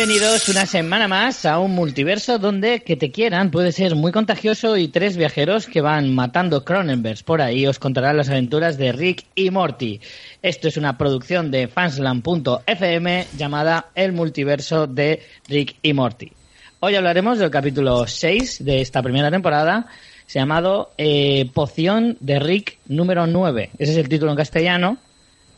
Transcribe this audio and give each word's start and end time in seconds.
Bienvenidos 0.00 0.48
una 0.48 0.64
semana 0.64 1.08
más 1.08 1.44
a 1.44 1.58
un 1.58 1.72
multiverso 1.72 2.38
donde 2.38 2.80
que 2.80 2.96
te 2.96 3.10
quieran 3.10 3.50
puede 3.50 3.70
ser 3.70 3.96
muy 3.96 4.12
contagioso 4.12 4.78
y 4.78 4.88
tres 4.88 5.18
viajeros 5.18 5.66
que 5.66 5.82
van 5.82 6.14
matando 6.14 6.64
Cronenbergs 6.64 7.22
por 7.22 7.42
ahí 7.42 7.66
os 7.66 7.78
contarán 7.78 8.16
las 8.16 8.30
aventuras 8.30 8.78
de 8.78 8.92
Rick 8.92 9.26
y 9.34 9.50
Morty. 9.50 10.00
Esto 10.40 10.68
es 10.68 10.78
una 10.78 10.96
producción 10.96 11.50
de 11.50 11.68
fansland.fm 11.68 13.26
llamada 13.36 13.90
El 13.94 14.14
multiverso 14.14 14.86
de 14.86 15.20
Rick 15.48 15.76
y 15.82 15.92
Morty. 15.92 16.32
Hoy 16.80 16.94
hablaremos 16.94 17.38
del 17.38 17.50
capítulo 17.50 18.06
6 18.06 18.64
de 18.64 18.80
esta 18.80 19.02
primera 19.02 19.30
temporada, 19.30 19.86
se 20.26 20.38
llamado 20.38 20.92
eh, 20.96 21.50
Poción 21.52 22.16
de 22.20 22.38
Rick 22.38 22.78
número 22.86 23.26
9. 23.26 23.72
Ese 23.78 23.92
es 23.92 23.98
el 23.98 24.08
título 24.08 24.30
en 24.30 24.38
castellano, 24.38 24.96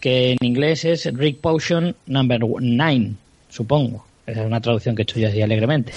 que 0.00 0.32
en 0.32 0.38
inglés 0.40 0.84
es 0.84 1.04
Rick 1.14 1.38
Potion 1.38 1.94
number 2.06 2.40
9, 2.40 3.12
supongo. 3.48 4.04
Esa 4.26 4.40
es 4.40 4.46
una 4.46 4.60
traducción 4.60 4.94
que 4.94 5.02
he 5.02 5.04
hecho 5.04 5.18
yo 5.18 5.28
así 5.28 5.42
alegremente. 5.42 5.92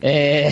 Eh, 0.00 0.50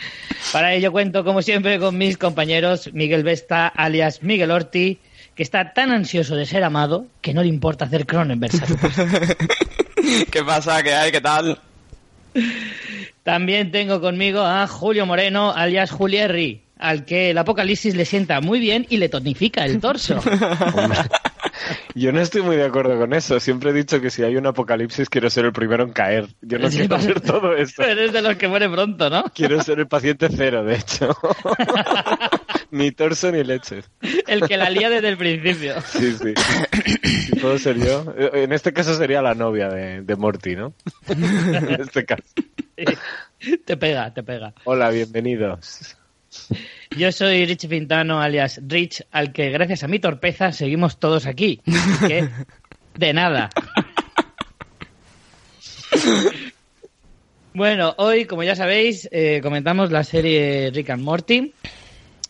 para 0.52 0.72
ello 0.74 0.90
cuento, 0.92 1.24
como 1.24 1.42
siempre, 1.42 1.78
con 1.78 1.98
mis 1.98 2.16
compañeros 2.16 2.90
Miguel 2.92 3.24
Vesta, 3.24 3.68
alias 3.68 4.22
Miguel 4.22 4.50
Orti, 4.50 4.98
que 5.34 5.42
está 5.42 5.74
tan 5.74 5.90
ansioso 5.90 6.34
de 6.34 6.46
ser 6.46 6.64
amado 6.64 7.06
que 7.20 7.34
no 7.34 7.42
le 7.42 7.48
importa 7.48 7.84
hacer 7.84 8.06
Cronenberg. 8.06 8.52
¿Qué 10.30 10.42
pasa? 10.42 10.82
¿Qué 10.82 10.94
hay? 10.94 11.12
¿Qué 11.12 11.20
tal? 11.20 11.58
También 13.22 13.70
tengo 13.70 14.00
conmigo 14.00 14.40
a 14.40 14.66
Julio 14.66 15.04
Moreno, 15.04 15.52
alias 15.52 15.90
Julierri, 15.90 16.62
al 16.78 17.04
que 17.04 17.30
el 17.30 17.38
apocalipsis 17.38 17.94
le 17.94 18.04
sienta 18.04 18.40
muy 18.40 18.60
bien 18.60 18.86
y 18.88 18.96
le 18.96 19.08
tonifica 19.08 19.64
el 19.64 19.80
torso. 19.80 20.20
Yo 21.94 22.12
no 22.12 22.20
estoy 22.20 22.42
muy 22.42 22.56
de 22.56 22.64
acuerdo 22.64 22.98
con 22.98 23.12
eso. 23.12 23.40
Siempre 23.40 23.70
he 23.70 23.72
dicho 23.72 24.00
que 24.00 24.10
si 24.10 24.22
hay 24.22 24.36
un 24.36 24.46
apocalipsis 24.46 25.08
quiero 25.08 25.30
ser 25.30 25.44
el 25.46 25.52
primero 25.52 25.84
en 25.84 25.92
caer. 25.92 26.28
Yo 26.42 26.58
no 26.58 26.70
Sí, 26.70 26.78
quiero 26.78 27.00
ser 27.00 27.20
todo 27.20 27.54
esto. 27.54 27.82
Eres 27.86 28.12
de 28.12 28.22
los 28.22 28.36
que 28.36 28.48
muere 28.48 28.68
pronto, 28.68 29.08
¿no? 29.10 29.24
Quiero 29.34 29.62
ser 29.62 29.78
el 29.80 29.88
paciente 29.88 30.28
cero, 30.34 30.64
de 30.64 30.76
hecho. 30.76 31.16
ni 32.70 32.90
torso 32.92 33.30
ni 33.32 33.42
leches. 33.44 33.90
El 34.26 34.46
que 34.46 34.56
la 34.56 34.70
lía 34.70 34.90
desde 34.90 35.08
el 35.08 35.16
principio. 35.16 35.80
Sí, 35.82 36.12
sí. 36.12 36.34
Si 37.26 37.36
puedo 37.36 37.58
ser 37.58 37.78
yo. 37.78 38.14
En 38.32 38.52
este 38.52 38.72
caso 38.72 38.94
sería 38.94 39.22
la 39.22 39.34
novia 39.34 39.68
de, 39.68 40.02
de 40.02 40.16
Morty, 40.16 40.56
¿no? 40.56 40.74
en 41.08 41.80
este 41.80 42.04
caso. 42.04 42.22
Te 43.64 43.76
pega, 43.76 44.12
te 44.12 44.22
pega. 44.22 44.52
Hola, 44.64 44.90
bienvenidos. 44.90 45.96
Yo 46.96 47.12
soy 47.12 47.44
Rich 47.46 47.68
Fintano, 47.68 48.20
alias 48.20 48.60
Rich, 48.66 49.04
al 49.10 49.32
que 49.32 49.50
gracias 49.50 49.82
a 49.84 49.88
mi 49.88 49.98
torpeza 49.98 50.52
seguimos 50.52 50.98
todos 50.98 51.26
aquí. 51.26 51.60
De 52.94 53.12
nada. 53.12 53.50
Bueno, 57.56 57.94
hoy, 57.96 58.26
como 58.26 58.42
ya 58.42 58.54
sabéis, 58.54 59.08
eh, 59.12 59.40
comentamos 59.42 59.90
la 59.90 60.04
serie 60.04 60.70
Rick 60.74 60.90
and 60.90 61.02
Morty. 61.02 61.54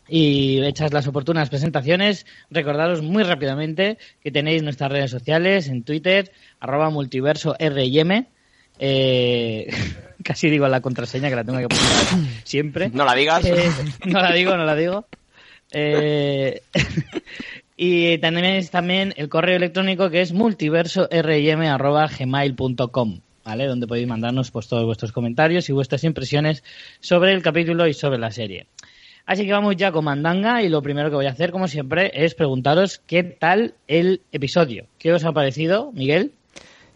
Y 0.08 0.62
hechas 0.62 0.92
las 0.92 1.08
oportunas 1.08 1.48
presentaciones, 1.48 2.26
recordaros 2.48 3.02
muy 3.02 3.24
rápidamente 3.24 3.98
que 4.22 4.30
tenéis 4.30 4.62
nuestras 4.62 4.92
redes 4.92 5.10
sociales 5.10 5.66
en 5.66 5.82
Twitter, 5.82 6.30
arroba 6.60 6.90
multiverso 6.90 7.56
RM. 7.58 8.28
Eh, 8.78 9.68
casi 10.24 10.48
digo 10.50 10.68
la 10.68 10.80
contraseña 10.80 11.28
que 11.28 11.36
la 11.36 11.44
tengo 11.44 11.58
que 11.58 11.68
poner 11.68 11.84
siempre. 12.44 12.90
No 12.92 13.04
la 13.04 13.14
digas. 13.14 13.44
Eh, 13.44 13.70
no 14.06 14.20
la 14.20 14.32
digo, 14.32 14.56
no 14.56 14.64
la 14.64 14.74
digo. 14.74 15.06
Eh, 15.72 16.62
y 17.76 18.16
tenéis 18.18 18.70
también 18.70 19.12
el 19.16 19.28
correo 19.28 19.56
electrónico 19.56 20.08
que 20.10 20.22
es 20.22 20.32
multiversorm.gmail.com, 20.32 23.20
¿vale? 23.44 23.66
Donde 23.66 23.86
podéis 23.86 24.08
mandarnos 24.08 24.50
pues, 24.50 24.66
todos 24.68 24.84
vuestros 24.84 25.12
comentarios 25.12 25.68
y 25.68 25.72
vuestras 25.72 26.02
impresiones 26.04 26.64
sobre 27.00 27.32
el 27.32 27.42
capítulo 27.42 27.86
y 27.86 27.92
sobre 27.94 28.18
la 28.18 28.30
serie. 28.30 28.66
Así 29.26 29.44
que 29.44 29.52
vamos 29.52 29.76
ya 29.76 29.90
con 29.90 30.04
Mandanga 30.04 30.62
y 30.62 30.68
lo 30.68 30.82
primero 30.82 31.10
que 31.10 31.16
voy 31.16 31.26
a 31.26 31.30
hacer, 31.30 31.50
como 31.50 31.66
siempre, 31.66 32.12
es 32.14 32.36
preguntaros 32.36 33.00
qué 33.08 33.24
tal 33.24 33.74
el 33.88 34.20
episodio. 34.30 34.86
¿Qué 35.00 35.12
os 35.12 35.24
ha 35.24 35.32
parecido, 35.32 35.90
Miguel? 35.92 36.30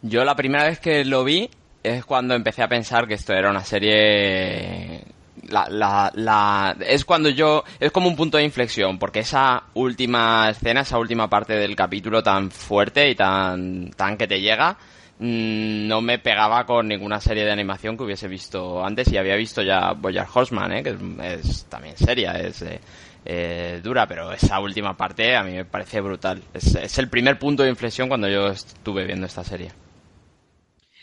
Yo 0.02 0.24
la 0.24 0.36
primera 0.36 0.64
vez 0.64 0.78
que 0.78 1.04
lo 1.04 1.24
vi 1.24 1.50
es 1.82 2.04
cuando 2.04 2.34
empecé 2.34 2.62
a 2.62 2.68
pensar 2.68 3.06
que 3.06 3.14
esto 3.14 3.32
era 3.32 3.50
una 3.50 3.64
serie... 3.64 5.04
La, 5.48 5.68
la, 5.68 6.12
la... 6.14 6.76
Es 6.80 7.04
cuando 7.04 7.28
yo... 7.30 7.64
Es 7.78 7.91
como 7.91 8.08
un 8.08 8.16
punto 8.16 8.36
de 8.36 8.44
inflexión, 8.44 8.98
porque 8.98 9.20
esa 9.20 9.64
última 9.74 10.50
escena, 10.50 10.82
esa 10.82 10.98
última 10.98 11.28
parte 11.28 11.54
del 11.54 11.74
capítulo 11.74 12.22
tan 12.22 12.50
fuerte 12.50 13.10
y 13.10 13.14
tan, 13.14 13.91
tan 13.92 14.16
que 14.16 14.28
te 14.28 14.41
llega, 14.41 14.76
mm, 15.18 15.88
no 15.88 16.00
me 16.02 16.18
pegaba 16.18 16.66
con 16.66 16.88
ninguna 16.88 17.20
serie 17.20 17.44
de 17.44 17.52
animación 17.52 17.97
que 17.97 18.04
hubiese 18.04 18.28
visto 18.28 18.84
antes 18.84 19.10
y 19.10 19.16
había 19.16 19.36
visto 19.36 19.62
ya 19.62 19.92
Boyer 19.92 20.26
Horseman, 20.32 20.72
¿eh? 20.72 20.82
que 20.82 20.91
es, 20.91 21.48
es 21.48 21.64
también 21.64 21.97
seria, 21.97 22.32
es 22.32 22.62
eh, 22.62 22.80
eh, 23.24 23.80
dura, 23.82 24.06
pero 24.06 24.32
esa 24.32 24.60
última 24.60 24.97
parte 24.97 25.34
a 25.34 25.42
mí 25.42 25.52
me 25.52 25.64
parece 25.64 26.00
brutal. 26.00 26.42
Es 26.52 26.98
el 26.98 27.08
primer 27.08 27.38
punto 27.38 27.62
de 27.62 27.70
inflexión 27.70 28.08
cuando 28.08 28.28
yo 28.28 28.48
estuve 28.48 29.04
viendo 29.06 29.26
esta 29.26 29.42
serie. 29.42 29.72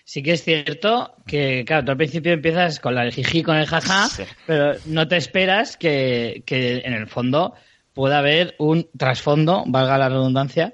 Sí 0.09 0.23
que 0.23 0.31
es 0.31 0.44
cierto 0.45 1.16
que, 1.28 1.66
claro, 1.66 1.84
tú 1.84 1.91
al 1.91 1.97
principio 1.97 2.31
empiezas 2.31 2.79
con 2.79 2.95
la 2.95 3.01
del 3.01 3.12
jiji, 3.12 3.44
con 3.44 3.57
el 3.57 3.66
jaja, 3.66 4.07
Sí. 4.07 4.23
pero 4.45 4.79
no 4.85 5.06
te 5.09 5.18
esperas 5.18 5.75
que, 5.75 6.44
que 6.45 6.78
en 6.85 6.94
el 6.94 7.07
fondo 7.07 7.56
pueda 7.91 8.19
haber 8.19 8.56
un 8.57 8.90
trasfondo, 8.97 9.66
valga 9.68 9.97
la 9.97 10.07
redundancia, 10.07 10.73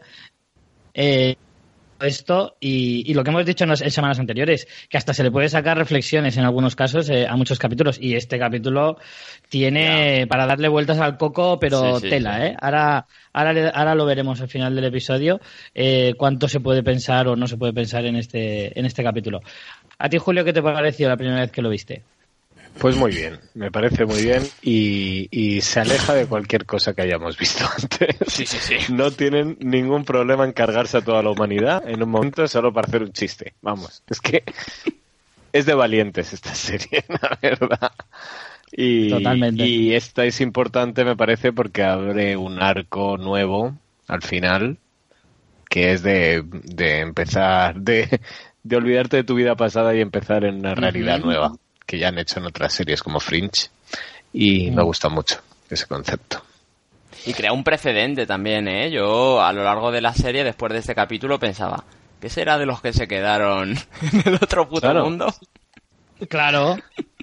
eh, 0.93 1.35
esto 2.05 2.57
y, 2.59 3.03
y 3.09 3.13
lo 3.13 3.23
que 3.23 3.29
hemos 3.31 3.45
dicho 3.45 3.63
en, 3.63 3.71
las- 3.71 3.81
en 3.81 3.91
semanas 3.91 4.19
anteriores, 4.19 4.67
que 4.89 4.97
hasta 4.97 5.13
se 5.13 5.23
le 5.23 5.31
puede 5.31 5.49
sacar 5.49 5.77
reflexiones 5.77 6.37
en 6.37 6.43
algunos 6.45 6.75
casos 6.75 7.09
eh, 7.09 7.27
a 7.27 7.35
muchos 7.35 7.59
capítulos 7.59 7.97
y 7.99 8.15
este 8.15 8.37
capítulo 8.39 8.97
tiene 9.49 10.25
para 10.27 10.45
darle 10.45 10.67
vueltas 10.67 10.99
al 10.99 11.17
coco, 11.17 11.59
pero 11.59 11.95
Sí, 11.99 12.01
sí, 12.01 12.09
tela, 12.09 12.37
sí. 12.39 12.47
¿eh? 12.47 12.55
Ahora, 12.59 13.05
ahora, 13.33 13.69
ahora 13.69 13.95
lo 13.95 14.05
veremos 14.05 14.41
al 14.41 14.49
final 14.49 14.75
del 14.75 14.85
episodio, 14.85 15.39
eh, 15.73 16.13
cuánto 16.17 16.47
se 16.47 16.59
puede 16.59 16.83
pensar 16.83 17.27
o 17.27 17.35
no 17.35 17.47
se 17.47 17.57
puede 17.57 17.73
pensar 17.73 18.05
en 18.05 18.15
este, 18.15 18.77
en 18.79 18.85
este 18.85 19.03
capítulo. 19.03 19.41
¿A 19.99 20.09
ti, 20.09 20.17
Julio, 20.17 20.43
qué 20.43 20.53
te 20.53 20.61
pareció 20.61 21.07
la 21.09 21.17
primera 21.17 21.41
vez 21.41 21.51
que 21.51 21.61
lo 21.61 21.69
viste? 21.69 22.03
Pues 22.79 22.95
muy 22.97 23.11
bien, 23.11 23.39
me 23.53 23.71
parece 23.71 24.05
muy 24.05 24.23
bien 24.23 24.43
y, 24.61 25.27
y 25.31 25.61
se 25.61 25.79
aleja 25.79 26.13
de 26.13 26.25
cualquier 26.25 26.65
cosa 26.65 26.93
que 26.93 27.03
hayamos 27.03 27.37
visto 27.37 27.63
antes. 27.81 28.17
Sí, 28.27 28.45
sí, 28.45 28.57
sí. 28.59 28.93
No 28.93 29.11
tienen 29.11 29.57
ningún 29.59 30.03
problema 30.05 30.43
en 30.43 30.53
cargarse 30.53 30.97
a 30.97 31.01
toda 31.01 31.23
la 31.23 31.29
humanidad 31.29 31.87
en 31.87 32.03
un 32.03 32.09
momento 32.09 32.47
solo 32.47 32.73
para 32.73 32.87
hacer 32.87 33.03
un 33.03 33.13
chiste. 33.13 33.53
Vamos, 33.61 34.03
es 34.09 34.19
que 34.19 34.43
es 35.53 35.65
de 35.65 35.73
valientes 35.73 36.33
esta 36.33 36.53
serie, 36.55 37.05
la 37.07 37.37
verdad. 37.41 37.91
Y, 38.71 39.09
Totalmente. 39.09 39.65
y 39.65 39.93
esta 39.93 40.25
es 40.25 40.41
importante, 40.41 41.05
me 41.05 41.15
parece, 41.15 41.53
porque 41.53 41.83
abre 41.83 42.35
un 42.35 42.61
arco 42.61 43.17
nuevo 43.17 43.77
al 44.07 44.23
final, 44.23 44.79
que 45.69 45.93
es 45.93 46.01
de, 46.01 46.43
de 46.43 46.99
empezar, 46.99 47.79
de, 47.79 48.19
de 48.63 48.75
olvidarte 48.75 49.17
de 49.17 49.23
tu 49.23 49.35
vida 49.35 49.55
pasada 49.55 49.95
y 49.95 50.01
empezar 50.01 50.43
en 50.43 50.55
una 50.55 50.73
realidad 50.73 51.19
nueva, 51.19 51.53
que 51.93 51.99
ya 51.99 52.07
han 52.07 52.17
hecho 52.17 52.39
en 52.39 52.47
otras 52.47 52.73
series 52.73 53.03
como 53.03 53.19
Fringe. 53.19 53.69
Y 54.33 54.71
me 54.71 54.81
gusta 54.81 55.09
mucho 55.09 55.39
ese 55.69 55.85
concepto. 55.85 56.41
Y 57.27 57.33
crea 57.33 57.53
un 57.53 57.63
precedente 57.63 58.25
también, 58.25 58.67
¿eh? 58.67 58.89
Yo 58.89 59.39
a 59.43 59.53
lo 59.53 59.63
largo 59.63 59.91
de 59.91 60.01
la 60.01 60.11
serie, 60.15 60.43
después 60.43 60.73
de 60.73 60.79
este 60.79 60.95
capítulo, 60.95 61.37
pensaba, 61.37 61.83
¿qué 62.19 62.29
será 62.29 62.57
de 62.57 62.65
los 62.65 62.81
que 62.81 62.93
se 62.93 63.07
quedaron 63.07 63.77
en 64.01 64.21
el 64.25 64.35
otro 64.41 64.67
puto 64.67 64.81
Claro. 64.81 65.03
mundo? 65.03 65.31
Claro. 66.29 66.77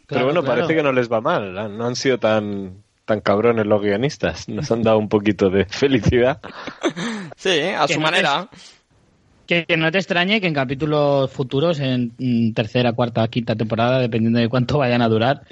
Pero 0.06 0.24
bueno, 0.26 0.44
parece 0.44 0.72
que 0.76 0.84
no 0.84 0.92
les 0.92 1.10
va 1.10 1.20
mal. 1.20 1.52
No 1.76 1.86
han 1.86 1.96
sido 1.96 2.18
tan, 2.18 2.84
tan 3.06 3.20
cabrones 3.20 3.66
los 3.66 3.82
guionistas. 3.82 4.48
Nos 4.48 4.70
han 4.70 4.84
dado 4.84 4.98
un 4.98 5.08
poquito 5.08 5.50
de 5.50 5.64
felicidad. 5.64 6.40
Sí, 7.36 7.58
a 7.60 7.88
su 7.88 7.94
no 7.94 8.00
manera. 8.02 8.48
Que, 9.50 9.66
que 9.66 9.76
no 9.76 9.90
te 9.90 9.98
extrañe 9.98 10.40
que 10.40 10.46
en 10.46 10.54
capítulos 10.54 11.28
futuros, 11.32 11.80
en 11.80 12.12
mm, 12.16 12.52
tercera, 12.52 12.92
cuarta, 12.92 13.26
quinta 13.26 13.56
temporada, 13.56 13.98
dependiendo 13.98 14.38
de 14.38 14.48
cuánto 14.48 14.78
vayan 14.78 15.02
a 15.02 15.08
durar, 15.08 15.42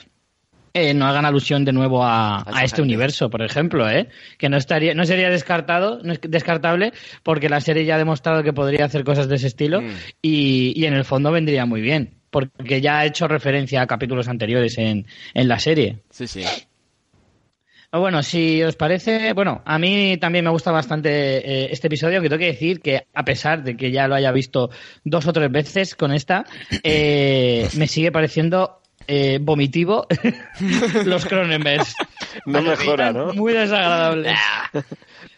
eh, 0.72 0.94
no 0.94 1.06
hagan 1.06 1.24
alusión 1.24 1.64
de 1.64 1.72
nuevo 1.72 2.04
a, 2.04 2.44
a 2.46 2.62
este 2.62 2.80
universo, 2.80 3.28
por 3.28 3.42
ejemplo, 3.42 3.90
¿eh? 3.90 4.06
Que 4.38 4.48
no 4.48 4.56
estaría, 4.56 4.94
no 4.94 5.04
sería 5.04 5.30
descartado, 5.30 5.98
no 6.04 6.12
es 6.12 6.20
descartable, 6.22 6.92
porque 7.24 7.48
la 7.48 7.60
serie 7.60 7.84
ya 7.86 7.96
ha 7.96 7.98
demostrado 7.98 8.44
que 8.44 8.52
podría 8.52 8.84
hacer 8.84 9.02
cosas 9.02 9.28
de 9.28 9.34
ese 9.34 9.48
estilo 9.48 9.80
Mm. 9.82 9.90
y, 10.22 10.80
y 10.80 10.84
en 10.86 10.94
el 10.94 11.04
fondo 11.04 11.32
vendría 11.32 11.66
muy 11.66 11.80
bien, 11.80 12.14
porque 12.30 12.80
ya 12.80 13.00
ha 13.00 13.04
hecho 13.04 13.26
referencia 13.26 13.82
a 13.82 13.88
capítulos 13.88 14.28
anteriores 14.28 14.78
en, 14.78 15.06
en 15.34 15.48
la 15.48 15.58
serie. 15.58 15.98
Sí, 16.10 16.28
sí. 16.28 16.44
Ah, 17.90 17.99
Bueno, 17.99 18.23
si 18.23 18.62
os 18.62 18.76
parece, 18.76 19.32
bueno, 19.32 19.62
a 19.64 19.79
mí 19.79 20.19
también 20.19 20.44
me 20.44 20.50
gusta 20.50 20.70
bastante 20.70 21.08
eh, 21.38 21.69
este 21.70 21.87
episodio, 21.87 22.20
que 22.20 22.29
tengo 22.29 22.40
que 22.40 22.52
decir 22.52 22.81
que 22.81 23.06
a 23.14 23.25
pesar 23.25 23.62
de 23.62 23.76
que 23.76 23.90
ya 23.90 24.06
lo 24.06 24.14
haya 24.14 24.31
visto 24.31 24.70
dos 25.05 25.26
o 25.26 25.32
tres 25.32 25.50
veces 25.50 25.94
con 25.94 26.12
esta, 26.12 26.44
eh, 26.82 27.67
me 27.76 27.87
sigue 27.87 28.12
pareciendo 28.12 28.82
eh, 29.06 29.38
vomitivo 29.40 30.06
los 31.06 31.25
Cronenbergs. 31.25 31.94
No 32.44 32.61
Me 32.61 32.70
mejora, 32.70 33.11
¿no? 33.11 33.32
Muy 33.32 33.55
desagradables. 33.55 34.37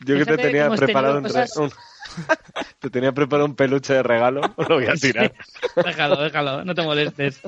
Yo 0.04 0.16
que 0.16 0.24
te 0.24 0.36
tenía 0.38 0.68
preparado 0.70 1.18
un, 1.18 1.70
te 2.78 2.90
tenía 2.90 3.12
preparado 3.12 3.46
un 3.46 3.54
peluche 3.54 3.94
de 3.94 4.02
regalo, 4.02 4.40
lo 4.68 4.76
voy 4.76 4.86
a 4.86 4.94
tirar. 4.94 5.32
déjalo, 5.84 6.22
déjalo, 6.22 6.64
no 6.64 6.74
te 6.74 6.82
molestes. 6.82 7.40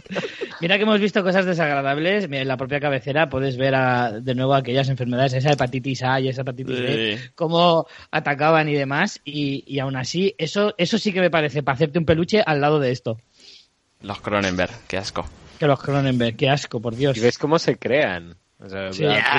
Mira 0.60 0.76
que 0.76 0.82
hemos 0.82 1.00
visto 1.00 1.22
cosas 1.22 1.46
desagradables. 1.46 2.28
En 2.30 2.48
la 2.48 2.56
propia 2.56 2.80
cabecera 2.80 3.28
puedes 3.28 3.56
ver 3.56 3.74
de 4.22 4.34
nuevo 4.34 4.54
aquellas 4.54 4.88
enfermedades, 4.88 5.34
esa 5.34 5.52
hepatitis 5.52 6.02
A 6.02 6.20
y 6.20 6.28
esa 6.28 6.42
hepatitis 6.42 6.80
B, 6.80 7.20
cómo 7.34 7.86
atacaban 8.10 8.68
y 8.68 8.74
demás. 8.74 9.20
Y, 9.24 9.64
y 9.66 9.78
aún 9.78 9.96
así, 9.96 10.34
eso, 10.38 10.74
eso 10.78 10.98
sí 10.98 11.12
que 11.12 11.20
me 11.20 11.30
parece 11.30 11.62
para 11.62 11.74
hacerte 11.74 11.98
un 11.98 12.04
peluche 12.04 12.42
al 12.44 12.60
lado 12.60 12.78
de 12.78 12.90
esto. 12.90 13.18
Los 14.02 14.20
Cronenberg, 14.20 14.72
qué 14.88 14.98
asco. 14.98 15.24
Que 15.58 15.66
los 15.66 15.80
Cronenberg, 15.80 16.36
qué 16.36 16.50
asco, 16.50 16.80
por 16.80 16.96
Dios. 16.96 17.16
Y 17.16 17.20
ves 17.20 17.38
cómo 17.38 17.58
se 17.58 17.76
crean. 17.76 18.36
O 18.64 18.68
sea, 18.68 18.90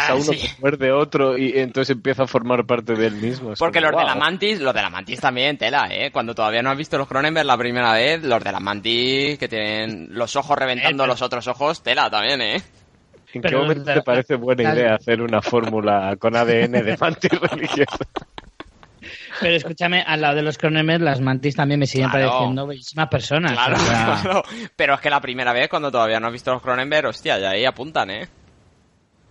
a 0.10 0.16
uno 0.16 0.32
que 0.32 0.50
muerde 0.60 0.92
otro 0.92 1.38
y 1.38 1.58
entonces 1.58 1.96
empieza 1.96 2.24
a 2.24 2.28
formar 2.28 2.66
parte 2.66 2.94
del 2.94 3.14
mismo. 3.14 3.54
Porque 3.58 3.80
los 3.80 3.92
de 3.92 4.04
la 4.04 4.16
Mantis, 4.16 4.60
los 4.60 4.74
de 4.74 4.82
la 4.82 4.90
Mantis 4.90 5.22
también, 5.22 5.58
tela, 5.58 5.88
¿eh? 5.90 6.12
Cuando 6.12 6.36
todavía 6.36 6.62
no 6.62 6.70
has 6.70 6.78
visto 6.78 6.98
los 6.98 7.08
Cronenberg 7.08 7.46
la 7.46 7.58
primera 7.58 7.94
vez, 7.94 8.22
los 8.22 8.44
de 8.44 8.52
la 8.52 8.60
Mantis 8.60 9.38
que 9.38 9.48
tienen 9.48 10.10
los 10.12 10.36
ojos 10.36 10.58
reventando 10.58 11.08
los 11.08 11.22
otros 11.22 11.48
ojos, 11.48 11.82
tela 11.82 12.10
también, 12.10 12.42
¿eh? 12.42 12.62
¿En 13.34 13.42
qué 13.42 13.56
momento 13.56 13.94
te 13.94 14.02
parece 14.02 14.36
buena 14.36 14.74
idea 14.74 14.96
hacer 14.96 15.22
una 15.22 15.42
fórmula 15.42 16.16
con 16.18 16.36
ADN 16.36 16.72
de 16.72 16.98
mantis 17.00 17.32
religiosa? 17.52 18.06
Pero 19.40 19.56
escúchame, 19.56 20.04
al 20.06 20.22
lado 20.22 20.36
de 20.36 20.44
los 20.44 20.58
Cronenberg, 20.58 21.02
las 21.02 21.20
mantis 21.20 21.56
también 21.56 21.80
me 21.80 21.88
siguen 21.88 22.12
pareciendo 22.12 22.68
bellísimas 22.68 23.08
personas. 23.08 23.54
Claro, 23.54 23.78
claro, 24.22 24.44
Pero 24.76 24.94
es 24.96 25.02
que 25.02 25.10
la 25.10 25.20
primera 25.20 25.54
vez, 25.54 25.70
cuando 25.70 25.92
todavía 25.92 26.20
no 26.20 26.28
has 26.28 26.34
visto 26.34 26.52
los 26.52 26.62
Cronenberg, 26.62 27.08
hostia, 27.08 27.40
ya 27.40 27.52
ahí 27.52 27.66
apuntan, 27.66 28.12
¿eh? 28.12 28.28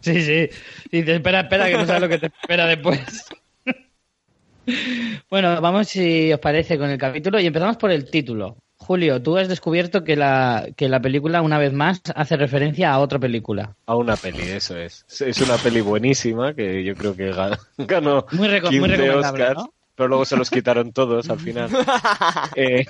Sí, 0.02 0.20
sí. 0.22 0.48
Dice, 0.90 1.14
espera, 1.14 1.40
espera, 1.40 1.66
que 1.68 1.78
no 1.78 1.86
sabes 1.86 2.02
lo 2.02 2.08
que 2.08 2.18
te 2.18 2.26
espera 2.26 2.66
después. 2.66 3.24
bueno, 5.30 5.60
vamos, 5.60 5.88
si 5.88 6.32
os 6.32 6.40
parece, 6.40 6.76
con 6.76 6.90
el 6.90 6.98
capítulo 6.98 7.40
y 7.40 7.46
empezamos 7.46 7.76
por 7.76 7.90
el 7.90 8.10
título. 8.10 8.56
Julio, 8.76 9.22
tú 9.22 9.38
has 9.38 9.48
descubierto 9.48 10.02
que 10.02 10.16
la, 10.16 10.66
que 10.76 10.88
la 10.88 11.00
película, 11.00 11.40
una 11.40 11.58
vez 11.58 11.72
más, 11.72 12.02
hace 12.16 12.36
referencia 12.36 12.92
a 12.92 12.98
otra 12.98 13.20
película. 13.20 13.76
A 13.86 13.94
una 13.94 14.16
peli, 14.16 14.42
eso 14.42 14.76
es. 14.76 15.04
Es 15.20 15.40
una 15.40 15.56
peli 15.56 15.80
buenísima 15.80 16.52
que 16.52 16.82
yo 16.82 16.96
creo 16.96 17.14
que 17.14 17.32
ganó, 17.78 18.26
muy, 18.32 18.60
15 18.60 19.10
Oscars 19.10 19.62
pero 19.94 20.08
luego 20.08 20.24
se 20.24 20.36
los 20.36 20.50
quitaron 20.50 20.92
todos 20.92 21.28
al 21.30 21.38
final. 21.38 21.70
Eh, 22.56 22.84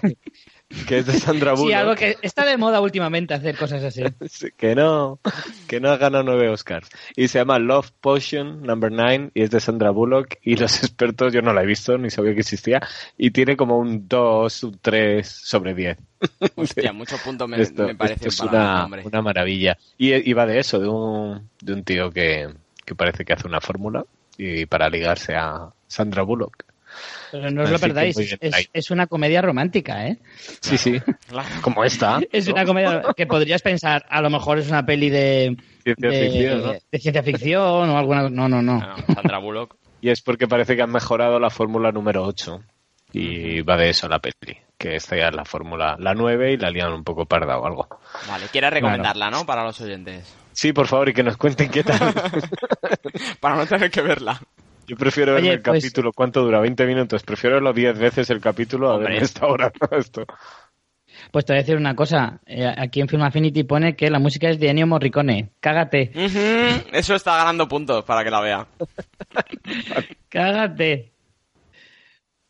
que 0.86 0.98
es 0.98 1.06
de 1.06 1.12
Sandra 1.14 1.52
Bullock. 1.52 1.69
Sí, 1.69 1.72
algo 1.72 1.94
que 1.94 2.16
está 2.22 2.44
de 2.44 2.56
moda 2.56 2.80
últimamente 2.80 3.34
hacer 3.34 3.56
cosas 3.56 3.82
así. 3.84 4.02
que 4.56 4.74
no, 4.74 5.20
que 5.66 5.80
no 5.80 5.90
ha 5.90 5.96
ganado 5.96 6.24
nueve 6.24 6.48
Oscars. 6.48 6.88
Y 7.16 7.28
se 7.28 7.38
llama 7.38 7.58
Love 7.58 7.90
Potion 8.00 8.62
Number 8.62 8.90
9 8.90 9.30
y 9.34 9.42
es 9.42 9.50
de 9.50 9.60
Sandra 9.60 9.90
Bullock 9.90 10.36
y 10.42 10.56
los 10.56 10.78
expertos, 10.82 11.32
yo 11.32 11.42
no 11.42 11.52
la 11.52 11.62
he 11.62 11.66
visto, 11.66 11.96
ni 11.98 12.10
sabía 12.10 12.34
que 12.34 12.40
existía, 12.40 12.80
y 13.16 13.30
tiene 13.30 13.56
como 13.56 13.78
un 13.78 14.08
2, 14.08 14.64
un 14.64 14.78
3 14.80 15.26
sobre 15.26 15.74
10. 15.74 15.98
Hostia, 16.56 16.92
muchos 16.92 17.20
puntos 17.20 17.48
me, 17.48 17.56
me 17.56 17.94
parece 17.94 18.28
es 18.28 18.40
una, 18.40 18.86
una, 18.86 19.22
maravilla. 19.22 19.76
Y, 19.98 20.32
va 20.32 20.46
de 20.46 20.58
eso, 20.58 20.78
de 20.78 20.88
un, 20.88 21.48
de 21.60 21.72
un 21.72 21.84
tío 21.84 22.10
que, 22.10 22.48
que 22.84 22.94
parece 22.94 23.24
que 23.24 23.32
hace 23.32 23.46
una 23.46 23.60
fórmula 23.60 24.04
y 24.38 24.66
para 24.66 24.88
ligarse 24.88 25.34
a 25.34 25.70
Sandra 25.86 26.22
Bullock. 26.22 26.71
Pero 27.31 27.50
no 27.50 27.62
os 27.62 27.71
lo 27.71 27.79
perdáis, 27.79 28.17
es, 28.73 28.91
una 28.91 29.06
comedia 29.06 29.41
romántica, 29.41 30.06
¿eh? 30.06 30.19
Sí, 30.61 30.77
sí, 30.77 31.00
como 31.62 31.85
esta. 31.85 32.21
Es 32.33 32.49
una 32.49 32.65
comedia 32.65 33.03
que 33.17 33.27
podrías 33.27 33.62
pensar, 33.62 34.05
a 34.09 34.21
lo 34.21 34.31
mejor 34.31 34.59
es 34.59 34.69
una 34.69 34.85
peli 34.85 35.11
de 35.11 35.56
ciencia, 35.83 36.11
ficción, 36.11 36.62
¿no? 36.62 36.73
de 36.73 36.99
ciencia 36.99 37.23
ficción 37.23 37.91
o 37.91 37.99
alguna... 37.99 38.29
No, 38.29 38.49
no, 38.49 38.62
no. 38.62 38.81
Sandra 39.15 39.39
Bullock. 39.39 39.77
Y 40.00 40.11
es 40.11 40.21
porque 40.21 40.49
parece 40.49 40.77
que 40.77 40.83
han 40.83 40.91
mejorado 40.91 41.39
la 41.39 41.50
fórmula 41.50 41.93
número 41.93 42.25
8 42.25 42.61
y 43.12 43.62
va 43.62 43.77
de 43.77 43.91
eso 43.91 44.09
la 44.09 44.19
peli, 44.19 44.56
que 44.79 44.97
esta 44.97 45.17
ya 45.17 45.29
es 45.29 45.35
la 45.35 45.44
fórmula, 45.44 45.97
la 45.99 46.15
9 46.15 46.53
y 46.53 46.56
la 46.56 46.71
lian 46.71 46.93
un 46.93 47.05
poco 47.05 47.27
parda 47.27 47.59
o 47.59 47.67
algo. 47.67 47.89
Vale, 48.29 48.47
quieres 48.50 48.73
recomendarla, 48.73 49.31
¿no? 49.31 49.47
Para 49.47 49.65
los 49.65 49.81
oyentes. 49.81 50.35
Sí, 50.53 50.73
por 50.73 50.87
favor, 50.87 51.09
y 51.09 51.15
que 51.15 51.23
nos 51.23 51.37
cuenten 51.37 51.71
qué 51.71 51.83
tal. 51.83 51.99
Para 53.41 53.56
no 53.56 53.67
tener 53.67 53.91
que 53.91 54.03
verla. 54.03 54.41
Yo 54.93 54.99
prefiero 54.99 55.33
ver 55.33 55.47
el 55.47 55.62
pues- 55.62 55.83
capítulo. 55.83 56.12
¿Cuánto 56.12 56.43
dura? 56.43 56.61
¿20 56.61 56.87
minutos? 56.87 57.23
Prefiero 57.23 57.56
verlo 57.56 57.73
10 57.73 57.99
veces 57.99 58.29
el 58.29 58.43
capítulo 58.43 58.91
a 58.91 58.99
ver 58.99 59.12
esta 59.12 59.47
hora. 59.47 59.73
Esto. 59.91 60.27
Pues 61.31 61.47
te 61.47 61.55
voy 61.55 61.61
a 61.61 61.62
decir 61.62 61.79
una 61.79 61.97
cosa. 61.97 62.43
Eh, 62.44 62.71
aquí 62.77 63.00
en 63.00 63.09
Film 63.09 63.23
Affinity 63.23 63.65
pone 63.65 63.97
que 63.97 64.11
la 64.11 64.19
música 64.19 64.50
es 64.50 64.61
de 64.61 64.69
Ennio 64.69 64.87
Morricone. 64.87 65.53
Cágate. 65.61 66.11
Eso 66.93 67.15
está 67.15 67.39
ganando 67.39 67.67
puntos 67.67 68.05
para 68.05 68.23
que 68.23 68.31
la 68.31 68.41
vea. 68.43 68.67
Cágate. 70.29 71.12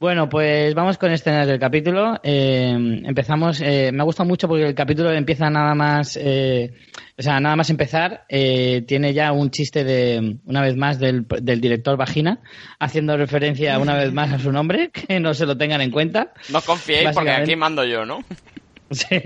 Bueno, 0.02 0.28
pues 0.28 0.74
vamos 0.74 0.98
con 0.98 1.12
escenas 1.12 1.46
del 1.46 1.60
capítulo. 1.60 2.18
Eh, 2.24 2.74
empezamos. 3.04 3.60
Eh, 3.60 3.92
me 3.92 4.02
ha 4.02 4.04
gustado 4.04 4.28
mucho 4.28 4.48
porque 4.48 4.66
el 4.66 4.74
capítulo 4.74 5.12
empieza 5.12 5.48
nada 5.48 5.76
más. 5.76 6.18
Eh, 6.20 6.74
o 7.16 7.22
sea, 7.22 7.38
nada 7.38 7.54
más 7.54 7.70
empezar, 7.70 8.26
tiene 8.28 9.14
ya 9.14 9.30
un 9.30 9.52
chiste 9.52 9.84
de, 9.84 10.38
una 10.44 10.60
vez 10.60 10.74
más, 10.74 10.98
del, 10.98 11.24
director 11.28 11.96
Vagina, 11.96 12.40
haciendo 12.80 13.16
referencia 13.16 13.78
una 13.78 13.94
vez 13.94 14.12
más 14.12 14.32
a 14.32 14.40
su 14.40 14.50
nombre, 14.50 14.90
que 14.90 15.20
no 15.20 15.34
se 15.34 15.46
lo 15.46 15.56
tengan 15.56 15.80
en 15.80 15.92
cuenta. 15.92 16.32
No 16.48 16.60
confiéis 16.62 17.10
porque 17.14 17.30
aquí 17.30 17.54
mando 17.54 17.84
yo, 17.84 18.04
¿no? 18.04 18.24
Sí. 18.90 19.06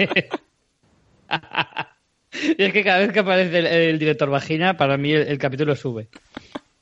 y 2.59 2.63
es 2.63 2.73
que 2.75 2.85
cada 2.85 2.99
vez 2.99 3.13
que 3.13 3.21
aparece 3.21 3.89
el, 3.89 3.99
director 3.99 4.29
Vagina, 4.29 4.77
para 4.77 4.99
mí 4.99 5.11
el 5.11 5.39
capítulo 5.39 5.75
sube. 5.75 6.09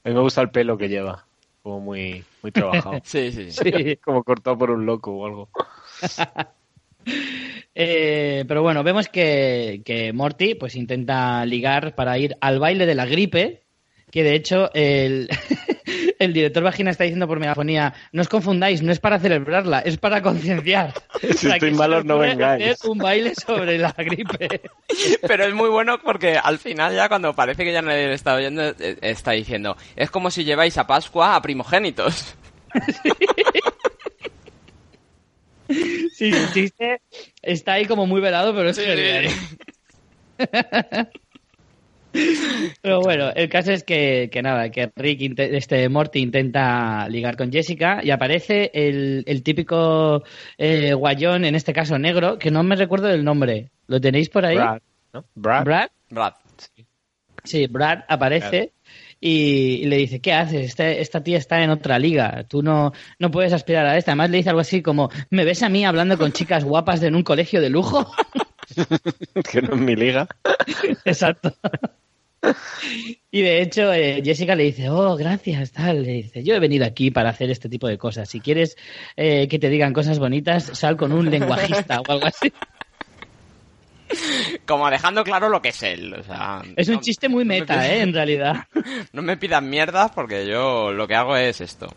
A 0.02 0.08
mí 0.08 0.16
me 0.16 0.20
gusta 0.20 0.40
el 0.40 0.50
pelo 0.50 0.76
que 0.76 0.88
lleva 0.88 1.26
como 1.64 1.80
muy, 1.80 2.22
muy 2.42 2.52
trabajado. 2.52 3.00
sí, 3.04 3.32
sí, 3.32 3.50
sí. 3.50 3.96
como 3.96 4.22
cortado 4.22 4.58
por 4.58 4.70
un 4.70 4.84
loco 4.86 5.12
o 5.12 5.26
algo. 5.26 5.48
Eh, 7.76 8.44
pero 8.48 8.62
bueno, 8.62 8.82
vemos 8.82 9.08
que, 9.08 9.82
que, 9.84 10.14
Morty 10.14 10.54
pues 10.54 10.74
intenta 10.74 11.44
ligar 11.44 11.94
para 11.94 12.16
ir 12.16 12.34
al 12.40 12.58
baile 12.58 12.86
de 12.86 12.94
la 12.94 13.04
gripe, 13.04 13.64
que 14.10 14.22
de 14.22 14.34
hecho 14.34 14.70
el, 14.72 15.28
el 16.18 16.32
director 16.32 16.62
Vagina 16.62 16.90
está 16.90 17.04
diciendo 17.04 17.26
por 17.26 17.40
megafonía, 17.40 17.94
no 18.12 18.22
os 18.22 18.28
confundáis, 18.28 18.82
no 18.82 18.92
es 18.92 18.98
para 18.98 19.18
celebrarla, 19.18 19.80
es 19.80 19.98
para 19.98 20.22
concienciar. 20.22 20.94
Si 21.36 21.48
estoy 21.48 21.72
malo, 21.72 22.02
no 22.04 22.18
vengáis. 22.18 22.84
un 22.84 22.98
baile 22.98 23.34
sobre 23.34 23.78
la 23.78 23.92
gripe. 23.92 24.60
Pero 25.26 25.44
es 25.44 25.54
muy 25.54 25.68
bueno 25.68 25.98
porque 25.98 26.36
al 26.36 26.58
final 26.58 26.94
ya 26.94 27.08
cuando 27.08 27.34
parece 27.34 27.64
que 27.64 27.72
ya 27.72 27.82
nadie 27.82 28.08
le 28.08 28.14
está 28.14 28.34
oyendo, 28.34 28.62
eh, 28.62 28.98
está 29.00 29.32
diciendo, 29.32 29.76
es 29.96 30.10
como 30.10 30.30
si 30.30 30.44
lleváis 30.44 30.76
a 30.78 30.86
Pascua 30.86 31.34
a 31.34 31.42
primogénitos. 31.42 32.34
Sí, 36.12 36.30
el 36.30 36.52
chiste 36.52 37.00
está 37.42 37.72
ahí 37.74 37.86
como 37.86 38.06
muy 38.06 38.20
velado, 38.20 38.54
pero 38.54 38.70
es 38.70 38.78
que... 38.78 39.28
Pero 42.80 43.00
bueno, 43.00 43.30
el 43.34 43.48
caso 43.48 43.72
es 43.72 43.82
que, 43.82 44.30
nada, 44.42 44.70
que 44.70 44.92
Rick, 44.94 45.38
este 45.38 45.88
Morty 45.88 46.20
intenta 46.20 47.08
ligar 47.08 47.36
con 47.36 47.50
Jessica 47.50 48.00
y 48.02 48.10
aparece 48.10 48.70
el, 48.72 49.42
típico 49.42 50.22
eh, 50.56 50.94
guayón, 50.94 51.44
en 51.44 51.54
este 51.54 51.72
caso 51.72 51.98
negro, 51.98 52.38
que 52.38 52.50
no 52.50 52.62
me 52.62 52.76
recuerdo 52.76 53.08
del 53.08 53.24
nombre. 53.24 53.70
¿Lo 53.86 54.00
tenéis 54.00 54.28
por 54.28 54.46
ahí? 54.46 54.56
Brad. 54.56 55.64
Brad. 55.64 55.88
Brad. 56.10 56.34
Sí. 57.42 57.66
Brad 57.66 58.00
aparece. 58.08 58.72
Y, 59.20 59.86
le 59.86 59.96
dice, 59.96 60.20
¿qué 60.20 60.34
haces? 60.34 60.66
Esta, 60.66 60.88
esta, 60.90 61.22
tía 61.22 61.38
está 61.38 61.62
en 61.62 61.70
otra 61.70 61.98
liga, 61.98 62.44
tú 62.46 62.62
no, 62.62 62.92
no 63.18 63.30
puedes 63.30 63.54
aspirar 63.54 63.86
a 63.86 63.96
esta. 63.96 64.10
Además 64.10 64.28
le 64.28 64.36
dice 64.36 64.50
algo 64.50 64.60
así 64.60 64.82
como, 64.82 65.08
¿me 65.30 65.44
ves 65.44 65.62
a 65.62 65.70
mí 65.70 65.82
hablando 65.84 66.18
con 66.18 66.32
chicas 66.32 66.62
guapas 66.62 67.02
en 67.02 67.14
un 67.14 67.22
colegio 67.22 67.62
de 67.62 67.70
lujo? 67.70 68.12
que 69.50 69.62
no 69.62 69.74
es 69.74 69.80
mi 69.80 69.96
liga. 69.96 70.28
Exacto. 71.06 71.54
Y 73.30 73.42
de 73.42 73.62
hecho, 73.62 73.92
eh, 73.92 74.22
Jessica 74.24 74.54
le 74.54 74.62
dice, 74.62 74.88
oh, 74.90 75.16
gracias, 75.16 75.72
tal. 75.72 76.04
Le 76.04 76.12
dice, 76.12 76.44
yo 76.44 76.54
he 76.54 76.60
venido 76.60 76.86
aquí 76.86 77.10
para 77.10 77.30
hacer 77.30 77.50
este 77.50 77.68
tipo 77.68 77.88
de 77.88 77.98
cosas. 77.98 78.28
Si 78.28 78.38
quieres 78.38 78.76
eh, 79.16 79.48
que 79.48 79.58
te 79.58 79.68
digan 79.68 79.92
cosas 79.92 80.20
bonitas, 80.20 80.70
sal 80.74 80.96
con 80.96 81.12
un 81.12 81.28
lenguajista 81.28 82.00
o 82.00 82.12
algo 82.12 82.26
así. 82.26 82.52
Como 84.66 84.88
dejando 84.88 85.24
claro 85.24 85.48
lo 85.48 85.60
que 85.60 85.70
es 85.70 85.82
él. 85.82 86.14
es 86.76 86.88
un 86.88 87.00
chiste 87.00 87.28
muy 87.28 87.44
meta, 87.44 87.88
eh, 87.88 88.02
en 88.02 88.12
realidad. 88.12 88.66
No 89.12 89.22
me 89.22 89.36
pidan 89.36 89.68
mierdas 89.68 90.12
porque 90.12 90.46
yo 90.46 90.92
lo 90.92 91.08
que 91.08 91.14
hago 91.16 91.36
es 91.36 91.60
esto. 91.60 91.92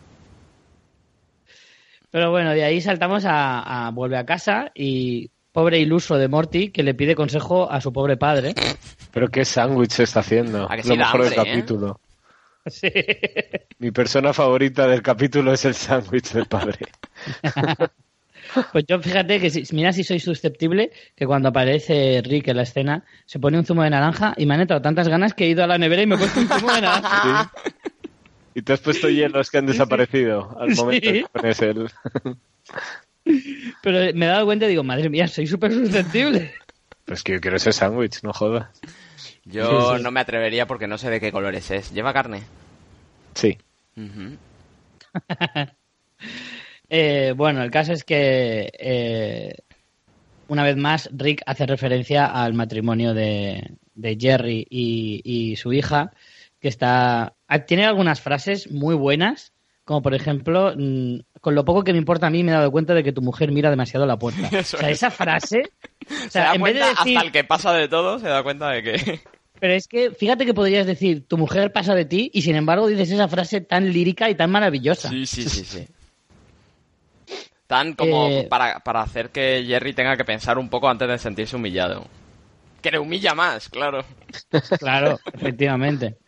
Pero 2.10 2.30
bueno, 2.30 2.50
de 2.50 2.64
ahí 2.64 2.80
saltamos 2.80 3.24
a, 3.24 3.86
a 3.86 3.90
Vuelve 3.90 4.16
a 4.16 4.26
casa 4.26 4.72
y 4.74 5.30
pobre 5.52 5.78
iluso 5.78 6.16
de 6.16 6.28
Morty 6.28 6.70
que 6.70 6.82
le 6.82 6.94
pide 6.94 7.14
consejo 7.14 7.70
a 7.70 7.80
su 7.80 7.92
pobre 7.92 8.16
padre. 8.16 8.54
Pero 9.12 9.28
qué 9.28 9.44
sándwich 9.44 10.00
está 10.00 10.20
haciendo. 10.20 10.68
Lo 10.84 10.96
mejor 10.96 11.24
del 11.24 11.32
¿eh? 11.32 11.36
capítulo. 11.36 12.00
Sí. 12.66 12.92
Mi 13.78 13.92
persona 13.92 14.34
favorita 14.34 14.86
del 14.86 15.00
capítulo 15.00 15.54
es 15.54 15.64
el 15.64 15.74
sándwich 15.74 16.32
del 16.32 16.44
padre. 16.44 16.76
Pues 18.72 18.84
yo 18.88 18.98
fíjate 18.98 19.40
que 19.40 19.50
si, 19.50 19.64
mira 19.74 19.92
si 19.92 20.04
soy 20.04 20.20
susceptible 20.20 20.90
que 21.14 21.26
cuando 21.26 21.50
aparece 21.50 22.22
Rick 22.24 22.48
en 22.48 22.56
la 22.56 22.62
escena 22.62 23.04
se 23.26 23.38
pone 23.38 23.58
un 23.58 23.64
zumo 23.64 23.82
de 23.82 23.90
naranja 23.90 24.34
y 24.36 24.46
me 24.46 24.54
han 24.54 24.62
entrado 24.62 24.82
tantas 24.82 25.08
ganas 25.08 25.34
que 25.34 25.44
he 25.44 25.48
ido 25.48 25.64
a 25.64 25.66
la 25.66 25.78
nevera 25.78 26.02
y 26.02 26.06
me 26.06 26.14
he 26.14 26.18
puesto 26.18 26.40
un 26.40 26.48
zumo 26.48 26.72
de 26.72 26.80
naranja. 26.80 27.52
Y 28.54 28.62
te 28.62 28.72
has 28.72 28.80
puesto 28.80 29.08
hielos 29.08 29.50
que 29.50 29.58
han 29.58 29.66
desaparecido 29.66 30.58
al 30.58 30.74
momento 30.74 31.12
que 31.12 31.24
pones 31.32 31.62
el... 31.62 31.88
Pero 33.82 33.98
me 34.14 34.26
he 34.26 34.28
dado 34.28 34.46
cuenta 34.46 34.66
y 34.66 34.70
digo, 34.70 34.82
madre 34.84 35.08
mía, 35.08 35.28
soy 35.28 35.46
súper 35.46 35.72
susceptible. 35.72 36.54
Pues 37.04 37.22
que 37.22 37.32
yo 37.32 37.40
quiero 37.40 37.56
ese 37.56 37.72
sándwich, 37.72 38.22
no 38.22 38.32
jodas. 38.32 38.68
Yo 39.44 39.98
no 39.98 40.10
me 40.10 40.20
atrevería 40.20 40.66
porque 40.66 40.86
no 40.86 40.98
sé 40.98 41.08
de 41.08 41.20
qué 41.20 41.32
colores 41.32 41.70
es. 41.70 41.92
¿Lleva 41.92 42.12
carne? 42.12 42.42
Sí. 43.34 43.58
Eh, 46.90 47.34
bueno, 47.36 47.62
el 47.62 47.70
caso 47.70 47.92
es 47.92 48.02
que 48.02 48.72
eh, 48.78 49.56
una 50.46 50.64
vez 50.64 50.74
más 50.78 51.10
Rick 51.12 51.42
hace 51.44 51.66
referencia 51.66 52.24
al 52.24 52.54
matrimonio 52.54 53.12
de, 53.12 53.74
de 53.94 54.16
Jerry 54.18 54.66
y, 54.70 55.20
y 55.22 55.56
su 55.56 55.74
hija, 55.74 56.12
que 56.60 56.68
está 56.68 57.34
ah, 57.46 57.58
tiene 57.66 57.84
algunas 57.84 58.22
frases 58.22 58.70
muy 58.70 58.94
buenas, 58.94 59.52
como 59.88 60.02
por 60.02 60.12
ejemplo, 60.14 60.74
mm, 60.76 61.20
con 61.40 61.54
lo 61.54 61.64
poco 61.64 61.82
que 61.82 61.92
me 61.92 61.98
importa 61.98 62.26
a 62.26 62.30
mí 62.30 62.44
me 62.44 62.52
he 62.52 62.54
dado 62.54 62.70
cuenta 62.70 62.92
de 62.92 63.02
que 63.02 63.10
tu 63.10 63.22
mujer 63.22 63.50
mira 63.52 63.70
demasiado 63.70 64.04
la 64.04 64.18
puerta. 64.18 64.46
Eso 64.52 64.76
o 64.76 64.80
sea, 64.80 64.90
es. 64.90 64.98
esa 64.98 65.10
frase, 65.10 65.62
o 65.62 66.14
Se 66.24 66.30
sea, 66.30 66.44
da 66.48 66.54
en 66.56 66.62
vez 66.62 66.74
de 66.74 66.80
decir, 66.80 67.16
hasta 67.16 67.26
el 67.26 67.32
que 67.32 67.44
pasa 67.44 67.72
de 67.72 67.88
todo 67.88 68.18
se 68.18 68.28
da 68.28 68.42
cuenta 68.42 68.68
de 68.68 68.82
que... 68.82 69.20
pero 69.58 69.72
es 69.72 69.88
que 69.88 70.10
fíjate 70.10 70.44
que 70.44 70.52
podrías 70.52 70.86
decir 70.86 71.26
tu 71.26 71.38
mujer 71.38 71.72
pasa 71.72 71.94
de 71.94 72.04
ti 72.04 72.30
y 72.34 72.42
sin 72.42 72.54
embargo 72.54 72.86
dices 72.86 73.10
esa 73.10 73.28
frase 73.28 73.62
tan 73.62 73.90
lírica 73.90 74.28
y 74.28 74.34
tan 74.34 74.50
maravillosa. 74.50 75.08
Sí, 75.08 75.24
sí, 75.24 75.48
sí, 75.48 75.64
sí. 75.64 75.86
Tan 77.66 77.94
como 77.94 78.28
Eh, 78.28 78.46
para, 78.46 78.80
para 78.80 79.00
hacer 79.00 79.30
que 79.30 79.64
Jerry 79.66 79.94
tenga 79.94 80.18
que 80.18 80.24
pensar 80.26 80.58
un 80.58 80.68
poco 80.68 80.90
antes 80.90 81.08
de 81.08 81.16
sentirse 81.16 81.56
humillado. 81.56 82.06
Que 82.82 82.90
le 82.90 82.98
humilla 82.98 83.34
más, 83.34 83.70
claro. 83.70 84.04
Claro, 84.78 85.18
efectivamente. 85.32 86.18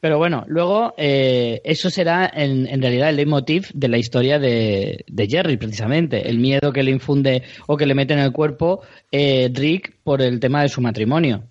Pero 0.00 0.16
bueno, 0.18 0.44
luego 0.48 0.94
eh, 0.96 1.60
eso 1.64 1.90
será 1.90 2.30
en, 2.34 2.66
en 2.66 2.80
realidad 2.80 3.10
el 3.10 3.16
leitmotiv 3.16 3.68
de 3.74 3.88
la 3.88 3.98
historia 3.98 4.38
de, 4.38 5.04
de 5.06 5.26
Jerry, 5.28 5.56
precisamente. 5.58 6.28
El 6.28 6.38
miedo 6.38 6.72
que 6.72 6.82
le 6.82 6.90
infunde 6.90 7.42
o 7.66 7.76
que 7.76 7.84
le 7.86 7.94
mete 7.94 8.14
en 8.14 8.20
el 8.20 8.32
cuerpo 8.32 8.80
eh, 9.12 9.50
Rick 9.52 9.96
por 10.02 10.22
el 10.22 10.40
tema 10.40 10.62
de 10.62 10.68
su 10.70 10.80
matrimonio. 10.80 11.44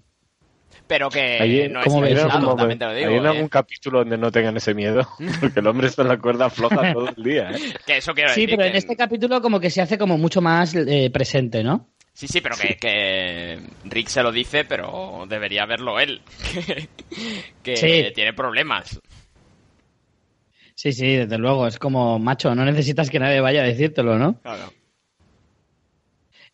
Pero 0.88 1.10
que 1.10 1.20
Ahí- 1.40 1.70
no 1.70 1.82
es 1.82 1.86
¿cómo 1.86 2.02
ves? 2.02 2.16
lo 2.16 2.24
digo. 2.40 2.80
¿Hay 2.88 3.04
en 3.04 3.26
¿eh? 3.26 3.28
algún 3.28 3.48
capítulo 3.48 4.00
donde 4.00 4.18
no 4.18 4.32
tengan 4.32 4.58
ese 4.58 4.74
miedo? 4.74 5.08
Porque 5.40 5.60
el 5.60 5.68
hombre 5.68 5.86
está 5.86 6.02
en 6.02 6.08
la 6.08 6.18
cuerda 6.18 6.50
floja 6.50 6.92
todo 6.94 7.10
el 7.16 7.24
día, 7.24 7.52
¿eh? 7.52 7.60
Que 7.86 7.98
eso 7.98 8.14
quiero 8.16 8.32
Sí, 8.34 8.42
decir. 8.42 8.58
pero 8.58 8.68
en 8.68 8.76
este 8.76 8.96
capítulo 8.96 9.40
como 9.40 9.60
que 9.60 9.70
se 9.70 9.82
hace 9.84 10.00
como 10.00 10.18
mucho 10.18 10.42
más 10.42 10.74
eh, 10.74 11.12
presente, 11.14 11.64
¿no? 11.64 11.88
Sí, 12.20 12.28
sí, 12.28 12.42
pero 12.42 12.58
que, 12.58 12.76
que 12.76 13.60
Rick 13.86 14.10
se 14.10 14.22
lo 14.22 14.30
dice, 14.34 14.66
pero 14.66 15.24
debería 15.30 15.66
verlo 15.66 16.02
él. 16.02 16.22
Que, 16.54 16.88
que 17.64 17.78
Sí. 17.78 18.12
tiene 18.14 18.34
problemas. 18.34 19.00
Sí, 20.76 20.92
sí, 20.92 21.16
desde 21.16 21.38
luego. 21.38 21.66
Es 21.66 21.80
como, 21.80 22.20
macho, 22.20 22.54
no 22.56 22.66
necesitas 22.66 23.10
que 23.10 23.20
nadie 23.20 23.40
vaya 23.40 23.62
a 23.62 23.68
decírtelo, 23.68 24.18
¿no? 24.20 24.38
Claro. 24.42 24.74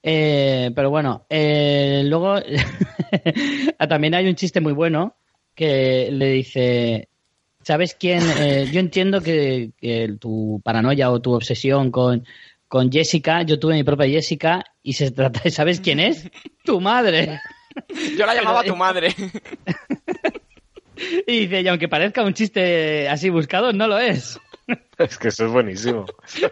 Eh, 0.04 0.70
pero 0.76 0.92
bueno, 0.92 1.26
eh, 1.32 2.04
luego 2.06 2.36
también 3.90 4.14
hay 4.14 4.28
un 4.28 4.36
chiste 4.36 4.62
muy 4.62 4.74
bueno 4.74 5.16
que 5.56 6.10
le 6.12 6.28
dice, 6.28 7.10
¿sabes 7.64 7.96
quién? 8.00 8.22
Eh, 8.38 8.68
yo 8.72 8.80
entiendo 8.82 9.20
que, 9.20 9.72
que 9.82 10.16
tu 10.20 10.62
paranoia 10.64 11.10
o 11.10 11.20
tu 11.22 11.34
obsesión 11.34 11.90
con, 11.90 12.24
con 12.68 12.92
Jessica, 12.92 13.44
yo 13.44 13.60
tuve 13.60 13.74
mi 13.76 13.84
propia 13.84 14.08
Jessica 14.08 14.64
y 14.82 14.94
se 14.94 15.12
trata 15.12 15.42
de, 15.44 15.52
¿sabes 15.52 15.80
quién 15.82 16.00
es? 16.00 16.30
Tu 16.64 16.80
madre. 16.82 17.40
Yo 18.18 18.26
la 18.26 18.34
llamaba 18.36 18.62
Pero- 18.62 18.74
tu 18.74 18.78
madre. 18.78 19.14
Y 21.28 21.40
dice, 21.42 21.60
y 21.62 21.68
aunque 21.68 21.90
parezca 21.90 22.24
un 22.24 22.34
chiste 22.34 23.10
así 23.10 23.30
buscado, 23.30 23.74
no 23.74 23.86
lo 23.88 23.98
es. 24.00 24.40
Es 24.98 25.18
que 25.20 25.28
eso 25.28 25.46
es 25.46 25.52
buenísimo. 25.52 26.06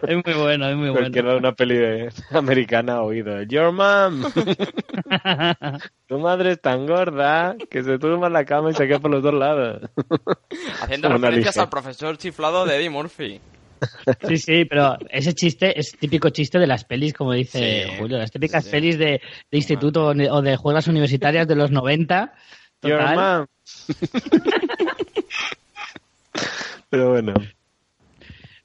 Es 0.06 0.14
muy 0.24 0.34
bueno, 0.34 0.68
es 0.68 0.76
muy 0.76 0.90
Cualquiera 0.92 1.28
bueno. 1.28 1.32
de 1.32 1.38
una 1.38 1.52
peli 1.52 1.76
de- 1.76 2.12
americana 2.30 3.00
oído. 3.02 3.42
Your 3.44 3.72
mom. 3.72 4.22
tu 6.06 6.18
madre 6.18 6.52
es 6.52 6.60
tan 6.60 6.86
gorda 6.86 7.56
que 7.70 7.82
se 7.82 7.98
tumba 7.98 8.26
en 8.28 8.34
la 8.34 8.44
cama 8.44 8.70
y 8.70 8.74
se 8.74 8.86
queda 8.86 8.98
por 9.00 9.10
los 9.10 9.22
dos 9.22 9.32
lados. 9.34 9.88
Haciendo 10.82 11.08
Una 11.08 11.16
referencias 11.16 11.56
al 11.56 11.70
profesor 11.70 12.18
chiflado 12.18 12.66
de 12.66 12.76
Eddie 12.76 12.90
Murphy. 12.90 13.40
Sí, 14.26 14.38
sí, 14.38 14.64
pero 14.64 14.96
ese 15.10 15.34
chiste 15.34 15.78
es 15.78 15.92
típico 15.92 16.30
chiste 16.30 16.58
de 16.58 16.66
las 16.66 16.84
pelis, 16.84 17.12
como 17.12 17.32
dice 17.32 17.84
Sí, 17.88 17.94
Julio, 17.98 18.18
las 18.18 18.30
típicas 18.30 18.64
sí. 18.64 18.70
pelis 18.70 18.98
de, 18.98 19.20
de 19.50 19.56
instituto 19.58 20.06
o 20.06 20.14
de- 20.14 20.30
o 20.30 20.42
de 20.42 20.56
juegas 20.56 20.86
universitarias 20.88 21.46
de 21.48 21.54
los 21.56 21.70
90. 21.70 22.32
Your 22.82 22.98
Total. 22.98 23.46
Pero 26.90 27.10
bueno. 27.10 27.34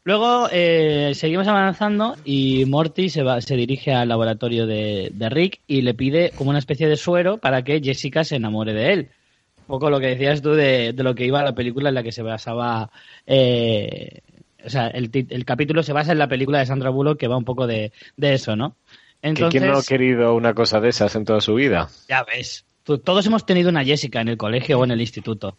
Luego 0.04 0.48
eh, 0.52 1.12
seguimos 1.14 1.48
avanzando 1.48 2.16
y 2.24 2.66
Morty 2.66 3.10
se, 3.10 3.22
va, 3.22 3.42
se 3.42 3.56
dirige 3.56 3.94
al 3.94 4.10
laboratorio 4.10 4.66
de, 4.66 5.10
de 5.14 5.30
Rick 5.30 5.60
y 5.68 5.82
le 5.82 5.94
pide 5.94 6.32
como 6.32 6.50
una 6.50 6.60
especie 6.60 6.88
de 6.88 6.96
suero 6.96 7.38
para 7.38 7.64
que 7.64 7.82
Jessica 7.82 8.24
se 8.24 8.38
enamore 8.38 8.74
de 8.74 8.94
él. 8.94 9.10
Un 9.60 9.66
poco 9.76 9.90
lo 9.90 10.00
que 10.00 10.08
decías 10.08 10.42
tú 10.42 10.52
de, 10.52 10.94
de 10.94 11.04
lo 11.04 11.14
que 11.14 11.26
iba 11.26 11.42
a 11.42 11.44
la 11.44 11.54
película 11.54 11.90
en 11.90 11.96
la 11.96 12.02
que 12.04 12.12
se 12.12 12.24
basaba. 12.24 12.90
eh, 13.28 14.22
o 14.66 14.70
sea, 14.70 14.88
el, 14.88 15.10
el 15.14 15.46
capítulo 15.46 15.84
se 15.84 15.94
basa 15.94 16.12
en 16.12 16.20
la 16.20 16.28
película 16.28 16.60
de 16.60 16.66
Sandra 16.66 16.90
Bullock 16.90 17.20
que 17.20 17.28
va 17.28 17.38
un 17.38 17.46
poco 17.46 17.68
de, 17.68 17.92
de 18.18 18.34
eso, 18.34 18.56
¿no? 18.56 18.76
¿Que 19.22 19.30
Entonces, 19.30 19.60
¿Quién 19.62 19.72
no 19.72 19.78
ha 19.78 19.84
querido 19.84 20.34
una 20.34 20.54
cosa 20.54 20.80
de 20.80 20.90
esas 20.90 21.16
en 21.16 21.26
toda 21.26 21.42
su 21.42 21.54
vida? 21.56 21.90
ya 22.08 22.24
ves, 22.24 22.66
todos 22.84 23.26
hemos 23.26 23.46
tenido 23.46 23.70
una 23.70 23.84
Jessica 23.84 24.22
en 24.22 24.30
el 24.30 24.38
colegio 24.38 24.80
o 24.80 24.84
en 24.84 24.92
el 24.92 25.02
instituto. 25.02 25.58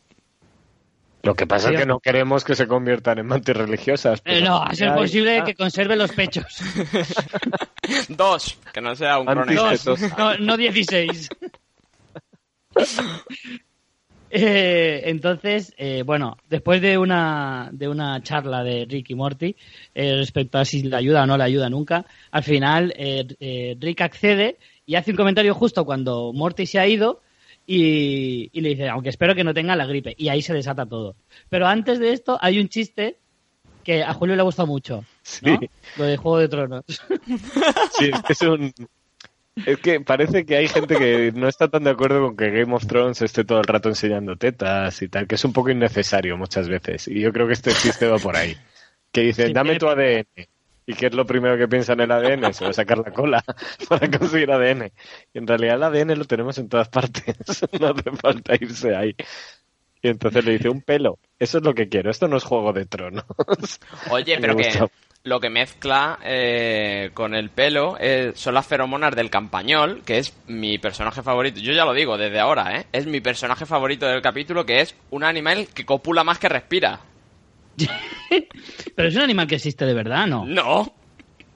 Lo 1.22 1.34
que 1.34 1.46
pasa 1.46 1.68
Sí, 1.68 1.74
es 1.74 1.80
que 1.80 1.86
no 1.86 2.00
queremos 2.00 2.44
que 2.44 2.54
se 2.54 2.66
conviertan 2.66 3.18
en 3.18 3.26
mantis 3.26 3.54
religiosas. 3.54 4.20
Eh, 4.20 4.22
pero 4.24 4.46
no, 4.46 4.62
a 4.62 4.74
ser 4.74 4.94
posible 4.94 5.42
que 5.44 5.54
conserve 5.54 5.94
los 5.96 6.12
pechos. 6.12 6.46
Dos, 8.08 8.58
que 8.72 8.80
no 8.80 8.96
sea 8.96 9.18
un 9.18 9.26
Dos, 9.26 9.86
no, 10.16 10.38
no 10.38 10.56
16. 10.56 11.28
Eh, 14.32 15.02
entonces, 15.06 15.74
eh, 15.76 16.04
bueno, 16.04 16.36
después 16.48 16.80
de 16.80 16.96
una, 16.96 17.68
de 17.72 17.88
una 17.88 18.22
charla 18.22 18.62
de 18.62 18.86
Rick 18.88 19.10
y 19.10 19.14
Morty 19.16 19.56
eh, 19.94 20.16
respecto 20.16 20.58
a 20.58 20.64
si 20.64 20.84
le 20.84 20.96
ayuda 20.96 21.24
o 21.24 21.26
no 21.26 21.36
le 21.36 21.44
ayuda 21.44 21.68
nunca, 21.68 22.06
al 22.30 22.44
final 22.44 22.94
eh, 22.96 23.26
eh, 23.40 23.76
Rick 23.80 24.02
accede 24.02 24.58
y 24.86 24.94
hace 24.94 25.10
un 25.10 25.16
comentario 25.16 25.52
justo 25.54 25.84
cuando 25.84 26.32
Morty 26.32 26.64
se 26.66 26.78
ha 26.78 26.86
ido 26.86 27.20
y, 27.66 28.50
y 28.52 28.60
le 28.60 28.70
dice, 28.70 28.88
aunque 28.88 29.08
espero 29.08 29.34
que 29.34 29.44
no 29.44 29.52
tenga 29.52 29.74
la 29.74 29.86
gripe, 29.86 30.14
y 30.16 30.28
ahí 30.28 30.42
se 30.42 30.54
desata 30.54 30.86
todo. 30.86 31.16
Pero 31.48 31.66
antes 31.66 31.98
de 31.98 32.12
esto 32.12 32.38
hay 32.40 32.60
un 32.60 32.68
chiste 32.68 33.16
que 33.82 34.02
a 34.02 34.14
Julio 34.14 34.36
le 34.36 34.42
ha 34.42 34.44
gustado 34.44 34.66
mucho, 34.66 35.04
¿no? 35.42 35.58
Sí. 35.58 35.68
Lo 35.96 36.04
de 36.04 36.16
Juego 36.16 36.38
de 36.38 36.48
Tronos. 36.48 36.84
Sí, 37.98 38.10
es 38.28 38.42
un... 38.42 38.72
Es 39.66 39.78
que 39.78 40.00
parece 40.00 40.44
que 40.44 40.56
hay 40.56 40.68
gente 40.68 40.96
que 40.96 41.32
no 41.34 41.48
está 41.48 41.68
tan 41.68 41.84
de 41.84 41.90
acuerdo 41.90 42.20
con 42.22 42.36
que 42.36 42.50
Game 42.50 42.74
of 42.74 42.86
Thrones 42.86 43.22
esté 43.22 43.44
todo 43.44 43.58
el 43.58 43.64
rato 43.64 43.88
enseñando 43.88 44.36
tetas 44.36 45.00
y 45.02 45.08
tal, 45.08 45.26
que 45.26 45.34
es 45.34 45.44
un 45.44 45.52
poco 45.52 45.70
innecesario 45.70 46.36
muchas 46.36 46.68
veces. 46.68 47.08
Y 47.08 47.20
yo 47.20 47.32
creo 47.32 47.46
que 47.46 47.54
este 47.54 47.72
chiste 47.72 48.06
va 48.06 48.18
por 48.18 48.36
ahí. 48.36 48.56
Que 49.12 49.22
dice, 49.22 49.48
Sí, 49.48 49.52
dame 49.52 49.78
tiene 49.78 49.80
tu 49.80 49.88
ADN. 49.88 50.48
¿Y 50.86 50.94
qué 50.94 51.06
es 51.06 51.14
lo 51.14 51.24
primero 51.24 51.56
que 51.56 51.68
piensa 51.68 51.92
en 51.92 52.00
el 52.00 52.10
ADN? 52.10 52.52
Se 52.52 52.64
va 52.64 52.70
a 52.70 52.72
sacar 52.74 52.98
la 52.98 53.12
cola 53.12 53.44
para 53.88 54.10
conseguir 54.10 54.50
ADN. 54.50 54.90
Y 55.32 55.38
en 55.38 55.46
realidad 55.46 55.76
el 55.76 55.82
ADN 55.84 56.18
lo 56.18 56.24
tenemos 56.24 56.58
en 56.58 56.68
todas 56.68 56.88
partes. 56.88 57.36
No 57.80 57.88
hace 57.88 58.10
falta 58.20 58.54
irse 58.54 58.94
ahí. 58.94 59.14
Y 60.02 60.08
entonces 60.08 60.44
le 60.44 60.52
dice, 60.52 60.68
un 60.68 60.80
pelo. 60.80 61.18
Eso 61.38 61.58
es 61.58 61.64
lo 61.64 61.74
que 61.74 61.88
quiero. 61.88 62.10
Esto 62.10 62.28
no 62.28 62.36
es 62.36 62.44
Juego 62.44 62.72
de 62.72 62.86
Tronos. 62.86 63.24
Oye, 64.10 64.38
pero 64.40 64.56
que 64.56 64.70
lo 65.22 65.38
que 65.38 65.50
mezcla 65.50 66.18
eh, 66.24 67.10
con 67.12 67.34
el 67.34 67.50
pelo 67.50 67.96
eh, 68.00 68.32
son 68.34 68.54
las 68.54 68.66
feromonas 68.66 69.14
del 69.14 69.28
campañol, 69.28 70.02
que 70.04 70.18
es 70.18 70.34
mi 70.46 70.78
personaje 70.78 71.22
favorito. 71.22 71.60
Yo 71.60 71.72
ya 71.72 71.84
lo 71.84 71.92
digo 71.92 72.16
desde 72.16 72.40
ahora, 72.40 72.78
¿eh? 72.78 72.86
Es 72.92 73.06
mi 73.06 73.20
personaje 73.20 73.66
favorito 73.66 74.06
del 74.06 74.22
capítulo, 74.22 74.64
que 74.64 74.80
es 74.80 74.94
un 75.10 75.24
animal 75.24 75.68
que 75.74 75.84
copula 75.84 76.24
más 76.24 76.38
que 76.38 76.48
respira. 76.48 77.00
Pero 78.96 79.08
es 79.08 79.16
un 79.16 79.22
animal 79.22 79.46
que 79.46 79.56
existe 79.56 79.84
de 79.84 79.94
verdad, 79.94 80.26
¿no? 80.26 80.46
No. 80.46 80.94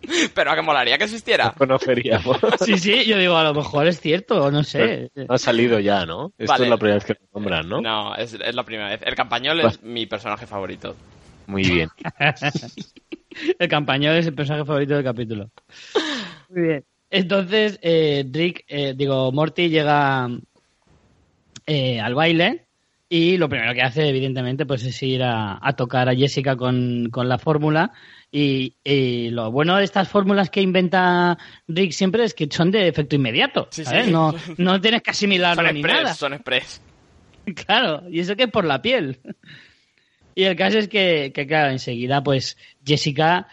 Pero 0.34 0.50
a 0.50 0.54
que 0.56 0.62
molaría 0.62 0.99
que 0.99 1.04
existiera. 1.04 1.52
Conoceríamos. 1.56 2.38
Sí, 2.64 2.78
sí, 2.78 3.04
yo 3.04 3.18
digo, 3.18 3.37
a 3.37 3.44
lo 3.44 3.54
mejor 3.54 3.87
es 3.87 4.00
cierto, 4.00 4.44
o 4.44 4.50
no 4.50 4.62
sé. 4.62 5.11
Ha 5.28 5.38
salido 5.38 5.78
ya, 5.80 6.04
¿no? 6.06 6.32
Esto 6.38 6.52
Vale. 6.52 6.64
es 6.64 6.70
la 6.70 6.76
primera 6.76 6.94
vez 6.96 7.04
que 7.04 7.14
lo 7.14 7.40
nombran, 7.40 7.68
¿no? 7.68 7.80
No, 7.80 8.14
es, 8.16 8.34
es 8.34 8.54
la 8.54 8.62
primera 8.62 8.90
vez. 8.90 9.00
El 9.04 9.14
campañol 9.14 9.61
es 9.61 9.82
mi 9.82 10.06
personaje 10.06 10.46
favorito. 10.46 10.96
Muy 11.46 11.62
bien. 11.62 11.88
El 13.58 13.68
campañón 13.68 14.16
es 14.16 14.26
el 14.26 14.34
personaje 14.34 14.64
favorito 14.64 14.94
del 14.94 15.04
capítulo. 15.04 15.50
Muy 16.49 16.62
bien. 16.62 16.84
Entonces, 17.11 17.78
eh, 17.82 18.25
Rick, 18.30 18.64
eh, 18.68 18.94
digo, 18.96 19.30
Morty 19.32 19.68
llega 19.68 20.28
eh, 21.66 22.00
al 22.00 22.14
baile 22.14 22.66
y 23.08 23.37
lo 23.37 23.49
primero 23.49 23.75
que 23.75 23.82
hace, 23.82 24.08
evidentemente, 24.08 24.66
pues 24.66 24.84
es 24.84 25.02
ir 25.02 25.23
a, 25.23 25.58
a 25.61 25.75
tocar 25.75 26.08
a 26.08 26.14
Jessica 26.14 26.56
con, 26.56 27.08
con 27.11 27.28
la 27.28 27.38
fórmula. 27.38 27.92
Y, 28.37 28.75
y 28.83 29.31
lo 29.31 29.53
bueno 29.53 29.76
de 29.76 29.85
estas 29.85 30.09
fórmulas 30.09 30.50
que 30.50 30.61
inventa 30.61 31.38
Rick 31.69 31.93
siempre 31.93 32.25
es 32.25 32.35
que 32.35 32.49
son 32.50 32.73
de 32.73 32.88
efecto 32.88 33.14
inmediato. 33.14 33.69
Sí, 33.71 33.85
¿sabes? 33.85 34.07
sí. 34.07 34.11
No, 34.11 34.35
no 34.59 34.81
tienes 34.81 35.03
que 35.03 35.12
asimilarlo 35.12 35.62
Son 35.62 35.73
ni 35.73 35.81
express, 35.81 36.03
nada. 36.03 36.14
son 36.14 36.35
express. 36.35 36.81
Claro, 37.67 38.03
y 38.11 38.21
eso 38.21 38.35
que 38.35 38.45
es 38.45 38.50
por 38.50 38.64
la 38.64 38.83
piel. 38.83 39.21
Y 40.37 40.43
el 40.43 40.57
caso 40.57 40.79
es 40.79 40.88
que, 40.88 41.31
que, 41.33 41.47
claro, 41.47 41.71
enseguida, 41.71 42.25
pues 42.25 42.57
Jessica 42.85 43.47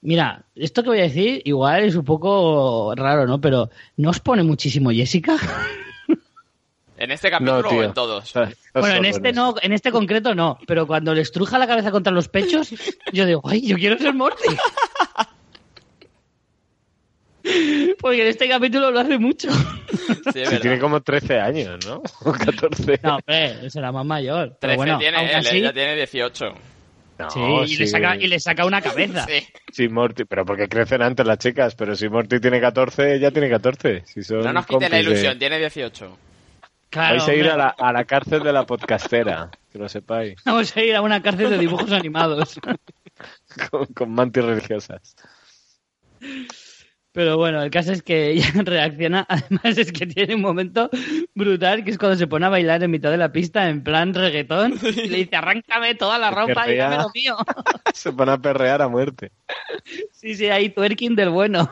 Mira, 0.00 0.44
esto 0.54 0.84
que 0.84 0.90
voy 0.90 1.00
a 1.00 1.02
decir 1.02 1.42
igual 1.44 1.82
es 1.82 1.96
un 1.96 2.04
poco 2.04 2.94
raro, 2.94 3.26
¿no? 3.26 3.40
Pero 3.40 3.70
¿no 3.96 4.10
os 4.10 4.20
pone 4.20 4.44
muchísimo 4.44 4.90
Jessica? 4.90 5.36
¿En 6.98 7.10
este 7.12 7.30
capítulo 7.30 7.62
No, 7.62 7.68
o 7.68 7.82
en 7.82 7.92
todos? 7.94 8.32
Bueno, 8.74 8.96
en 8.96 9.04
este 9.06 9.32
no, 9.32 9.54
en 9.62 9.72
este 9.72 9.90
concreto 9.90 10.34
no, 10.34 10.58
pero 10.66 10.86
cuando 10.86 11.14
le 11.14 11.22
estruja 11.22 11.58
la 11.58 11.66
cabeza 11.66 11.90
contra 11.90 12.12
los 12.12 12.28
pechos, 12.28 12.70
yo 13.12 13.24
digo, 13.26 13.42
ay, 13.44 13.66
yo 13.66 13.76
quiero 13.76 13.96
ser 13.98 14.14
Morty. 14.14 14.42
Porque 18.00 18.22
en 18.22 18.28
este 18.28 18.48
capítulo 18.48 18.90
lo 18.90 19.00
hace 19.00 19.18
mucho. 19.18 19.50
Sí, 20.32 20.44
Sí, 20.44 20.58
tiene 20.60 20.78
como 20.78 21.00
13 21.00 21.38
años, 21.40 21.86
¿no? 21.86 22.02
O 22.24 22.32
14. 22.32 23.00
No, 23.02 23.16
hombre, 23.16 23.70
será 23.70 23.90
más 23.90 24.04
mayor. 24.04 24.56
Pero 24.60 24.72
13 24.74 24.76
bueno, 24.76 24.98
tiene 24.98 25.30
él, 25.30 25.36
así, 25.36 25.56
ella 25.58 25.72
tiene 25.72 25.96
18. 25.96 26.44
No, 27.18 27.30
sí, 27.30 27.40
y, 27.40 27.76
le 27.78 27.86
sí. 27.86 27.86
saca, 27.88 28.16
y 28.16 28.26
le 28.28 28.38
saca 28.38 28.64
una 28.66 28.80
cabeza. 28.82 29.24
Sí. 29.26 29.46
Sí, 29.72 29.88
Morty, 29.88 30.24
pero 30.24 30.44
porque 30.44 30.68
crecen 30.68 31.02
antes 31.02 31.26
las 31.26 31.38
chicas, 31.38 31.74
pero 31.74 31.96
si 31.96 32.08
Morty 32.08 32.38
tiene 32.38 32.60
14, 32.60 33.14
ella 33.14 33.30
tiene 33.30 33.48
14. 33.48 34.02
Si 34.06 34.22
son 34.22 34.40
No 34.42 34.52
nos 34.52 34.66
quite 34.66 34.88
la 34.88 34.96
de- 34.96 35.02
ilusión, 35.02 35.38
tiene 35.38 35.58
18. 35.58 36.18
Claro, 36.90 37.16
Vais 37.16 37.28
a 37.28 37.34
ir 37.34 37.48
a 37.48 37.56
la, 37.56 37.68
a 37.68 37.92
la 37.92 38.04
cárcel 38.04 38.42
de 38.42 38.52
la 38.52 38.64
podcastera, 38.64 39.50
que 39.70 39.78
lo 39.78 39.88
sepáis, 39.88 40.36
Vamos 40.44 40.74
a 40.76 40.80
ir 40.82 40.96
a 40.96 41.02
una 41.02 41.22
cárcel 41.22 41.50
de 41.50 41.58
dibujos 41.58 41.92
animados. 41.92 42.58
con, 43.70 43.86
con 43.86 44.10
mantis 44.10 44.44
religiosas. 44.44 45.14
Pero 47.12 47.36
bueno, 47.36 47.62
el 47.62 47.70
caso 47.70 47.92
es 47.92 48.02
que 48.02 48.30
ella 48.30 48.48
reacciona. 48.62 49.26
Además, 49.28 49.76
es 49.76 49.92
que 49.92 50.06
tiene 50.06 50.34
un 50.36 50.40
momento 50.40 50.88
brutal 51.34 51.84
que 51.84 51.90
es 51.90 51.98
cuando 51.98 52.16
se 52.16 52.26
pone 52.26 52.46
a 52.46 52.48
bailar 52.48 52.82
en 52.82 52.90
mitad 52.90 53.10
de 53.10 53.16
la 53.16 53.32
pista 53.32 53.68
en 53.68 53.82
plan 53.82 54.14
reggaetón 54.14 54.78
y 54.82 55.08
le 55.08 55.16
dice: 55.18 55.36
Arráncame 55.36 55.94
toda 55.94 56.18
la 56.18 56.30
ropa 56.30 56.52
y 56.52 56.54
Perrea. 56.54 56.90
dame 56.90 57.02
lo 57.02 57.10
mío. 57.14 57.36
Se 57.92 58.12
pone 58.12 58.32
a 58.32 58.38
perrear 58.38 58.82
a 58.82 58.88
muerte. 58.88 59.32
Sí, 60.12 60.34
sí, 60.34 60.46
ahí 60.48 60.68
twerking 60.70 61.16
del 61.16 61.30
bueno. 61.30 61.70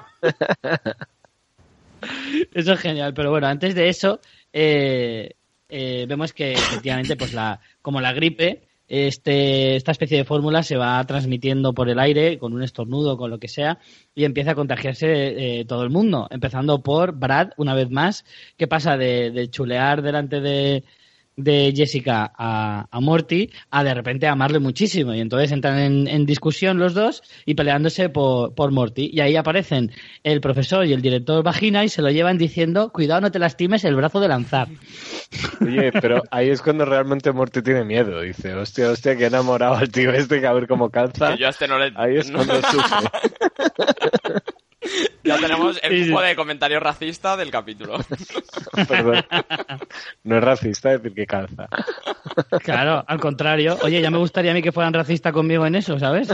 Eso 2.53 2.73
es 2.73 2.81
genial, 2.81 3.15
pero 3.15 3.31
bueno, 3.31 3.47
antes 3.47 3.75
de 3.75 3.89
eso, 3.89 4.21
eh, 4.59 5.33
eh, 5.69 6.07
vemos 6.09 6.33
que 6.33 6.53
efectivamente, 6.53 7.15
pues 7.15 7.35
la, 7.35 7.61
como 7.83 8.01
la 8.01 8.15
gripe, 8.15 8.63
este, 8.89 9.77
esta 9.77 9.93
especie 9.93 10.17
de 10.17 10.25
fórmula 10.25 10.63
se 10.63 10.79
va 10.79 11.05
transmitiendo 11.05 11.75
por 11.75 11.91
el 11.91 11.99
aire 11.99 12.39
con 12.39 12.55
un 12.55 12.63
estornudo, 12.63 13.19
con 13.19 13.31
lo 13.31 13.39
que 13.39 13.49
sea, 13.49 13.79
y 14.15 14.25
empieza 14.25 14.53
a 14.53 14.55
contagiarse 14.55 15.59
eh, 15.61 15.65
todo 15.67 15.83
el 15.83 15.91
mundo, 15.91 16.27
empezando 16.31 16.83
por 16.83 17.13
Brad, 17.13 17.51
una 17.59 17.75
vez 17.75 17.91
más, 17.91 18.25
que 18.57 18.67
pasa 18.67 18.97
de, 18.97 19.31
de 19.31 19.51
chulear 19.51 20.01
delante 20.01 20.41
de, 20.41 20.85
de 21.37 21.73
Jessica 21.75 22.33
a, 22.37 22.87
a 22.91 23.01
Morty 23.01 23.51
a 23.71 23.85
de 23.85 23.95
repente 23.95 24.27
amarle 24.27 24.59
muchísimo 24.59 25.15
y 25.15 25.21
entonces 25.21 25.53
entran 25.53 25.79
en, 25.79 26.09
en 26.09 26.27
discusión 26.27 26.79
los 26.79 26.95
dos 26.95 27.23
y 27.45 27.55
peleándose 27.55 28.09
por, 28.09 28.55
por 28.55 28.73
Morty 28.73 29.11
y 29.13 29.21
ahí 29.21 29.37
aparecen 29.37 29.93
el 30.25 30.41
profesor 30.41 30.87
y 30.87 30.93
el 30.93 31.03
director 31.03 31.43
Vagina 31.43 31.85
y 31.85 31.89
se 31.89 32.03
lo 32.03 32.11
llevan 32.11 32.39
diciendo 32.39 32.91
cuidado 32.91 33.21
no 33.21 33.31
te 33.31 33.39
lastimes 33.39 33.85
el 33.85 33.97
brazo 33.97 34.21
de 34.21 34.29
lanzar 34.29 34.69
Oye, 35.61 35.93
pero 35.93 36.23
ahí 36.31 36.51
es 36.51 36.63
cuando 36.63 36.85
realmente 36.85 37.33
Morty 37.33 37.63
tiene 37.63 37.85
miedo. 37.85 38.21
Dice, 38.21 38.55
hostia, 38.55 38.91
hostia, 38.91 39.17
que 39.17 39.25
he 39.25 39.27
enamorado 39.27 39.75
al 39.75 39.91
tío 39.91 40.11
este, 40.13 40.41
que 40.41 40.47
a 40.47 40.53
ver 40.53 40.67
cómo 40.67 40.91
calza. 40.91 41.33
Que 41.33 41.39
yo 41.39 41.47
a 41.47 41.51
este 41.51 41.69
no 41.69 41.79
le... 41.79 41.93
Ahí 41.97 42.17
es 42.17 42.31
cuando 42.31 42.55
sufre. 42.63 43.11
Ya 45.25 45.39
tenemos 45.39 45.79
el 45.83 46.05
grupo 46.07 46.21
de 46.23 46.37
comentarios 46.37 46.83
racista 46.83 47.37
del 47.37 47.51
capítulo. 47.51 47.99
Perdón. 48.89 49.25
No 50.25 50.39
es 50.39 50.45
racista 50.45 50.91
decir 50.91 51.13
que 51.15 51.27
calza. 51.27 51.69
claro 52.63 53.05
al 53.07 53.19
contrario 53.21 53.79
oye 53.83 54.01
ya 54.01 54.11
me 54.11 54.19
gustaría 54.19 54.51
a 54.51 54.55
mí 54.55 54.63
que 54.63 54.73
fueran 54.73 54.93
racistas 54.93 55.33
conmigo 55.33 55.65
en 55.67 55.75
eso 55.77 55.99
¿sabes? 55.99 56.29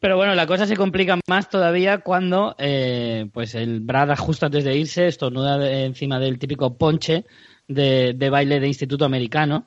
Pero 0.00 0.16
bueno, 0.16 0.34
la 0.34 0.46
cosa 0.46 0.66
se 0.66 0.76
complica 0.76 1.18
más 1.28 1.48
todavía 1.48 1.98
cuando 1.98 2.56
eh, 2.58 3.26
pues 3.32 3.54
el 3.54 3.80
Brad 3.80 4.16
justo 4.18 4.46
antes 4.46 4.64
de 4.64 4.76
irse 4.76 5.06
estornuda 5.06 5.58
de- 5.58 5.84
encima 5.84 6.18
del 6.18 6.38
típico 6.40 6.76
ponche 6.76 7.24
de, 7.68 8.14
de 8.16 8.30
baile 8.30 8.58
de 8.58 8.66
instituto 8.66 9.04
americano, 9.04 9.64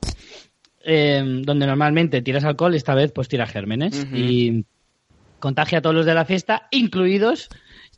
eh, 0.84 1.22
donde 1.42 1.66
normalmente 1.66 2.20
tiras 2.20 2.44
alcohol 2.44 2.74
y 2.74 2.76
esta 2.76 2.94
vez 2.94 3.12
pues 3.12 3.28
tira 3.28 3.46
gérmenes 3.46 4.04
Ujú. 4.04 4.14
y 4.16 4.64
contagia 5.38 5.78
a 5.78 5.82
todos 5.82 5.94
los 5.94 6.06
de 6.06 6.14
la 6.14 6.24
fiesta, 6.24 6.68
incluidos 6.70 7.48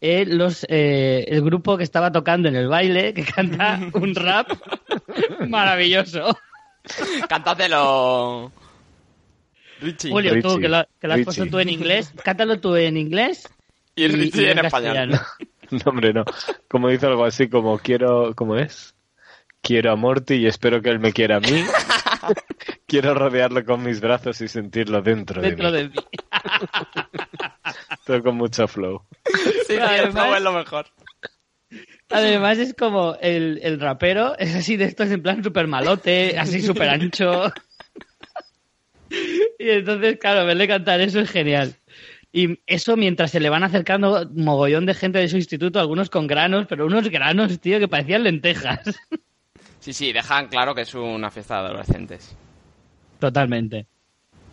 eh, 0.01 0.24
los 0.27 0.64
eh, 0.68 1.24
el 1.29 1.42
grupo 1.42 1.77
que 1.77 1.83
estaba 1.83 2.12
tocando 2.12 2.48
en 2.48 2.57
el 2.57 2.68
baile, 2.68 3.14
que 3.14 3.24
canta 3.24 3.81
un 3.94 4.14
rap 4.14 4.48
maravilloso. 5.48 6.38
Cántatelo. 7.29 8.53
Richie. 9.81 10.11
Julio, 10.11 10.40
tú 10.40 10.48
Richie, 10.48 10.61
que 10.61 10.68
lo, 10.68 10.85
que 11.01 11.07
lo 11.09 11.14
has 11.14 11.20
puesto 11.20 11.46
tú 11.46 11.59
en 11.59 11.68
inglés, 11.68 12.12
cántalo 12.24 12.59
tú 12.59 12.74
en 12.74 12.96
inglés 12.96 13.48
Y 13.94 14.09
Richie 14.09 14.51
en 14.53 14.64
español. 14.64 15.20
No, 15.70 15.81
hombre, 15.90 16.14
no. 16.14 16.24
Como 16.66 16.88
dice 16.88 17.05
algo 17.05 17.27
así 17.27 17.48
como 17.51 17.79
quiero, 17.79 18.35
¿cómo 18.35 18.57
es? 18.57 18.94
Quiero 19.61 19.92
a 19.92 19.96
Morty 19.96 20.37
y 20.37 20.46
espero 20.46 20.81
que 20.81 20.88
él 20.88 20.98
me 20.98 21.12
quiera 21.12 21.37
a 21.37 21.40
mí. 21.40 21.62
quiero 22.87 23.14
rodearlo 23.14 23.64
con 23.64 23.83
mis 23.83 24.00
brazos 24.00 24.40
y 24.40 24.48
sentirlo 24.48 25.02
dentro, 25.02 25.40
dentro 25.42 25.70
de 25.72 25.85
mí. 25.85 25.90
de 25.90 26.00
mí. 26.00 26.07
Todo 28.07 28.22
con 28.22 28.37
mucho 28.37 28.66
flow. 28.68 29.02
Sí, 29.66 29.76
Además- 29.76 30.12
flow 30.12 30.35
es 30.35 30.42
lo 30.42 30.52
mejor. 30.52 30.87
Además 32.11 32.57
es 32.59 32.72
como 32.72 33.16
el, 33.20 33.61
el 33.62 33.78
rapero, 33.78 34.38
es 34.38 34.54
así 34.54 34.76
de 34.78 34.87
estos 34.87 35.11
en 35.11 35.22
plan 35.22 35.44
super 35.44 35.66
malote, 35.66 36.38
así 36.38 36.62
súper 36.62 36.88
ancho. 36.88 37.52
Y 39.59 39.68
entonces, 39.70 40.18
claro, 40.18 40.46
verle 40.46 40.66
cantar 40.68 41.00
eso 41.02 41.20
es 41.20 41.31
genial. 41.31 41.74
Y 42.33 42.61
eso 42.66 42.96
mientras 42.96 43.31
se 43.31 43.40
le 43.40 43.50
van 43.50 43.64
acercando 43.64 44.28
mogollón 44.35 44.87
de 44.87 44.94
gente 44.94 45.18
de 45.18 45.28
su 45.28 45.37
instituto, 45.37 45.81
algunos 45.81 46.09
con 46.11 46.26
granos, 46.26 46.66
pero 46.68 46.87
unos 46.87 47.09
granos, 47.11 47.59
tío, 47.61 47.78
que 47.78 47.88
parecían 47.88 48.22
lentejas. 48.24 48.81
Sí, 49.88 49.94
sí, 49.94 50.12
dejan 50.12 50.48
claro 50.48 50.74
que 50.74 50.83
es 50.83 50.94
una 50.94 51.31
fiesta 51.31 51.62
de 51.62 51.68
adolescentes. 51.68 52.37
Totalmente. 53.18 53.87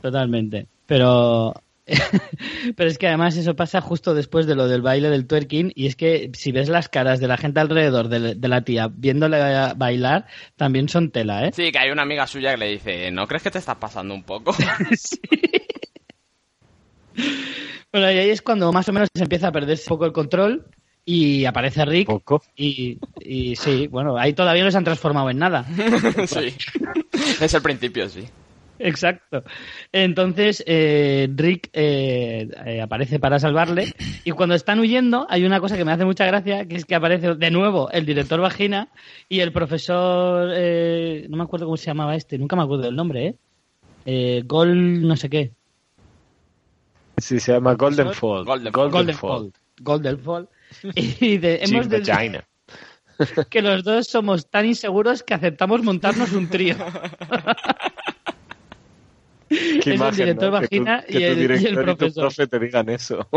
Totalmente. 0.01 0.67
Pero. 0.85 1.53
Pero 2.77 2.89
es 2.89 2.97
que 2.97 3.07
además 3.07 3.35
eso 3.35 3.53
pasa 3.53 3.81
justo 3.81 4.13
después 4.13 4.47
de 4.47 4.55
lo 4.55 4.69
del 4.69 4.81
baile 4.81 5.09
del 5.09 5.27
twerking 5.27 5.73
y 5.75 5.87
es 5.87 5.97
que 5.97 6.31
si 6.33 6.53
ves 6.53 6.69
las 6.69 6.87
caras 6.87 7.19
de 7.19 7.27
la 7.27 7.35
gente 7.35 7.59
alrededor 7.59 8.07
de, 8.07 8.35
de 8.35 8.47
la 8.47 8.61
tía 8.61 8.87
viéndole 8.89 9.37
bailar, 9.75 10.25
también 10.55 10.87
son 10.87 11.11
tela, 11.11 11.45
¿eh? 11.45 11.51
Sí, 11.53 11.69
que 11.69 11.79
hay 11.79 11.91
una 11.91 12.03
amiga 12.03 12.25
suya 12.27 12.51
que 12.51 12.57
le 12.57 12.67
dice, 12.69 13.11
¿no 13.11 13.27
crees 13.27 13.43
que 13.43 13.51
te 13.51 13.59
estás 13.59 13.75
pasando 13.75 14.13
un 14.13 14.23
poco? 14.23 14.55
Sí. 14.95 15.19
Bueno, 17.91 18.09
y 18.09 18.17
ahí 18.17 18.29
es 18.29 18.41
cuando 18.41 18.71
más 18.71 18.87
o 18.87 18.93
menos 18.93 19.09
se 19.13 19.23
empieza 19.23 19.49
a 19.49 19.51
perder 19.51 19.77
un 19.77 19.85
poco 19.85 20.05
el 20.05 20.13
control 20.13 20.65
y 21.05 21.45
aparece 21.45 21.85
Rick 21.85 22.07
Poco. 22.07 22.41
y, 22.55 22.97
y 23.19 23.55
sí, 23.55 23.87
bueno, 23.87 24.17
ahí 24.17 24.33
todavía 24.33 24.63
no 24.63 24.71
se 24.71 24.77
han 24.77 24.83
transformado 24.83 25.29
en 25.29 25.37
nada. 25.37 25.63
sí. 26.27 26.55
Es 27.39 27.53
el 27.53 27.61
principio, 27.61 28.09
sí. 28.09 28.25
Exacto. 28.79 29.43
Entonces, 29.91 30.63
eh, 30.67 31.29
Rick 31.33 31.69
eh, 31.73 32.49
eh, 32.65 32.81
aparece 32.81 33.19
para 33.19 33.39
salvarle 33.39 33.93
y 34.23 34.31
cuando 34.31 34.55
están 34.55 34.79
huyendo 34.79 35.25
hay 35.29 35.45
una 35.45 35.59
cosa 35.59 35.77
que 35.77 35.85
me 35.85 35.91
hace 35.91 36.05
mucha 36.05 36.25
gracia, 36.25 36.67
que 36.67 36.75
es 36.75 36.85
que 36.85 36.95
aparece 36.95 37.35
de 37.35 37.51
nuevo 37.51 37.89
el 37.91 38.05
director 38.05 38.41
Vagina 38.41 38.89
y 39.29 39.39
el 39.39 39.53
profesor, 39.53 40.51
eh, 40.53 41.25
no 41.29 41.37
me 41.37 41.43
acuerdo 41.43 41.65
cómo 41.67 41.77
se 41.77 41.85
llamaba 41.85 42.15
este, 42.15 42.37
nunca 42.37 42.55
me 42.55 42.63
acuerdo 42.63 42.83
del 42.83 42.95
nombre, 42.95 43.27
¿eh? 43.27 43.35
eh 44.05 44.43
Gol 44.45 45.07
no 45.07 45.15
sé 45.15 45.29
qué. 45.29 45.51
Sí, 47.17 47.39
se 47.39 47.53
llama 47.53 47.75
Golden 47.75 48.11
Fall. 48.13 48.43
Golden 48.43 48.73
Golden 48.73 49.15
Fall. 49.15 49.53
Golden 49.79 50.19
Fall. 50.19 50.49
Y 50.95 51.37
de- 51.37 51.59
hemos 51.63 51.89
de 51.89 51.99
Vagina. 51.99 52.47
que 53.49 53.61
los 53.61 53.83
dos 53.83 54.07
somos 54.07 54.49
tan 54.49 54.65
inseguros 54.65 55.23
que 55.23 55.33
aceptamos 55.33 55.81
montarnos 55.83 56.33
un 56.33 56.49
trío. 56.49 56.75
Qué 59.47 59.57
Es 59.77 59.87
el 59.87 59.93
imagen, 59.93 60.15
director 60.25 60.51
¿no? 60.51 60.59
Que 60.59 60.67
tu- 60.67 60.83
Vagina 60.83 61.03
que 61.07 61.19
y 61.19 61.23
el- 61.23 61.37
y 61.37 61.43
el 61.43 61.47
director 61.47 61.71
y 61.71 61.91
tu 61.91 61.97
profesor. 61.97 62.23
profe 62.23 62.47
te 62.47 62.59
digan 62.59 62.89
eso. 62.89 63.29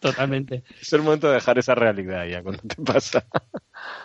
Totalmente. 0.00 0.62
es 0.80 0.92
el 0.92 1.02
momento 1.02 1.28
de 1.28 1.34
dejar 1.34 1.58
esa 1.58 1.74
realidad 1.74 2.24
ya 2.26 2.42
cuando 2.42 2.62
te 2.62 2.76
pasa. 2.82 3.26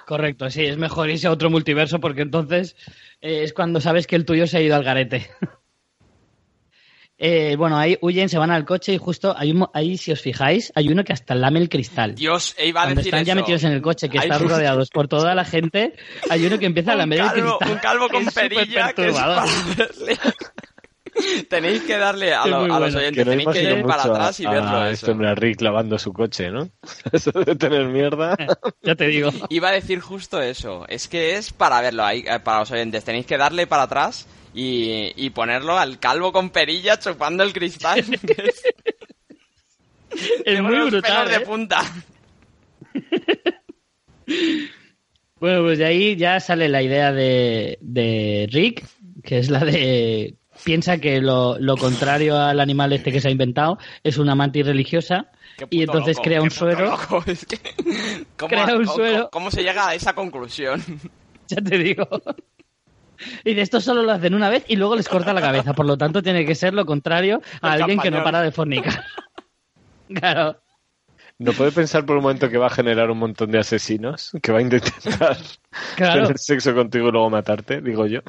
Correcto, 0.08 0.50
sí, 0.50 0.66
es 0.66 0.78
mejor 0.78 1.10
irse 1.10 1.28
a 1.28 1.32
otro 1.32 1.50
multiverso 1.52 2.00
porque 2.00 2.22
entonces 2.24 2.76
eh, 3.22 3.44
es 3.44 3.54
cuando 3.54 3.80
sabes 3.80 4.08
que 4.08 4.16
el 4.16 4.26
tuyo 4.26 4.48
se 4.48 4.58
ha 4.58 4.62
ido 4.62 4.76
al 4.76 4.84
garete. 4.84 5.30
Eh, 7.20 7.56
bueno, 7.58 7.78
ahí 7.78 7.98
huyen, 8.02 8.30
se 8.30 8.38
van 8.38 8.52
al 8.52 8.64
coche 8.64 8.94
y 8.94 8.98
justo 9.00 9.34
hay 9.36 9.50
un 9.52 9.58
mo- 9.60 9.72
ahí, 9.74 9.98
si 9.98 10.12
os 10.12 10.22
fijáis, 10.22 10.72
hay 10.76 10.90
uno 10.90 11.04
que 11.04 11.14
hasta 11.14 11.34
lame 11.34 11.60
el 11.60 11.68
cristal. 11.68 12.14
Dios, 12.14 12.56
iba 12.64 12.82
a 12.82 12.84
Cuando 12.86 13.00
decir 13.00 13.14
están 13.16 13.26
ya 13.26 13.34
eso. 13.34 13.42
metidos 13.42 13.64
en 13.64 13.72
el 13.72 13.82
coche, 13.82 14.08
que 14.08 14.20
Hay 14.20 14.30
están 14.30 14.48
rodeados 14.48 14.92
por 14.92 15.08
toda 15.08 15.34
la 15.34 15.44
gente, 15.44 15.96
hay 16.30 16.46
uno 16.46 16.60
que 16.60 16.68
empieza 16.68 16.92
a 16.92 16.96
lamer 16.96 17.22
el 17.22 17.32
cristal. 17.32 17.72
un 17.72 17.78
calvo 17.80 18.08
con 18.10 18.24
perilla 18.28 18.94
que 18.94 19.08
es 19.08 19.16
para 19.16 19.46
tenéis 21.50 21.82
que 21.82 21.98
darle 21.98 22.34
a, 22.36 22.46
lo- 22.46 22.68
los 22.68 22.78
bueno. 22.78 22.98
oyentes, 22.98 23.26
nos 23.26 23.36
tenéis 23.36 23.42
hemos 23.48 23.56
que 23.56 23.64
ir 23.80 23.86
para 23.86 24.04
atrás 24.04 24.40
y 24.40 24.46
a- 24.46 24.52
verlo 24.52 24.70
a 24.78 24.86
eso. 24.90 24.94
este 24.94 25.12
hombre, 25.12 25.34
Rick 25.36 25.62
lavando 25.62 25.98
su 25.98 26.14
coche, 26.14 26.52
¿no? 26.52 26.70
Eso 27.12 27.32
de 27.32 27.56
tener 27.56 27.86
mierda. 27.88 28.38
Ya 28.84 28.94
te 28.96 29.08
digo. 29.08 29.32
Iba 29.50 29.70
a 29.70 29.72
decir 29.72 30.00
justo 30.02 30.40
eso. 30.42 30.86
Es 30.88 31.08
que 31.08 31.36
es 31.38 31.52
para 31.52 31.82
verlo 31.82 32.04
ahí, 32.06 32.24
eh, 32.28 32.40
para 32.44 32.60
los 32.60 32.70
oyentes. 32.72 33.04
Tenéis 33.04 33.26
que 33.26 33.38
darle 33.38 33.66
para 33.66 33.84
atrás 33.84 34.28
y, 34.58 35.14
y 35.16 35.30
ponerlo 35.30 35.78
al 35.78 36.00
calvo 36.00 36.32
con 36.32 36.50
perilla 36.50 36.98
chupando 37.00 37.44
el 37.44 37.54
cristal. 37.54 38.04
que 38.26 38.52
es- 40.46 40.62
muy 40.62 40.90
brutal. 40.90 41.02
pelos 41.02 41.30
de 41.30 41.36
¿eh? 41.36 41.40
punta. 41.42 41.82
Bueno, 45.40 45.62
pues 45.62 45.78
de 45.78 45.86
ahí 45.86 46.16
ya 46.16 46.40
sale 46.40 46.68
la 46.68 46.82
idea 46.82 47.12
de, 47.12 47.78
de 47.82 48.48
Rick, 48.52 48.84
que 49.24 49.38
es 49.38 49.50
la 49.52 49.64
de 49.64 50.34
piensa 50.64 50.98
que 50.98 51.22
lo, 51.22 51.60
lo 51.60 51.78
contrario 51.78 52.36
al 52.36 52.60
animal 52.60 52.92
este 52.94 53.12
que 53.12 53.22
se 53.22 53.28
ha 53.28 53.32
inventado 53.32 53.78
es 54.04 54.18
una 54.18 54.34
mantis 54.34 54.66
religiosa 54.66 55.30
y 55.70 55.82
entonces 55.84 56.18
loco, 56.18 56.24
crea 56.24 56.42
un 56.42 56.50
suero. 56.50 56.98
Es 57.28 57.46
que, 57.46 57.60
¿cómo, 58.36 58.50
Crea 58.50 58.66
un 58.76 58.86
cómo- 58.86 58.96
suero. 58.96 59.30
¿Cómo 59.32 59.52
se 59.52 59.62
llega 59.62 59.88
a 59.90 59.94
esa 59.96 60.14
conclusión? 60.16 60.84
Ya 61.50 61.62
te 61.62 61.78
digo. 61.78 62.08
Y 63.44 63.54
de 63.54 63.62
esto 63.62 63.82
solo 63.82 64.04
lo 64.04 64.12
hacen 64.12 64.34
una 64.34 64.50
vez 64.50 64.66
y 64.68 64.76
luego 64.76 64.96
les 64.96 65.08
corta 65.10 65.34
la 65.34 65.42
cabeza. 65.42 65.74
Por 65.74 65.86
lo 65.86 65.98
tanto, 65.98 66.22
tiene 66.22 66.46
que 66.46 66.56
ser 66.56 66.74
lo 66.74 66.86
contrario 66.86 67.42
a 67.62 67.76
El 67.76 67.82
alguien 67.84 68.00
que 68.00 68.12
no 68.12 68.24
para 68.24 68.42
de 68.42 68.52
fornicar. 68.52 69.04
Claro. 70.14 70.62
¿No 71.38 71.52
puede 71.52 71.72
pensar 71.74 72.06
por 72.06 72.16
un 72.16 72.24
momento 72.24 72.50
que 72.50 72.58
va 72.58 72.68
a 72.68 72.72
generar 72.72 73.12
un 73.12 73.20
montón 73.20 73.52
de 73.52 73.60
asesinos? 73.60 74.32
Que 74.42 74.52
va 74.54 74.60
a 74.60 74.62
intentar 74.62 75.38
Claro. 75.96 76.22
tener 76.24 76.38
sexo 76.40 76.74
contigo 76.74 77.10
y 77.10 77.12
luego 77.12 77.30
matarte, 77.30 77.82
digo 77.82 78.06
yo. 78.08 78.22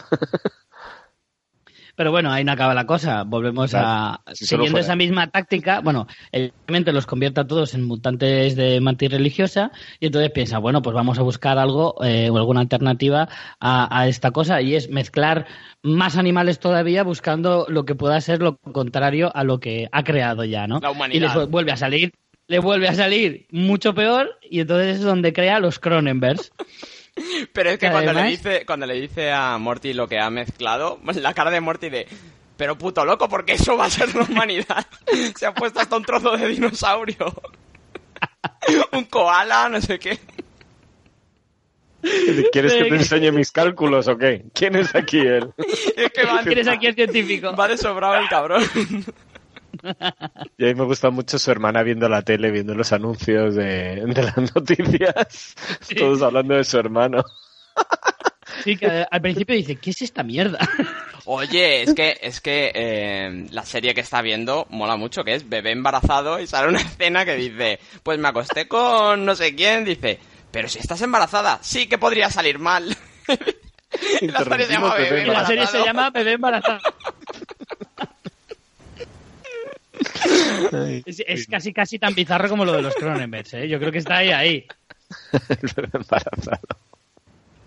Pero 1.99 2.13
bueno, 2.13 2.31
ahí 2.31 2.45
no 2.45 2.53
acaba 2.53 2.75
la 2.75 2.87
cosa. 2.87 3.25
Volvemos 3.25 3.71
Claro, 3.73 3.89
a. 3.89 4.23
si 4.33 4.47
siguiendo 4.47 4.79
esa 4.79 4.95
misma 4.95 5.27
táctica, 5.33 5.81
bueno, 5.81 6.07
evidentemente 6.31 6.93
los 6.93 7.07
convierte 7.07 7.41
a 7.41 7.47
todos 7.49 7.75
en 7.75 7.83
mutantes 7.85 8.55
de 8.55 8.81
mantis 8.81 9.11
religiosa 9.11 9.73
y 9.99 10.07
entonces 10.07 10.31
piensa, 10.31 10.59
bueno, 10.59 10.81
pues 10.81 10.95
vamos 10.95 11.19
a 11.19 11.23
buscar 11.23 11.59
algo 11.59 11.97
eh, 12.05 12.31
o 12.31 12.37
alguna 12.39 12.61
alternativa 12.61 13.29
a, 13.59 13.99
a 14.01 14.07
esta 14.07 14.31
cosa 14.31 14.63
y 14.63 14.77
es 14.77 14.89
mezclar 14.91 15.47
más 15.83 16.17
animales 16.17 16.61
todavía 16.61 17.03
buscando 17.03 17.67
lo 17.69 17.85
que 17.85 17.97
pueda 17.97 18.21
ser 18.21 18.43
lo 18.43 18.59
contrario 18.59 19.33
a 19.35 19.43
lo 19.43 19.59
que 19.59 19.89
ha 19.91 20.05
creado 20.05 20.45
ya, 20.45 20.69
¿no? 20.69 20.79
La 20.79 20.91
Y 20.91 20.93
humanidad. 20.93 21.35
les 21.37 21.49
vuelve 21.51 21.73
a 21.73 21.77
salir. 21.77 22.13
Le 22.47 22.61
vuelve 22.61 22.87
a 22.89 22.95
salir 22.95 23.47
mucho 23.51 23.93
peor 23.93 24.39
y 24.49 24.61
entonces 24.61 24.99
es 24.99 25.03
donde 25.03 25.33
crea 25.33 25.59
los 25.59 25.81
Cronenbergs. 25.81 26.53
Pero 27.53 27.71
es 27.71 27.79
que 27.79 27.87
Que 27.87 27.93
cuando 27.93 28.13
le, 28.13 28.23
dice, 28.25 28.65
cuando 28.67 28.87
le 28.87 28.95
dice 28.95 29.31
a 29.33 29.59
Morty 29.59 29.93
lo 29.93 30.09
que 30.09 30.19
ha 30.19 30.31
mezclado, 30.31 30.99
la 31.15 31.35
cara 31.35 31.51
de 31.51 31.61
Morty 31.61 31.89
de... 31.89 32.07
Pero 32.57 32.77
puto 32.77 33.05
loco, 33.05 33.29
porque 33.29 33.53
eso 33.53 33.77
va 33.77 33.85
a 33.85 33.91
ser 33.91 34.13
la 34.17 34.25
humanidad. 34.25 34.85
Se 35.37 35.47
ha 35.47 35.55
puesto 35.55 35.79
hasta 35.79 35.97
un 35.97 36.05
trozo 36.05 36.37
de 36.37 36.49
dinosaurio. 36.49 37.33
un 38.93 39.05
koala, 39.05 39.69
no 39.69 39.81
sé 39.81 39.99
qué. 39.99 40.19
¿Quieres 42.53 42.75
que 42.75 42.85
te 42.85 42.97
enseñe 42.97 43.33
mis 43.33 43.51
cálculos 43.51 44.09
o 44.09 44.17
qué? 44.17 44.45
¿Quién 44.55 44.77
es 44.77 44.95
aquí 44.95 45.19
él? 45.19 45.53
Es 45.97 46.13
que 46.13 46.25
va, 46.25 46.43
¿Quién 46.43 46.59
es 46.59 46.69
aquí 46.69 46.87
el 46.87 46.95
científico? 46.95 47.55
va 47.55 47.69
de 47.69 47.77
sobrado 47.77 48.17
el 48.17 48.29
cabrón. 48.29 48.63
Y 50.57 50.65
a 50.65 50.69
mí 50.69 50.75
me 50.75 50.85
gusta 50.85 51.11
mucho 51.11 51.39
su 51.39 51.51
hermana 51.51 51.83
viendo 51.83 52.09
la 52.09 52.23
tele, 52.23 52.51
viendo 52.51 52.75
los 52.75 52.93
anuncios 52.93 53.55
de, 53.55 54.05
de 54.07 54.23
las 54.23 54.37
noticias. 54.55 55.55
Todos 55.97 56.23
hablando 56.23 56.55
de 56.55 56.65
su 56.65 56.79
hermano. 56.79 57.25
Sí, 58.65 58.77
que 58.77 59.07
al 59.09 59.21
principio 59.21 59.55
dice, 59.55 59.77
¿qué 59.77 59.91
es 59.91 60.03
esta 60.03 60.23
mierda? 60.23 60.59
Oye, 61.27 61.83
es 61.83 61.95
que, 61.95 62.19
es 62.21 62.41
que 62.41 62.73
eh, 62.75 63.47
la 63.51 63.65
serie 63.65 63.95
que 63.95 64.01
está 64.01 64.23
viendo 64.23 64.67
mola 64.71 64.97
mucho, 64.97 65.25
que 65.25 65.35
es 65.35 65.49
bebé 65.49 65.73
embarazado 65.73 66.41
y 66.41 66.47
sale 66.47 66.69
una 66.69 66.81
escena 66.81 67.25
que 67.25 67.37
dice, 67.37 67.79
pues 68.03 68.19
me 68.19 68.29
acosté 68.29 68.67
con 68.67 69.25
no 69.25 69.35
sé 69.35 69.55
quién, 69.55 69.85
dice, 69.85 70.19
pero 70.51 70.69
si 70.69 70.79
estás 70.79 71.03
embarazada, 71.03 71.59
sí 71.63 71.87
que 71.87 71.99
podría 71.99 72.31
salir 72.31 72.59
mal. 72.59 72.97
Y 74.21 74.29
la 74.29 74.45
serie 74.45 74.67
se 74.67 74.73
llama 74.75 74.95
Bebé 74.95 75.27
la 75.27 75.47
serie 75.47 75.67
se 75.67 75.83
llama 75.83 76.11
Bebé 76.11 76.33
embarazado. 76.33 76.81
Es, 81.07 81.23
es 81.27 81.47
casi 81.47 81.73
casi 81.73 81.99
tan 81.99 82.15
bizarro 82.15 82.49
como 82.49 82.65
lo 82.65 82.73
de 82.73 82.83
los 82.83 82.95
Cronenbergs, 82.95 83.55
¿eh? 83.55 83.69
Yo 83.69 83.79
creo 83.79 83.91
que 83.93 83.99
está 83.99 84.19
ahí, 84.19 84.31
ahí. 84.31 84.67
El 85.49 85.71
bebé 85.77 85.89
embarazado. 85.95 86.61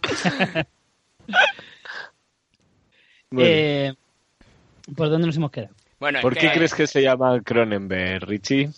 Bueno, 3.33 3.49
Eh, 3.49 3.93
¿Por 4.95 5.09
dónde 5.09 5.27
nos 5.27 5.37
hemos 5.37 5.51
quedado? 5.51 5.73
Bueno, 5.99 6.19
¿Por 6.21 6.33
qué 6.33 6.47
que- 6.49 6.53
crees 6.53 6.73
que 6.73 6.87
se 6.87 7.01
llama 7.01 7.39
Cronenberg, 7.41 8.25
Richie? 8.27 8.69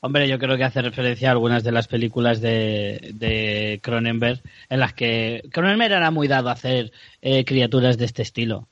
Hombre, 0.00 0.28
yo 0.28 0.38
creo 0.38 0.56
que 0.58 0.64
hace 0.64 0.82
referencia 0.82 1.28
a 1.30 1.32
algunas 1.32 1.64
de 1.64 1.72
las 1.72 1.88
películas 1.88 2.40
de, 2.42 3.10
de 3.14 3.80
Cronenberg 3.82 4.40
en 4.68 4.78
las 4.80 4.92
que 4.92 5.42
Cronenberg 5.50 5.92
era 5.94 6.10
muy 6.10 6.28
dado 6.28 6.50
a 6.50 6.52
hacer 6.52 6.92
eh, 7.22 7.44
criaturas 7.46 7.96
de 7.96 8.04
este 8.04 8.20
estilo. 8.22 8.68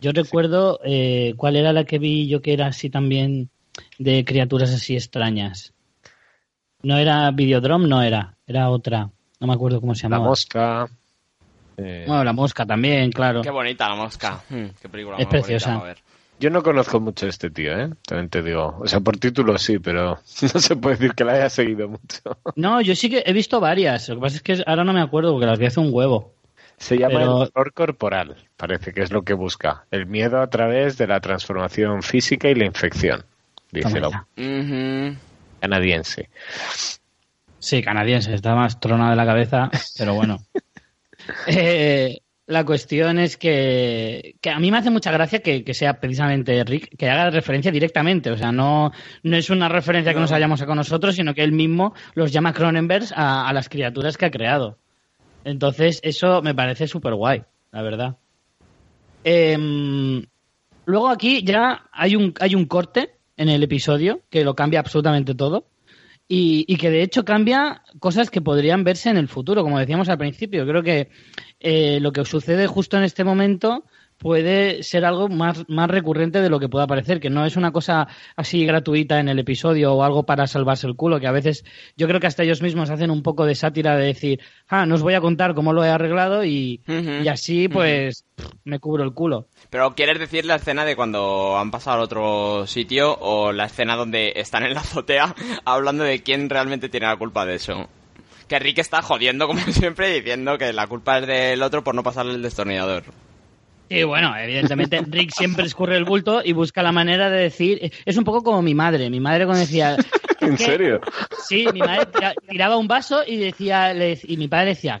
Yo 0.00 0.12
recuerdo 0.12 0.78
eh, 0.84 1.34
cuál 1.36 1.56
era 1.56 1.72
la 1.72 1.84
que 1.84 1.98
vi 1.98 2.28
yo 2.28 2.42
que 2.42 2.52
era 2.52 2.66
así 2.66 2.90
también 2.90 3.50
de 3.98 4.24
criaturas 4.24 4.72
así 4.72 4.94
extrañas. 4.94 5.72
No 6.82 6.96
era 6.98 7.30
Videodrome, 7.30 7.88
no 7.88 8.02
era, 8.02 8.36
era 8.46 8.68
otra. 8.70 9.10
No 9.40 9.46
me 9.46 9.54
acuerdo 9.54 9.80
cómo 9.80 9.94
se 9.94 10.04
La 10.08 10.16
llamaba. 10.16 10.28
mosca. 10.30 10.88
eh, 11.78 12.04
Bueno, 12.06 12.24
la 12.24 12.32
mosca 12.32 12.64
también, 12.66 13.10
claro. 13.10 13.42
Qué 13.42 13.50
bonita 13.50 13.88
la 13.88 13.96
mosca. 13.96 14.42
Hmm, 14.48 14.66
qué 14.80 14.88
película 14.88 15.16
Es 15.16 15.24
más 15.26 15.32
bonita 15.32 15.46
preciosa. 15.46 15.74
para 15.74 15.84
ver. 15.86 15.98
Yo 16.38 16.50
no 16.50 16.62
conozco 16.62 17.00
mucho 17.00 17.24
a 17.24 17.30
este 17.30 17.48
tío, 17.50 17.78
¿eh? 17.78 17.88
También 18.06 18.28
te 18.28 18.42
digo. 18.42 18.76
O 18.78 18.86
sea, 18.86 19.00
por 19.00 19.16
título 19.16 19.56
sí, 19.56 19.78
pero 19.78 20.18
no 20.54 20.60
se 20.60 20.76
puede 20.76 20.96
decir 20.96 21.14
que 21.14 21.24
la 21.24 21.32
haya 21.32 21.48
seguido 21.48 21.88
mucho. 21.88 22.20
No, 22.56 22.80
yo 22.82 22.94
sí 22.94 23.08
que 23.08 23.22
he 23.26 23.32
visto 23.32 23.58
varias. 23.58 24.08
Lo 24.10 24.16
que 24.16 24.20
pasa 24.20 24.36
es 24.36 24.42
que 24.42 24.62
ahora 24.66 24.84
no 24.84 24.92
me 24.92 25.00
acuerdo 25.00 25.32
porque 25.32 25.46
las 25.46 25.58
vi 25.58 25.66
hace 25.66 25.80
un 25.80 25.88
huevo. 25.92 26.34
Se 26.78 26.96
llama 26.98 27.18
Pero- 27.18 27.42
el 27.44 27.50
horror 27.54 27.72
corporal, 27.72 28.36
parece 28.56 28.92
que 28.92 29.02
es 29.02 29.10
lo 29.10 29.22
que 29.22 29.32
busca. 29.34 29.86
El 29.90 30.06
miedo 30.06 30.40
a 30.40 30.48
través 30.48 30.98
de 30.98 31.06
la 31.06 31.20
transformación 31.20 32.02
física 32.02 32.48
y 32.48 32.54
la 32.54 32.66
infección, 32.66 33.24
dice 33.72 33.98
la 34.00 34.26
canadiense. 35.60 36.28
Sí, 37.58 37.82
canadiense, 37.82 38.34
está 38.34 38.54
más 38.54 38.78
trona 38.78 39.10
de 39.10 39.16
la 39.16 39.26
cabeza, 39.26 39.70
pero 39.98 40.14
bueno. 40.14 40.38
Eh, 41.48 42.20
la 42.46 42.64
cuestión 42.64 43.18
es 43.18 43.36
que, 43.36 44.36
que 44.40 44.50
a 44.50 44.60
mí 44.60 44.70
me 44.70 44.78
hace 44.78 44.90
mucha 44.90 45.10
gracia 45.10 45.40
que, 45.40 45.64
que 45.64 45.74
sea 45.74 45.98
precisamente 45.98 46.62
Rick 46.62 46.96
que 46.96 47.10
haga 47.10 47.30
referencia 47.30 47.72
directamente. 47.72 48.30
O 48.30 48.36
sea, 48.38 48.52
no, 48.52 48.92
no 49.24 49.36
es 49.36 49.50
una 49.50 49.68
referencia 49.68 50.14
que 50.14 50.20
nos 50.20 50.30
hayamos 50.30 50.60
sacado 50.60 50.76
nosotros, 50.76 51.16
sino 51.16 51.34
que 51.34 51.42
él 51.42 51.50
mismo 51.50 51.94
los 52.14 52.30
llama 52.30 52.52
Cronenbergs 52.52 53.10
a, 53.10 53.48
a 53.48 53.52
las 53.52 53.68
criaturas 53.68 54.16
que 54.16 54.26
ha 54.26 54.30
creado. 54.30 54.78
Entonces, 55.46 56.00
eso 56.02 56.42
me 56.42 56.56
parece 56.56 56.88
súper 56.88 57.14
guay, 57.14 57.44
la 57.70 57.82
verdad. 57.82 58.16
Em, 59.22 60.24
luego 60.86 61.08
aquí 61.08 61.44
ya 61.44 61.84
hay 61.92 62.16
un, 62.16 62.34
hay 62.40 62.56
un 62.56 62.66
corte 62.66 63.12
en 63.36 63.48
el 63.48 63.62
episodio 63.62 64.22
que 64.28 64.42
lo 64.42 64.56
cambia 64.56 64.80
absolutamente 64.80 65.36
todo. 65.36 65.68
Y, 66.26 66.64
y 66.66 66.76
que 66.78 66.90
de 66.90 67.02
hecho 67.02 67.24
cambia 67.24 67.82
cosas 68.00 68.28
que 68.28 68.40
podrían 68.40 68.82
verse 68.82 69.08
en 69.08 69.18
el 69.18 69.28
futuro, 69.28 69.62
como 69.62 69.78
decíamos 69.78 70.08
al 70.08 70.18
principio. 70.18 70.66
Creo 70.66 70.82
que 70.82 71.10
eh, 71.60 72.00
lo 72.00 72.10
que 72.10 72.24
sucede 72.24 72.66
justo 72.66 72.96
en 72.96 73.04
este 73.04 73.22
momento 73.22 73.84
puede 74.18 74.82
ser 74.82 75.04
algo 75.04 75.28
más, 75.28 75.64
más 75.68 75.88
recurrente 75.88 76.40
de 76.40 76.50
lo 76.50 76.58
que 76.58 76.68
pueda 76.68 76.86
parecer, 76.86 77.20
que 77.20 77.30
no 77.30 77.44
es 77.44 77.56
una 77.56 77.72
cosa 77.72 78.08
así 78.36 78.64
gratuita 78.64 79.20
en 79.20 79.28
el 79.28 79.38
episodio 79.38 79.94
o 79.94 80.02
algo 80.02 80.24
para 80.24 80.46
salvarse 80.46 80.86
el 80.86 80.96
culo, 80.96 81.20
que 81.20 81.26
a 81.26 81.32
veces 81.32 81.64
yo 81.96 82.06
creo 82.06 82.20
que 82.20 82.26
hasta 82.26 82.42
ellos 82.42 82.62
mismos 82.62 82.90
hacen 82.90 83.10
un 83.10 83.22
poco 83.22 83.44
de 83.44 83.54
sátira 83.54 83.96
de 83.96 84.06
decir, 84.06 84.40
ah, 84.68 84.86
no 84.86 84.94
os 84.94 85.02
voy 85.02 85.14
a 85.14 85.20
contar 85.20 85.54
cómo 85.54 85.72
lo 85.72 85.84
he 85.84 85.88
arreglado 85.88 86.44
y, 86.44 86.80
y 86.86 87.28
así 87.28 87.68
pues 87.68 88.24
me 88.64 88.78
cubro 88.78 89.04
el 89.04 89.12
culo. 89.12 89.48
Pero 89.70 89.94
¿quieres 89.94 90.18
decir 90.18 90.44
la 90.44 90.56
escena 90.56 90.84
de 90.84 90.96
cuando 90.96 91.56
han 91.56 91.70
pasado 91.70 91.96
al 91.96 92.04
otro 92.04 92.66
sitio 92.66 93.16
o 93.18 93.52
la 93.52 93.66
escena 93.66 93.96
donde 93.96 94.32
están 94.36 94.64
en 94.64 94.74
la 94.74 94.80
azotea 94.80 95.34
hablando 95.64 96.04
de 96.04 96.22
quién 96.22 96.48
realmente 96.48 96.88
tiene 96.88 97.06
la 97.06 97.16
culpa 97.16 97.46
de 97.46 97.56
eso? 97.56 97.88
Que 98.48 98.58
Rick 98.58 98.78
está 98.78 99.02
jodiendo 99.02 99.46
como 99.46 99.60
siempre 99.72 100.10
diciendo 100.10 100.56
que 100.58 100.72
la 100.72 100.86
culpa 100.86 101.18
es 101.18 101.26
del 101.26 101.62
otro 101.62 101.82
por 101.82 101.94
no 101.94 102.02
pasarle 102.02 102.34
el 102.34 102.42
destornillador. 102.42 103.04
Sí, 103.88 104.02
bueno, 104.02 104.36
evidentemente 104.36 105.00
Rick 105.08 105.30
siempre 105.32 105.64
escurre 105.66 105.96
el 105.96 106.04
bulto 106.04 106.40
y 106.44 106.52
busca 106.52 106.82
la 106.82 106.92
manera 106.92 107.30
de 107.30 107.42
decir. 107.42 107.92
Es 108.04 108.16
un 108.16 108.24
poco 108.24 108.42
como 108.42 108.60
mi 108.62 108.74
madre. 108.74 109.08
Mi 109.10 109.20
madre 109.20 109.44
cuando 109.44 109.60
decía. 109.60 109.96
¿En 110.40 110.56
¿qué? 110.56 110.64
serio? 110.64 111.00
Sí, 111.46 111.66
mi 111.72 111.80
madre 111.80 112.06
tira- 112.06 112.34
tiraba 112.48 112.76
un 112.76 112.88
vaso 112.88 113.22
y 113.26 113.36
decía 113.36 113.94
le- 113.94 114.18
y 114.24 114.36
mi 114.36 114.48
padre 114.48 114.70
decía, 114.70 115.00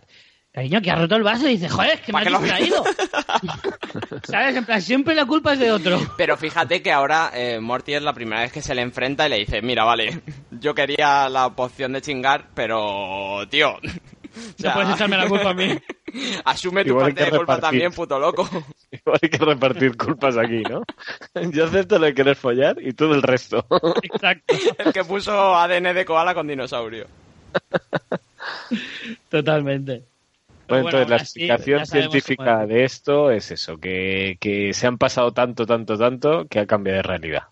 cariño, 0.52 0.80
que 0.80 0.90
ha 0.90 0.94
roto 0.96 1.14
el 1.16 1.22
vaso 1.22 1.46
y 1.48 1.52
dice, 1.52 1.68
joder, 1.68 2.00
que 2.00 2.12
me 2.12 2.12
¿Pa' 2.12 2.18
has 2.20 2.24
qué 2.24 2.30
lo- 2.30 2.38
distraído. 2.40 2.84
¿Sabes? 4.24 4.56
En 4.56 4.64
plan, 4.64 4.80
siempre 4.80 5.14
la 5.14 5.26
culpa 5.26 5.52
es 5.52 5.58
de 5.58 5.70
otro. 5.70 5.98
Pero 6.16 6.36
fíjate 6.36 6.80
que 6.82 6.92
ahora 6.92 7.30
eh, 7.34 7.60
Morty 7.60 7.94
es 7.94 8.02
la 8.02 8.12
primera 8.14 8.42
vez 8.42 8.52
que 8.52 8.62
se 8.62 8.74
le 8.74 8.82
enfrenta 8.82 9.26
y 9.26 9.30
le 9.30 9.38
dice, 9.40 9.60
mira, 9.62 9.84
vale, 9.84 10.20
yo 10.50 10.74
quería 10.74 11.28
la 11.28 11.50
poción 11.50 11.92
de 11.92 12.00
chingar, 12.02 12.46
pero, 12.54 13.46
tío... 13.50 13.72
o 13.76 14.62
No 14.62 14.72
puedes 14.74 14.90
echarme 14.94 15.16
la 15.16 15.26
culpa 15.28 15.50
a 15.50 15.54
mí. 15.54 15.78
Asume 16.44 16.82
tu 16.84 16.90
Igual 16.90 17.14
parte 17.14 17.30
de 17.30 17.36
culpa 17.36 17.60
también, 17.60 17.92
puto 17.92 18.18
loco. 18.18 18.48
Igual 19.04 19.18
hay 19.22 19.28
que 19.28 19.44
repartir 19.44 19.96
culpas 19.96 20.36
aquí, 20.36 20.62
¿no? 20.62 20.82
Yo 21.52 21.64
acepto 21.64 21.98
lo 21.98 22.06
de 22.06 22.14
querer 22.14 22.36
follar 22.36 22.76
y 22.80 22.92
todo 22.92 23.14
el 23.14 23.22
resto. 23.22 23.66
Exacto. 24.02 24.54
El 24.78 24.92
que 24.92 25.04
puso 25.04 25.54
ADN 25.54 25.94
de 25.94 26.04
koala 26.04 26.34
con 26.34 26.46
dinosaurio. 26.46 27.06
Totalmente. 29.28 30.04
Bueno, 30.68 30.84
Bueno, 30.84 30.88
entonces 30.88 31.08
la 31.08 31.16
explicación 31.16 31.86
científica 31.86 32.62
es. 32.62 32.68
de 32.68 32.84
esto 32.84 33.30
es 33.30 33.50
eso, 33.52 33.78
que, 33.78 34.36
que 34.40 34.72
se 34.72 34.86
han 34.86 34.98
pasado 34.98 35.32
tanto, 35.32 35.64
tanto, 35.64 35.96
tanto 35.96 36.46
que 36.48 36.58
ha 36.58 36.66
cambiado 36.66 36.96
de 36.96 37.02
realidad. 37.02 37.44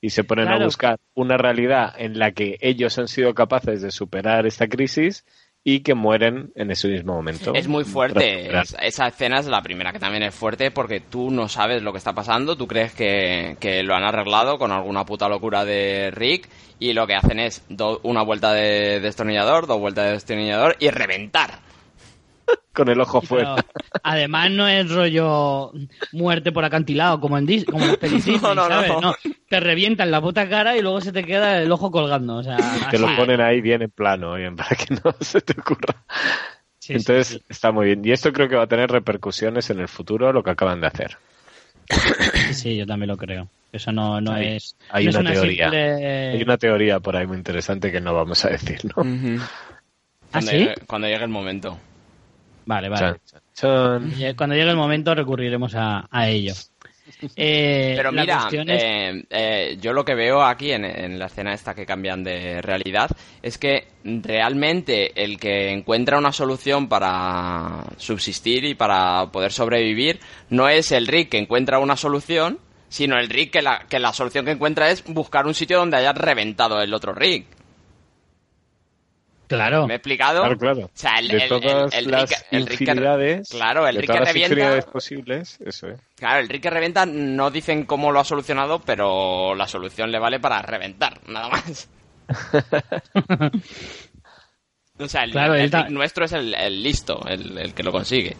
Y 0.00 0.10
se 0.10 0.24
ponen 0.24 0.48
a 0.48 0.64
buscar 0.64 0.98
una 1.14 1.36
realidad 1.36 1.92
en 1.98 2.18
la 2.18 2.30
que 2.32 2.56
ellos 2.60 2.98
han 2.98 3.08
sido 3.08 3.34
capaces 3.34 3.82
de 3.82 3.90
superar 3.90 4.46
esta 4.46 4.68
crisis 4.68 5.24
y 5.64 5.80
que 5.80 5.94
mueren 5.94 6.50
en 6.54 6.70
ese 6.70 6.88
mismo 6.88 7.14
momento. 7.14 7.52
Es 7.54 7.68
muy 7.68 7.84
fuerte. 7.84 8.48
Es- 8.62 8.76
esa 8.80 9.08
escena 9.08 9.38
es 9.38 9.46
la 9.46 9.60
primera 9.62 9.92
que 9.92 9.98
también 9.98 10.22
es 10.22 10.34
fuerte 10.34 10.70
porque 10.70 11.00
tú 11.00 11.30
no 11.30 11.48
sabes 11.48 11.82
lo 11.82 11.92
que 11.92 11.98
está 11.98 12.14
pasando. 12.14 12.56
Tú 12.56 12.66
crees 12.66 12.94
que, 12.94 13.56
que 13.60 13.82
lo 13.82 13.94
han 13.94 14.04
arreglado 14.04 14.58
con 14.58 14.72
alguna 14.72 15.04
puta 15.04 15.28
locura 15.28 15.64
de 15.64 16.10
Rick 16.12 16.48
y 16.78 16.92
lo 16.94 17.06
que 17.06 17.14
hacen 17.16 17.38
es 17.38 17.64
do- 17.68 18.00
una 18.04 18.22
vuelta 18.22 18.52
de 18.54 19.00
destornillador, 19.00 19.66
dos 19.66 19.78
vueltas 19.78 20.06
de 20.06 20.12
destornillador 20.12 20.76
y 20.78 20.88
reventar. 20.90 21.58
Con 22.72 22.88
el 22.88 23.00
ojo 23.00 23.20
Pero, 23.20 23.28
fuera. 23.28 23.56
además 24.04 24.50
no 24.52 24.68
es 24.68 24.88
rollo 24.90 25.72
muerte 26.12 26.52
por 26.52 26.64
acantilado 26.64 27.18
como 27.20 27.36
en 27.36 27.44
Dis 27.46 27.64
como 27.64 27.82
en 27.82 27.88
las 27.88 27.96
pelis 27.98 28.24
Disney, 28.24 28.40
No, 28.40 28.54
no, 28.54 28.68
no, 28.68 28.74
¿sabes? 28.74 28.92
no. 29.02 29.14
te 29.48 29.58
revientan 29.60 30.10
la 30.12 30.20
puta 30.20 30.48
cara 30.48 30.76
y 30.76 30.82
luego 30.82 31.00
se 31.00 31.10
te 31.12 31.24
queda 31.24 31.60
el 31.60 31.72
ojo 31.72 31.90
colgando, 31.90 32.36
o 32.36 32.42
sea, 32.44 32.56
Te 32.90 32.98
lo 32.98 33.14
ponen 33.16 33.40
ahí 33.40 33.60
bien 33.60 33.82
en 33.82 33.90
plano, 33.90 34.34
bien, 34.34 34.54
para 34.54 34.76
que 34.76 34.94
no 34.94 35.12
se 35.20 35.40
te 35.40 35.54
ocurra. 35.60 35.96
Sí, 36.78 36.92
Entonces 36.94 37.26
sí. 37.28 37.42
está 37.48 37.72
muy 37.72 37.86
bien. 37.86 38.02
Y 38.04 38.12
esto 38.12 38.32
creo 38.32 38.48
que 38.48 38.54
va 38.56 38.62
a 38.62 38.68
tener 38.68 38.90
repercusiones 38.90 39.68
en 39.70 39.80
el 39.80 39.88
futuro, 39.88 40.32
lo 40.32 40.42
que 40.44 40.50
acaban 40.50 40.80
de 40.80 40.86
hacer. 40.86 41.16
Sí, 42.52 42.76
yo 42.76 42.86
también 42.86 43.08
lo 43.08 43.16
creo. 43.16 43.48
Eso 43.72 43.92
no, 43.92 44.20
no 44.20 44.32
Hay- 44.32 44.56
es. 44.56 44.76
hay 44.90 45.04
no 45.04 45.10
es 45.10 45.16
una 45.16 45.32
teoría. 45.32 45.64
simple- 45.70 46.30
Hay 46.32 46.42
una 46.42 46.56
teoría 46.58 47.00
por 47.00 47.16
ahí 47.16 47.26
muy 47.26 47.36
interesante 47.36 47.90
que 47.92 48.00
no 48.00 48.14
vamos 48.14 48.44
a 48.44 48.50
decir, 48.50 48.80
¿no? 48.84 48.92
¿Ah, 49.02 49.48
Cuando, 50.32 50.50
sí? 50.50 50.56
llegue, 50.58 50.74
cuando 50.86 51.08
llegue 51.08 51.24
el 51.24 51.30
momento. 51.30 51.78
Vale, 52.68 52.88
vale. 52.90 53.16
Lle- 53.62 54.36
Cuando 54.36 54.54
llegue 54.54 54.68
el 54.70 54.76
momento 54.76 55.14
recurriremos 55.14 55.74
a, 55.74 56.06
a 56.10 56.28
ello. 56.28 56.52
Eh, 57.34 57.94
Pero 57.96 58.12
la 58.12 58.20
mira, 58.20 58.36
cuestión 58.40 58.68
es- 58.68 58.82
eh, 58.84 59.24
eh, 59.30 59.78
yo 59.80 59.94
lo 59.94 60.04
que 60.04 60.14
veo 60.14 60.42
aquí 60.42 60.72
en, 60.72 60.84
en 60.84 61.18
la 61.18 61.26
escena 61.26 61.54
esta 61.54 61.74
que 61.74 61.86
cambian 61.86 62.22
de 62.22 62.60
realidad 62.60 63.08
es 63.40 63.56
que 63.56 63.88
realmente 64.04 65.24
el 65.24 65.40
que 65.40 65.70
encuentra 65.72 66.18
una 66.18 66.30
solución 66.32 66.88
para 66.90 67.84
subsistir 67.96 68.66
y 68.66 68.74
para 68.74 69.26
poder 69.32 69.50
sobrevivir 69.50 70.20
no 70.50 70.68
es 70.68 70.92
el 70.92 71.06
Rick 71.06 71.30
que 71.30 71.38
encuentra 71.38 71.78
una 71.78 71.96
solución, 71.96 72.58
sino 72.90 73.16
el 73.18 73.30
Rick 73.30 73.52
que 73.52 73.62
la, 73.62 73.86
que 73.88 73.98
la 73.98 74.12
solución 74.12 74.44
que 74.44 74.50
encuentra 74.52 74.90
es 74.90 75.02
buscar 75.04 75.46
un 75.46 75.54
sitio 75.54 75.78
donde 75.78 75.96
haya 75.96 76.12
reventado 76.12 76.82
el 76.82 76.92
otro 76.92 77.14
Rick. 77.14 77.46
Claro. 79.48 79.86
¿Me 79.86 79.94
he 79.94 79.96
explicado? 79.96 80.40
Claro, 80.42 80.58
claro. 80.58 80.80
O 80.86 80.90
sea, 80.94 81.18
el, 81.18 81.28
de 81.28 81.36
el- 81.38 81.48
todas 81.48 81.92
el- 81.94 82.04
el 82.04 82.10
las 82.10 82.28
Rick, 82.30 82.38
el 82.52 82.66
Rick 82.66 82.78
que- 82.78 82.84
infinidades, 82.84 83.48
claro, 83.48 83.88
el 83.88 83.94
de 83.94 84.00
Rick 84.02 84.06
todas 84.08 84.18
que 84.20 84.24
las 84.24 84.32
revienta, 84.34 84.54
infinidades 84.54 84.84
posibles, 84.86 85.58
eso 85.64 85.88
es. 85.88 86.00
Claro, 86.16 86.40
el 86.40 86.48
Rick 86.48 86.62
que 86.62 86.70
revienta 86.70 87.06
no 87.06 87.50
dicen 87.50 87.84
cómo 87.86 88.12
lo 88.12 88.20
ha 88.20 88.24
solucionado, 88.24 88.80
pero 88.80 89.54
la 89.54 89.66
solución 89.66 90.12
le 90.12 90.18
vale 90.18 90.38
para 90.38 90.60
reventar, 90.62 91.20
nada 91.28 91.48
más. 91.48 91.88
o 94.98 95.08
sea, 95.08 95.24
el, 95.24 95.30
Claro, 95.32 95.54
el 95.54 95.60
él 95.62 95.70
ta- 95.70 95.82
Rick 95.82 95.90
nuestro 95.92 96.24
es 96.24 96.32
el, 96.32 96.54
el 96.54 96.82
listo, 96.82 97.20
el, 97.26 97.56
el 97.58 97.74
que 97.74 97.82
lo 97.82 97.92
consigue. 97.92 98.36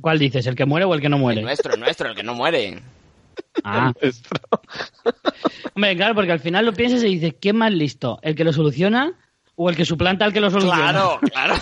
¿Cuál 0.00 0.18
dices? 0.18 0.46
¿El 0.46 0.54
que 0.54 0.64
muere 0.64 0.86
o 0.86 0.94
el 0.94 1.00
que 1.00 1.08
no 1.08 1.16
El 1.16 1.22
muere? 1.22 1.42
nuestro, 1.42 1.74
el 1.74 1.80
nuestro, 1.80 2.08
el 2.08 2.14
que 2.14 2.22
no 2.22 2.34
muere. 2.34 2.78
Ah. 3.64 3.92
Hombre, 5.74 5.96
claro, 5.96 6.14
porque 6.14 6.30
al 6.32 6.40
final 6.40 6.64
lo 6.66 6.72
piensas 6.72 7.02
y 7.02 7.18
dices, 7.18 7.34
¿quién 7.40 7.56
más 7.56 7.72
listo? 7.72 8.18
¿El 8.22 8.34
que 8.34 8.44
lo 8.44 8.52
soluciona 8.52 9.14
o 9.56 9.70
el 9.70 9.76
que 9.76 9.84
suplanta 9.84 10.24
al 10.24 10.32
que 10.32 10.40
lo 10.40 10.50
soluciona? 10.50 10.92
Claro, 10.92 11.20
claro. 11.32 11.54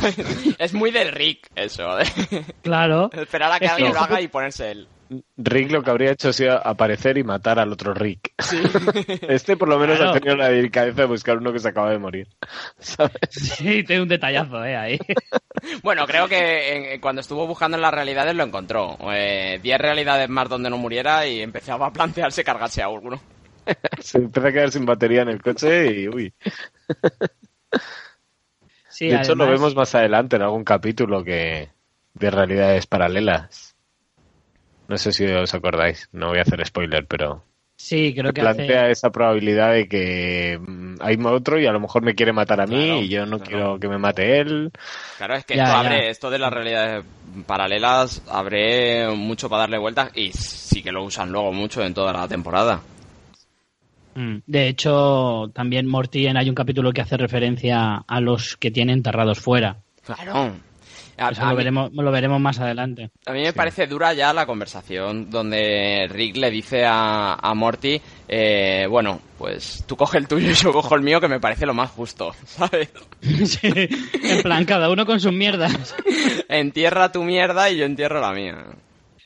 es 0.58 0.74
muy 0.74 0.90
del 0.90 1.12
Rick 1.12 1.50
eso, 1.54 1.96
de 1.96 2.44
Claro. 2.62 3.10
esperar 3.12 3.52
a 3.52 3.58
que 3.60 3.68
alguien 3.68 3.92
lo 3.94 4.00
haga 4.00 4.20
y 4.20 4.28
ponerse 4.28 4.70
él. 4.72 4.88
Rick 5.37 5.70
lo 5.70 5.83
que 5.83 5.90
habría 5.90 6.12
hecho 6.12 6.33
sido 6.33 6.55
aparecer 6.66 7.18
y 7.18 7.24
matar 7.24 7.59
al 7.59 7.72
otro 7.72 7.94
Rick. 7.94 8.33
Este 9.29 9.57
por 9.57 9.68
lo 9.68 9.79
menos 9.79 9.96
Claro. 9.96 10.11
ha 10.12 10.14
tenido 10.14 10.37
la 10.37 10.48
delicadeza 10.48 11.03
de 11.03 11.07
buscar 11.09 11.38
uno 11.38 11.53
que 11.53 11.59
se 11.59 11.68
acaba 11.68 11.90
de 11.90 11.98
morir. 11.98 12.29
¿Sabes? 12.79 13.12
Sí, 13.31 13.83
tiene 13.85 14.03
un 14.03 14.09
detallazo, 14.09 14.64
¿eh? 14.64 14.77
Ahí. 14.77 14.98
Bueno, 15.83 16.05
creo 16.07 16.29
que 16.29 16.98
cuando 17.00 17.20
estuvo 17.22 17.46
buscando 17.46 17.77
en 17.79 17.83
las 17.83 17.94
realidades 17.94 18.35
lo 18.35 18.42
encontró. 18.44 18.98
Eh, 19.12 19.59
Diez 19.62 19.79
realidades 19.79 20.29
más 20.29 20.46
donde 20.48 20.68
no 20.68 20.77
muriera 20.77 21.27
y 21.27 21.40
empezaba 21.40 21.87
a 21.87 21.92
plantearse 21.92 22.44
cargarse 22.44 22.83
a 22.83 22.87
alguno. 22.87 23.18
Se 24.00 24.18
empieza 24.18 24.48
a 24.48 24.53
quedar 24.53 24.70
sin 24.70 24.85
batería 24.85 25.22
en 25.22 25.31
el 25.31 25.40
coche 25.40 25.90
y 26.03 26.09
uy. 26.09 26.35
Sí, 28.88 29.09
de 29.09 29.16
hecho, 29.16 29.35
lo 29.35 29.46
vemos 29.48 29.74
más 29.74 29.94
adelante 29.94 30.37
en 30.37 30.42
algún 30.42 30.64
capítulo 30.64 31.24
que 31.24 31.70
de 32.12 32.31
realidades 32.31 32.87
paralelas. 32.87 33.73
No 34.88 34.97
sé 34.99 35.12
si 35.12 35.25
os 35.25 35.55
acordáis, 35.55 36.09
no 36.12 36.29
voy 36.29 36.38
a 36.38 36.42
hacer 36.42 36.64
spoiler, 36.66 37.07
pero 37.07 37.42
Sí, 37.77 38.14
creo 38.14 38.33
que 38.33 38.40
plantea 38.40 38.83
hace... 38.85 38.92
esa 38.92 39.11
probabilidad 39.11 39.73
de 39.73 39.88
que 39.88 40.59
mm, 40.61 40.94
hay 41.01 41.16
otro 41.25 41.61
y 41.61 41.66
a 41.66 41.73
lo 41.73 41.81
mejor 41.81 42.03
me 42.03 42.14
quiere 42.14 42.33
matar 42.33 42.61
a 42.61 42.66
mí 42.66 42.77
Claro, 42.77 43.01
y 43.03 43.09
yo 43.09 43.27
no 43.27 43.38
claro. 43.38 43.44
quiero 43.51 43.79
que 43.81 43.88
me 43.88 43.99
mate 43.99 44.38
él. 44.40 44.70
Claro, 45.18 45.35
es 45.35 45.44
que 45.44 45.57
Ya, 45.57 45.64
esto 45.64 45.75
ya. 45.75 45.81
abre, 45.81 46.09
esto 46.11 46.31
de 46.31 46.38
las 46.38 46.53
realidades 46.53 47.05
paralelas 47.47 48.23
abre 48.31 49.09
mucho 49.11 49.49
para 49.49 49.62
darle 49.62 49.79
vueltas 49.79 50.11
y 50.14 50.31
sí 50.33 50.83
que 50.83 50.92
lo 50.92 51.03
usan 51.05 51.33
luego 51.33 51.53
mucho 51.53 51.83
en 51.83 51.94
toda 51.94 52.12
la 52.12 52.29
temporada. 52.29 52.81
Mm. 54.14 54.37
De 54.47 54.68
hecho, 54.68 55.51
también 55.53 55.87
Morty 55.88 56.27
en 56.29 56.37
hay 56.37 56.49
un 56.49 56.55
capítulo 56.55 56.92
que 56.92 57.01
hace 57.01 57.16
referencia 57.16 58.05
a 58.07 58.20
los 58.20 58.57
que 58.57 58.70
tienen 58.70 58.99
enterrados 58.99 59.40
fuera. 59.40 59.79
Claro. 60.05 60.53
A, 61.16 61.31
Eso 61.31 61.42
a 61.42 61.46
lo 61.46 61.50
mí, 61.53 61.57
veremos, 61.57 61.92
lo 61.92 62.11
veremos 62.11 62.40
más 62.40 62.59
adelante. 62.59 63.11
a 63.27 63.33
mí 63.33 63.42
me 63.42 63.53
parece 63.53 63.87
dura 63.87 64.12
ya 64.14 64.33
la 64.33 64.46
conversación 64.46 65.31
donde 65.31 66.07
Rick 66.11 66.37
le 66.37 66.50
dice 66.50 66.85
a, 66.85 67.35
a 67.35 67.55
Morty, 67.55 68.00
eh, 68.29 68.87
bueno, 68.88 69.20
pues 69.38 69.85
tú 69.87 69.96
coge 69.96 70.18
el 70.18 70.27
tuyo 70.29 70.50
y 70.50 70.55
yo 70.55 70.72
cojo 70.72 70.94
el 70.96 71.03
mío, 71.03 71.20
que 71.20 71.29
me 71.29 71.40
parece 71.40 71.66
lo 71.66 71.74
más 71.74 71.90
justo, 71.90 72.35
¿sabes? 72.44 72.88
Sí, 73.44 73.61
en 74.22 74.42
plan, 74.42 74.64
cada 74.64 74.90
uno 74.90 75.07
con 75.07 75.20
sus 75.20 75.33
mierdas. 75.33 75.94
Entierra 76.48 77.11
tu 77.12 77.22
mierda 77.24 77.70
y 77.70 77.79
yo 77.79 77.85
entierro 77.87 78.20
la 78.20 78.33
mía. 78.33 78.64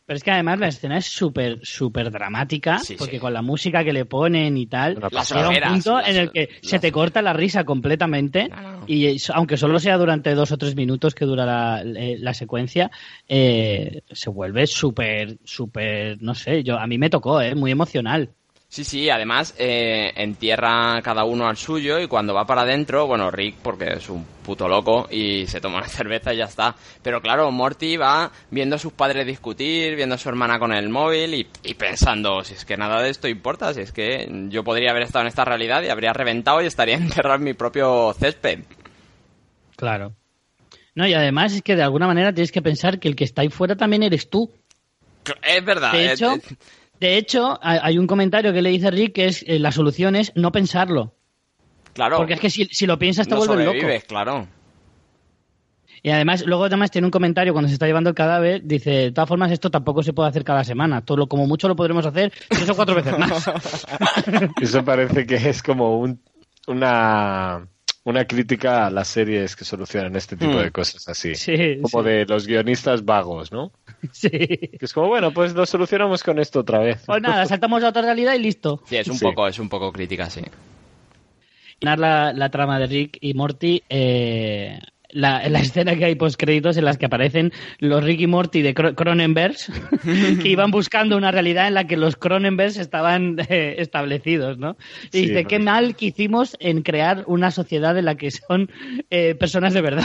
Pero 0.09 0.17
es 0.17 0.25
que 0.25 0.31
además 0.31 0.59
la 0.59 0.69
escena 0.69 0.97
es 0.97 1.05
súper, 1.05 1.59
súper 1.63 2.11
dramática, 2.11 2.79
Sí, 2.79 2.97
porque 2.97 3.17
sí. 3.17 3.19
con 3.21 3.35
la 3.35 3.43
música 3.43 3.85
que 3.85 3.93
le 3.93 4.07
ponen 4.07 4.57
y 4.57 4.65
tal, 4.67 4.99
Las 5.13 5.31
llega 5.31 5.51
un 5.51 5.55
punto 5.75 5.99
las- 5.99 6.09
en 6.09 6.17
el 6.17 6.31
que 6.33 6.49
se 6.63 6.79
te 6.79 6.91
corta 6.91 7.21
la 7.21 7.35
risa 7.35 7.65
completamente 7.65 8.49
No, 8.49 8.57
no. 8.81 8.85
y 8.87 9.19
aunque 9.35 9.59
solo 9.59 9.79
sea 9.79 9.99
durante 9.99 10.35
dos 10.35 10.51
o 10.51 10.57
tres 10.57 10.75
minutos 10.77 11.15
que 11.15 11.27
dura 11.27 11.45
la, 11.45 11.83
la 11.85 12.33
secuencia, 12.33 12.91
eh, 13.29 14.01
se 14.11 14.31
vuelve 14.31 14.67
súper, 14.67 15.37
súper, 15.45 16.17
no 16.23 16.35
sé, 16.35 16.63
yo 16.65 16.79
a 16.79 16.87
mí 16.87 16.97
me 16.97 17.11
tocó, 17.11 17.43
eh, 17.43 17.55
muy 17.55 17.71
emocional. 17.71 18.31
Sí, 18.71 18.85
sí, 18.85 19.09
además 19.09 19.55
eh, 19.59 20.13
entierra 20.15 21.01
cada 21.03 21.25
uno 21.25 21.49
al 21.49 21.57
suyo 21.57 21.99
y 22.01 22.07
cuando 22.07 22.35
va 22.35 22.47
para 22.47 22.63
adentro, 22.63 23.07
bueno, 23.07 23.31
Rick 23.31 23.57
porque 23.63 23.95
es 23.95 24.11
un 24.11 24.27
puto 24.45 24.69
loco 24.69 25.09
y 25.11 25.47
se 25.47 25.59
toma 25.61 25.79
una 25.79 25.89
cerveza 25.89 26.35
y 26.35 26.37
ya 26.37 26.45
está. 26.45 26.77
Pero 27.03 27.23
claro, 27.23 27.51
Morty 27.51 27.97
va 27.97 28.31
viendo 28.51 28.77
a 28.77 28.79
sus 28.79 28.93
padres 28.93 29.27
discutir, 29.27 29.97
viendo 29.97 30.17
a 30.17 30.19
su 30.19 30.29
hermana 30.29 30.59
con 30.59 30.75
el 30.75 30.91
móvil 30.91 31.33
y, 31.33 31.49
y 31.63 31.75
pensando, 31.75 32.45
si 32.45 32.55
es 32.55 32.67
que 32.67 32.77
nada 32.77 33.01
de 33.01 33.09
esto 33.09 33.27
importa, 33.27 33.73
si 33.73 33.81
es 33.81 33.91
que 33.91 34.29
yo 34.51 34.63
podría 34.63 34.91
haber 34.91 35.05
estado 35.05 35.23
en 35.23 35.29
esta 35.29 35.47
realidad 35.47 35.83
y 35.83 35.89
habría 35.89 36.13
reventado 36.13 36.61
y 36.61 36.67
estaría 36.67 36.95
enterrado 36.99 37.37
en 37.37 37.45
mi 37.45 37.55
propio 37.55 38.13
césped. 38.13 38.61
Claro. 39.77 40.13
No, 40.95 41.07
y 41.07 41.15
además 41.15 41.55
es 41.55 41.63
que 41.63 41.75
de 41.75 41.85
alguna 41.85 42.07
manera 42.07 42.35
tienes 42.35 42.53
que 42.53 42.61
pensar 42.61 42.99
que 42.99 43.09
el 43.09 43.17
que 43.17 43.25
está 43.25 43.41
ahí 43.43 43.49
fuera 43.49 43.77
también 43.77 44.03
eres 44.03 44.29
tú. 44.29 44.51
Es 45.43 45.65
verdad. 45.65 45.93
De 45.93 46.07
eh, 46.07 46.13
hecho, 46.13 46.35
eh, 46.35 46.41
de 47.01 47.17
hecho, 47.17 47.59
hay 47.63 47.99
un 47.99 48.07
comentario 48.07 48.53
que 48.53 48.63
le 48.63 48.71
dice 48.71 48.91
Rick 48.91 49.15
que 49.15 49.27
es 49.27 49.45
eh, 49.47 49.59
la 49.59 49.73
solución 49.73 50.17
es 50.17 50.33
no 50.35 50.53
pensarlo. 50.53 51.15
claro. 51.93 52.17
Porque 52.19 52.35
es 52.35 52.41
que 52.41 52.51
si, 52.51 52.65
si 52.67 52.87
lo 52.87 52.99
piensas 52.99 53.29
te 53.29 53.35
no 53.35 53.45
vuelves 53.45 53.67
loco. 53.67 54.07
claro. 54.07 54.49
Y 56.03 56.11
además, 56.11 56.45
luego 56.47 56.65
además 56.65 56.91
tiene 56.91 57.07
un 57.07 57.11
comentario 57.11 57.53
cuando 57.53 57.69
se 57.69 57.75
está 57.75 57.87
llevando 57.87 58.11
el 58.11 58.15
cadáver, 58.15 58.63
dice, 58.65 58.91
de 58.91 59.13
todas 59.13 59.29
formas 59.29 59.51
esto 59.51 59.71
tampoco 59.71 60.03
se 60.03 60.13
puede 60.13 60.29
hacer 60.29 60.45
cada 60.45 60.63
semana, 60.63 61.05
todo 61.05 61.19
lo, 61.19 61.27
como 61.27 61.47
mucho 61.47 61.67
lo 61.69 61.75
podremos 61.75 62.07
hacer 62.07 62.33
tres 62.49 62.71
o 62.71 62.77
cuatro 62.77 62.95
veces 62.95 63.19
más. 63.19 63.51
Eso 64.61 64.85
parece 64.85 65.27
que 65.27 65.35
es 65.35 65.63
como 65.63 65.99
un, 65.99 66.21
una, 66.69 67.67
una 68.11 68.25
crítica 68.27 68.87
a 68.87 68.91
las 68.91 69.09
series 69.09 69.55
que 69.57 69.65
solucionan 69.65 70.15
este 70.17 70.37
tipo 70.37 70.53
Hmm. 70.53 70.63
de 70.63 70.71
cosas 70.71 71.09
así. 71.09 71.35
Sí, 71.35 71.79
como 71.83 72.03
sí. 72.03 72.09
de 72.09 72.25
los 72.27 72.47
guionistas 72.47 73.05
vagos, 73.05 73.53
¿no? 73.53 73.73
sí. 74.13 74.29
Que 74.31 74.79
es 74.81 74.93
como, 74.93 75.09
bueno, 75.09 75.33
pues 75.33 75.55
lo 75.55 75.65
solucionamos 75.67 76.23
con 76.23 76.39
esto 76.39 76.61
otra 76.61 76.79
vez. 76.81 77.03
Pues 77.07 77.23
nada, 77.23 77.45
saltamos 77.47 77.83
a 77.85 77.89
otra 77.89 78.03
realidad 78.03 78.35
y 78.35 78.39
listo. 78.41 78.83
Sí, 78.87 78.97
es 78.97 79.09
un 79.09 79.17
Sí. 79.19 79.25
poco, 79.25 79.47
es 79.49 79.59
un 79.59 79.69
poco 79.69 79.93
crítica, 79.93 80.29
sí. 80.31 80.43
La, 81.81 82.33
la 82.33 82.51
trama 82.51 82.79
de 82.81 82.87
Rick 82.89 83.19
y 83.21 83.35
Morty, 83.35 83.83
eh, 83.89 84.81
la, 85.11 85.49
la 85.49 85.61
escena 85.61 85.97
que 85.97 86.05
hay 86.05 86.15
post 86.15 86.39
créditos 86.39 86.77
en 86.77 86.85
las 86.85 86.99
que 86.99 87.07
aparecen 87.07 87.53
los 87.79 88.05
Ricky 88.05 88.27
Morty 88.27 88.63
de 88.63 88.75
Cro- 88.75 88.95
Cronenbergs 88.95 89.71
que 90.43 90.49
iban 90.49 90.71
buscando 90.71 91.17
una 91.17 91.31
realidad 91.31 91.67
en 91.69 91.75
la 91.75 91.87
que 91.87 91.97
los 91.97 92.17
Cronenbergs 92.17 92.77
estaban 92.77 93.37
eh, 93.49 93.77
establecidos, 93.79 94.59
¿no? 94.59 94.77
Y 95.05 95.09
Sí, 95.13 95.21
dice, 95.29 95.45
qué 95.47 95.59
mal 95.59 95.97
que 95.97 96.07
hicimos 96.07 96.57
en 96.61 96.83
crear 96.83 97.25
una 97.27 97.51
sociedad 97.51 97.97
en 97.97 98.05
la 98.05 98.17
que 98.17 98.31
son 98.31 98.71
eh, 99.11 99.35
personas 99.35 99.73
de 99.75 99.81
verdad. 99.81 100.05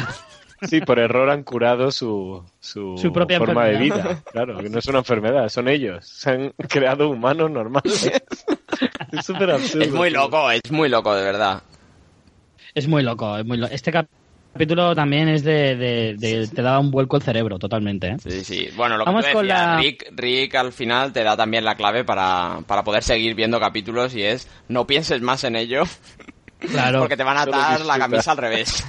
Sí, 0.61 0.79
por 0.79 0.97
error 0.97 1.29
han 1.29 1.43
curado 1.43 1.91
su, 1.91 2.41
su, 2.61 2.97
Su 2.97 3.11
propia 3.11 3.37
forma 3.37 3.65
de 3.65 3.77
vida. 3.77 4.23
Claro, 4.31 4.57
que 4.59 4.69
no 4.69 4.79
es 4.79 4.85
una 4.85 4.99
enfermedad, 4.99 5.49
son 5.49 5.67
ellos. 5.67 6.07
Se 6.07 6.29
han 6.29 6.53
creado 6.69 7.09
humanos 7.09 7.51
normales. 7.51 8.09
es 9.11 9.25
súper 9.25 9.51
absurdo. 9.51 9.83
Es 9.83 9.91
muy 9.91 10.09
loco, 10.09 10.49
es 10.51 10.71
muy 10.71 10.87
loco, 10.87 11.13
de 11.13 11.23
verdad. 11.25 11.61
Es 12.73 12.87
muy 12.87 13.03
loco, 13.03 13.37
es 13.37 13.45
muy 13.45 13.57
loco. 13.57 13.73
Este 13.73 13.91
cap- 13.91 14.07
capítulo 14.53 14.95
también 14.95 15.27
es 15.29 15.43
de, 15.43 15.75
de- 15.75 16.15
de- 16.17 16.47
te 16.47 16.61
da 16.61 16.79
un 16.79 16.91
vuelco 16.91 17.17
el 17.17 17.23
cerebro 17.23 17.57
totalmente, 17.59 18.07
¿eh? 18.09 18.17
Sí, 18.23 18.43
sí. 18.43 18.69
Bueno, 18.75 18.97
lo 18.97 19.03
que 19.03 19.09
Vamos 19.11 19.25
tú 19.25 19.33
con 19.33 19.47
decías, 19.47 19.67
la- 19.67 19.77
Rick, 19.77 20.11
Rick 20.15 20.55
al 20.55 20.71
final 20.71 21.11
te 21.11 21.23
da 21.23 21.35
también 21.35 21.65
la 21.65 21.75
clave 21.75 22.03
para, 22.03 22.59
para 22.67 22.83
poder 22.83 23.03
seguir 23.03 23.35
viendo 23.35 23.59
capítulos 23.59 24.13
y 24.15 24.23
es 24.23 24.47
no 24.67 24.85
pienses 24.87 25.21
más 25.21 25.43
en 25.43 25.55
ello 25.55 25.83
Claro. 26.59 26.99
porque 26.99 27.17
te 27.17 27.23
van 27.23 27.37
a 27.37 27.41
atar 27.41 27.81
la 27.81 27.97
camisa 27.99 28.31
al 28.31 28.37
revés. 28.37 28.85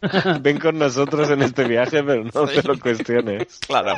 Ven 0.40 0.58
con 0.58 0.78
nosotros 0.78 1.30
en 1.30 1.42
este 1.42 1.64
viaje, 1.64 2.02
pero 2.02 2.24
no 2.24 2.46
te 2.46 2.62
lo 2.62 2.78
cuestiones. 2.78 3.58
claro. 3.66 3.96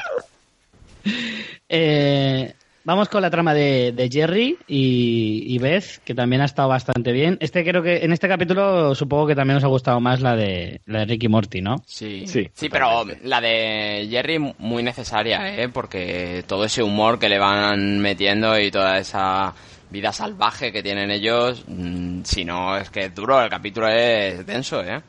Eh, 1.69 2.55
vamos 2.85 3.09
con 3.09 3.23
la 3.23 3.31
trama 3.31 3.55
de, 3.55 3.93
de 3.93 4.09
Jerry 4.11 4.59
y, 4.67 5.45
y 5.47 5.59
Beth, 5.59 6.03
que 6.05 6.15
también 6.15 6.43
ha 6.43 6.47
estado 6.47 6.69
bastante 6.69 7.13
bien. 7.13 7.37
Este 7.41 7.65
creo 7.65 7.83
que 7.83 7.99
en 7.99 8.13
este 8.13 8.29
capítulo 8.29 8.95
supongo 8.95 9.27
que 9.27 9.35
también 9.35 9.59
os 9.59 9.65
ha 9.65 9.69
gustado 9.69 10.01
más 10.01 10.21
la 10.21 10.37
de 10.37 10.81
la 10.87 11.01
de 11.01 11.05
Ricky 11.07 11.29
Morty, 11.29 11.61
¿no? 11.61 11.83
Sí, 11.87 12.27
Sí, 12.27 12.49
sí, 12.55 12.69
pero 12.69 13.05
la 13.25 13.41
de 13.41 14.07
Jerry 14.11 14.39
muy 14.39 14.83
necesaria, 14.83 15.57
¿eh? 15.57 15.69
Porque 15.69 16.45
todo 16.47 16.65
ese 16.65 16.83
humor 16.83 17.19
que 17.19 17.29
le 17.29 17.39
van 17.39 18.01
metiendo 18.01 18.59
y 18.59 18.71
toda 18.71 18.99
esa 18.99 19.55
vida 19.91 20.13
salvaje 20.13 20.73
que 20.73 20.83
tienen 20.83 21.11
ellos, 21.11 21.65
mm, 21.67 22.23
si 22.25 22.45
no, 22.45 22.77
es 22.77 22.91
que 22.91 23.05
es 23.05 23.15
duro, 23.15 23.43
el 23.43 23.51
capítulo 23.51 23.89
es 23.89 24.45
denso, 24.47 24.83
¿eh? 24.83 25.01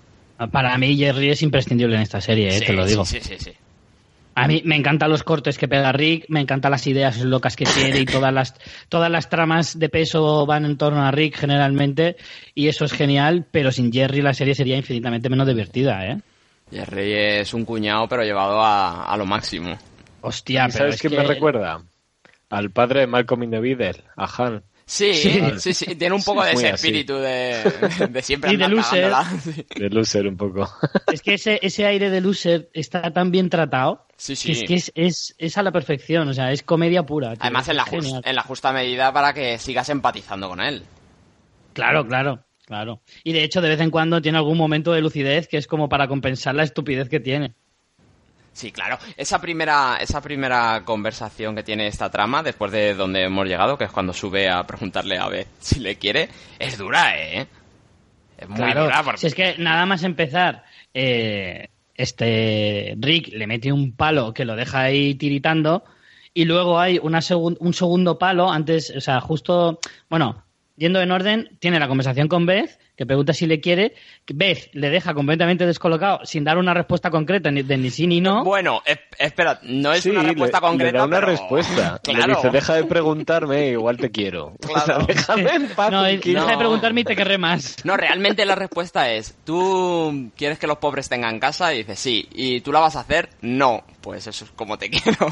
Para 0.52 0.78
mí 0.78 0.98
Jerry 0.98 1.30
es 1.30 1.42
imprescindible 1.42 1.96
en 1.96 2.02
esta 2.02 2.20
serie, 2.20 2.50
eh, 2.50 2.60
Sí, 2.60 2.66
te 2.66 2.74
lo 2.74 2.84
sí, 2.84 2.90
digo. 2.90 3.06
Sí, 3.06 3.20
sí, 3.22 3.36
sí. 3.40 3.52
A 4.36 4.48
mí 4.48 4.62
me 4.66 4.76
encantan 4.76 5.10
los 5.12 5.24
cortes 5.24 5.58
que 5.58 5.68
pega 5.68 5.92
Rick, 5.92 6.26
me 6.30 6.40
encantan 6.42 6.72
las 6.72 6.88
ideas 6.88 7.20
locas 7.22 7.56
que 7.56 7.66
tiene 7.66 8.00
y 8.00 8.06
todas 8.06 8.34
las, 8.34 8.56
todas 8.90 9.12
las 9.12 9.30
tramas 9.30 9.78
de 9.78 9.90
peso 9.90 10.46
van 10.46 10.66
en 10.66 10.78
torno 10.78 11.06
a 11.06 11.12
Rick 11.12 11.38
generalmente 11.38 12.16
y 12.56 12.68
eso 12.68 12.86
es 12.86 12.94
genial, 12.94 13.46
pero 13.52 13.72
sin 13.72 13.92
Jerry 13.92 14.22
la 14.22 14.34
serie 14.34 14.56
sería 14.56 14.76
infinitamente 14.78 15.30
menos 15.30 15.48
divertida, 15.48 16.06
¿eh? 16.08 16.18
Jerry 16.72 17.14
es 17.14 17.54
un 17.54 17.66
cuñado, 17.66 18.08
pero 18.08 18.24
llevado 18.24 18.60
a, 18.62 19.06
a 19.06 19.18
lo 19.18 19.26
máximo. 19.26 19.78
Hostia, 20.22 20.64
¿Y 20.64 20.68
pero 20.68 20.78
¿Sabes 20.78 20.96
es 20.96 21.02
qué 21.02 21.10
que... 21.10 21.18
me 21.18 21.24
recuerda? 21.24 21.84
Al 22.50 22.72
padre 22.72 23.02
de 23.02 23.08
Malcolm 23.08 23.44
in 23.44 23.52
the 23.52 23.60
Middle, 23.60 24.04
a 24.16 24.26
Han. 24.44 24.64
Sí, 24.86 25.14
sí, 25.14 25.42
Sí. 25.60 25.74
sí, 25.74 25.96
tiene 25.96 26.14
un 26.14 26.22
poco 26.24 26.44
de 26.44 26.52
ese 26.52 26.70
espíritu 26.72 27.16
de, 27.16 27.64
de 28.10 28.22
siempre 28.22 28.52
Y 28.54 28.58
de 28.58 28.68
loser. 28.68 29.10
cagándola. 29.12 29.64
De 29.78 29.90
loser 29.90 30.28
un 30.28 30.36
poco. 30.38 30.70
Es 31.12 31.22
que 31.22 31.36
ese, 31.36 31.58
ese 31.62 31.86
aire 31.86 32.10
de 32.10 32.20
loser 32.22 32.70
está 32.74 33.12
tan 33.14 33.32
bien 33.32 33.50
tratado 33.50 34.06
Sí, 34.24 34.34
que 34.36 34.38
sí. 34.38 34.52
es 34.54 34.64
que 34.64 34.76
es, 34.76 34.92
es, 34.96 35.36
es 35.38 35.58
a 35.58 35.64
la 35.64 35.72
perfección, 35.74 36.30
o 36.30 36.34
sea, 36.34 36.52
es 36.54 36.64
comedia 36.64 37.04
pura. 37.04 37.32
tío, 37.34 37.40
Además, 37.42 37.68
en 37.68 37.76
la, 37.76 37.86
en 38.24 38.36
la 38.36 38.42
justa 38.44 38.72
medida 38.72 39.12
para 39.12 39.34
que 39.34 39.58
sigas 39.58 39.90
empatizando 39.90 40.48
con 40.48 40.62
él. 40.62 40.84
Claro, 41.74 42.08
claro, 42.08 42.40
claro. 42.66 43.02
Y 43.26 43.34
de 43.34 43.44
hecho, 43.44 43.60
de 43.60 43.68
vez 43.68 43.82
en 43.82 43.92
cuando 43.92 44.22
tiene 44.22 44.38
algún 44.38 44.58
momento 44.58 44.94
de 44.94 45.02
lucidez 45.02 45.50
que 45.50 45.58
es 45.58 45.68
como 45.68 45.90
para 45.90 46.08
compensar 46.08 46.56
la 46.56 46.64
estupidez 46.64 47.10
que 47.10 47.20
tiene. 47.20 47.54
Sí, 48.54 48.72
claro. 48.72 48.98
Esa 49.18 49.42
primera, 49.42 49.98
esa 50.00 50.22
primera 50.22 50.84
conversación 50.86 51.54
que 51.54 51.64
tiene 51.64 51.88
esta 51.88 52.10
trama, 52.10 52.44
después 52.44 52.72
de 52.72 52.94
donde 52.94 53.24
hemos 53.24 53.46
llegado, 53.46 53.78
que 53.78 53.84
es 53.84 53.92
cuando 53.92 54.14
sube 54.14 54.50
a 54.50 54.64
preguntarle 54.66 55.18
a 55.18 55.28
Beth 55.28 55.50
si 55.60 55.82
le 55.82 55.98
quiere, 55.98 56.30
es 56.60 56.78
dura, 56.78 57.20
¿eh? 57.20 57.46
Es 58.38 58.48
muy 58.48 58.58
Claro, 58.58 58.84
dura 58.84 59.04
porque... 59.04 59.20
si 59.20 59.28
es 59.28 59.36
que 59.36 59.56
nada 59.58 59.86
más 59.86 60.04
empezar, 60.04 60.64
eh, 60.94 61.68
este 61.96 62.96
Rick 63.00 63.30
le 63.34 63.48
mete 63.48 63.72
un 63.72 63.96
palo 63.96 64.34
que 64.34 64.46
lo 64.46 64.56
deja 64.56 64.82
ahí 64.82 65.16
tiritando 65.16 65.84
y 66.34 66.46
luego 66.46 66.80
hay 66.80 67.00
una 67.02 67.20
un 67.60 67.74
segundo 67.74 68.18
palo 68.18 68.52
antes, 68.52 68.92
o 68.96 69.02
sea, 69.02 69.22
justo, 69.22 69.80
bueno, 70.10 70.43
yendo 70.76 71.02
en 71.02 71.12
orden, 71.12 71.50
tiene 71.60 71.80
la 71.80 71.88
conversación 71.88 72.28
con 72.28 72.46
Beth, 72.46 72.80
que 72.96 73.06
pregunta 73.06 73.34
si 73.34 73.48
le 73.48 73.60
quiere, 73.60 73.94
Beth 74.32 74.70
le 74.74 74.90
deja 74.90 75.14
completamente 75.14 75.66
descolocado 75.66 76.20
sin 76.26 76.44
dar 76.44 76.58
una 76.58 76.74
respuesta 76.74 77.10
concreta 77.10 77.50
ni, 77.52 77.64
de 77.64 77.78
ni 77.78 77.90
sí 77.90 78.06
ni 78.08 78.22
no. 78.22 78.44
Bueno, 78.44 78.82
es- 78.86 79.00
espera, 79.18 79.60
no 79.64 79.92
es 79.94 80.04
sí, 80.04 80.10
una 80.12 80.24
respuesta 80.24 80.58
le, 80.58 80.62
concreta, 80.68 80.92
le 80.92 80.98
da 81.00 81.06
una 81.06 81.18
pero- 81.20 81.28
respuesta. 81.32 82.00
Claro. 82.04 82.28
Le 82.28 82.36
dice, 82.36 82.50
deja 82.50 82.74
de 82.76 82.84
preguntarme, 82.86 83.68
igual 83.70 83.98
te 83.98 84.12
quiero. 84.12 84.56
O 84.64 84.68
sea, 84.68 84.84
Claro. 84.84 85.06
déjame 85.08 85.50
en 85.56 85.68
paz. 85.70 85.92
no, 85.92 86.04
deja 86.04 86.46
de 86.46 86.58
preguntarme 86.58 87.02
y 87.02 87.04
te 87.04 87.16
querré 87.16 87.38
más. 87.38 87.78
No, 87.84 87.98
realmente 87.98 88.46
la 88.46 88.56
respuesta 88.56 89.12
es, 89.12 89.36
¿tú 89.44 90.30
quieres 90.38 90.60
que 90.60 90.68
los 90.68 90.78
pobres 90.78 91.10
tengan 91.10 91.40
casa? 91.40 91.74
Y 91.74 91.80
dices, 91.80 92.00
sí. 92.00 92.28
¿Y 92.34 92.62
tú 92.62 92.72
la 92.72 92.80
vas 92.80 92.96
a 92.96 93.02
hacer? 93.02 93.30
No. 93.42 93.84
Pues 94.02 94.28
eso 94.28 94.46
es 94.46 94.52
como 94.52 94.78
te 94.78 94.90
quiero. 94.90 95.28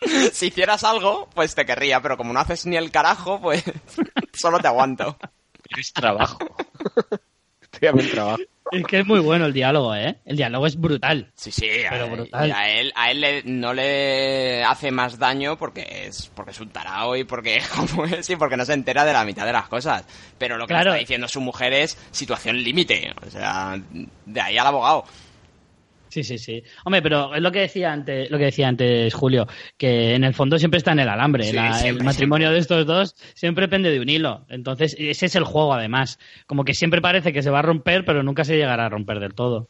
si 0.32 0.46
hicieras 0.46 0.84
algo, 0.84 1.28
pues 1.34 1.54
te 1.54 1.64
querría, 1.66 2.00
pero 2.00 2.16
como 2.16 2.32
no 2.32 2.40
haces 2.40 2.66
ni 2.66 2.76
el 2.76 2.90
carajo, 2.90 3.40
pues 3.40 3.62
solo 4.32 4.58
te 4.58 4.68
aguanto. 4.68 5.16
Tienes 5.62 5.92
trabajo. 5.92 6.38
Estoy 7.60 7.88
a 7.88 7.92
mi 7.92 8.02
trabajo. 8.04 8.38
Es 8.72 8.84
que 8.84 8.98
es 9.00 9.06
muy 9.06 9.20
bueno 9.20 9.46
el 9.46 9.52
diálogo, 9.52 9.94
¿eh? 9.94 10.18
El 10.24 10.36
diálogo 10.36 10.66
es 10.66 10.80
brutal. 10.80 11.30
Sí, 11.36 11.52
sí, 11.52 11.68
Pero 11.88 12.06
a, 12.06 12.08
brutal. 12.08 12.48
y 12.48 12.50
a 12.50 12.68
él, 12.70 12.92
a 12.96 13.10
él 13.12 13.20
le- 13.20 13.42
no 13.44 13.72
le 13.72 14.64
hace 14.64 14.90
más 14.90 15.18
daño 15.20 15.56
porque 15.56 16.06
es, 16.08 16.28
porque 16.34 16.50
es 16.50 16.60
un 16.60 16.70
tarao 16.70 17.14
y 17.14 17.22
porque 17.22 17.60
como 17.76 18.04
es 18.06 18.28
y 18.28 18.34
porque 18.34 18.56
no 18.56 18.64
se 18.64 18.72
entera 18.72 19.04
de 19.04 19.12
la 19.12 19.24
mitad 19.24 19.46
de 19.46 19.52
las 19.52 19.68
cosas. 19.68 20.04
Pero 20.36 20.56
lo 20.58 20.66
que 20.66 20.74
le 20.74 20.80
está 20.80 20.94
diciendo 20.94 21.28
su 21.28 21.40
mujer 21.40 21.72
es 21.74 21.96
situación 22.10 22.56
límite. 22.60 23.14
O 23.24 23.30
sea, 23.30 23.78
de 24.24 24.40
ahí 24.40 24.58
al 24.58 24.66
abogado. 24.66 25.04
Sí, 26.16 26.24
sí, 26.24 26.38
sí. 26.38 26.62
Hombre, 26.86 27.02
pero 27.02 27.34
es 27.34 27.42
lo 27.42 27.52
que 27.52 27.58
decía 27.60 27.92
antes, 27.92 28.30
lo 28.30 28.38
que 28.38 28.44
decía 28.44 28.68
antes 28.68 29.12
Julio, 29.12 29.46
que 29.76 30.14
en 30.14 30.24
el 30.24 30.32
fondo 30.32 30.58
siempre 30.58 30.78
está 30.78 30.92
en 30.92 31.00
el 31.00 31.08
alambre. 31.10 31.44
Sí, 31.44 31.52
La- 31.52 31.74
siempre, 31.74 32.00
el 32.00 32.04
matrimonio 32.06 32.50
de 32.50 32.58
estos 32.58 32.86
dos 32.86 33.14
siempre 33.34 33.68
pende 33.68 33.90
de 33.90 34.00
un 34.00 34.08
hilo. 34.08 34.46
Entonces, 34.48 34.96
ese 34.98 35.26
es 35.26 35.34
el 35.36 35.44
juego, 35.44 35.74
además. 35.74 36.18
Como 36.46 36.64
que 36.64 36.72
siempre 36.72 37.02
parece 37.02 37.34
que 37.34 37.42
se 37.42 37.50
va 37.50 37.58
a 37.58 37.62
romper, 37.62 38.06
pero 38.06 38.22
nunca 38.22 38.44
se 38.44 38.56
llegará 38.56 38.86
a 38.86 38.88
romper 38.88 39.20
del 39.20 39.34
todo. 39.34 39.68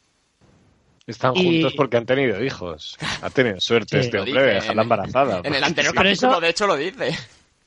Están 1.05 1.35
Y- 1.35 1.43
juntos 1.43 1.73
porque 1.75 1.97
han 1.97 2.05
tenido 2.05 2.41
hijos. 2.41 2.97
Ha 3.21 3.29
tenido 3.29 3.59
suerte 3.59 3.97
Sí. 4.01 4.05
este 4.05 4.19
hombre 4.19 4.41
dejarla 4.43 4.83
embarazada. 4.83 5.41
En 5.43 5.53
el 5.53 5.63
anterior 5.65 5.93
capítulo, 5.93 6.31
eso- 6.31 6.39
de 6.39 6.49
hecho, 6.49 6.65
lo 6.65 6.77
dice. 6.77 7.09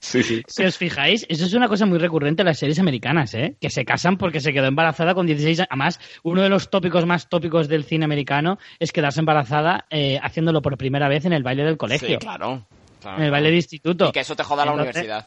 Sí, 0.00 0.22
sí. 0.22 0.42
Si 0.46 0.64
os 0.64 0.78
fijáis, 0.78 1.26
eso 1.28 1.44
es 1.44 1.52
una 1.52 1.68
cosa 1.68 1.84
muy 1.84 1.98
recurrente 1.98 2.40
en 2.42 2.46
las 2.46 2.58
series 2.58 2.78
americanas, 2.78 3.34
¿eh? 3.34 3.56
Que 3.60 3.68
se 3.68 3.84
casan 3.84 4.16
porque 4.16 4.40
se 4.40 4.52
quedó 4.52 4.64
embarazada 4.66 5.14
con 5.14 5.26
16 5.26 5.60
años. 5.60 5.68
Además, 5.70 6.00
uno 6.22 6.40
de 6.42 6.48
los 6.48 6.70
tópicos 6.70 7.04
más 7.04 7.28
tópicos 7.28 7.68
del 7.68 7.84
cine 7.84 8.06
americano 8.06 8.58
es 8.78 8.92
quedarse 8.92 9.20
embarazada 9.20 9.84
eh, 9.90 10.18
haciéndolo 10.22 10.62
por 10.62 10.78
primera 10.78 11.06
vez 11.08 11.26
en 11.26 11.34
el 11.34 11.42
baile 11.42 11.64
del 11.64 11.76
colegio. 11.76 12.08
Sí, 12.08 12.16
claro. 12.16 12.66
Claro, 13.00 13.18
En 13.18 13.24
el 13.24 13.30
baile 13.30 13.50
de 13.50 13.56
instituto. 13.56 14.08
Y 14.08 14.12
que 14.12 14.20
eso 14.20 14.34
te 14.34 14.42
joda 14.42 14.64
la 14.64 14.72
Entonces- 14.72 14.96
universidad. 14.96 15.26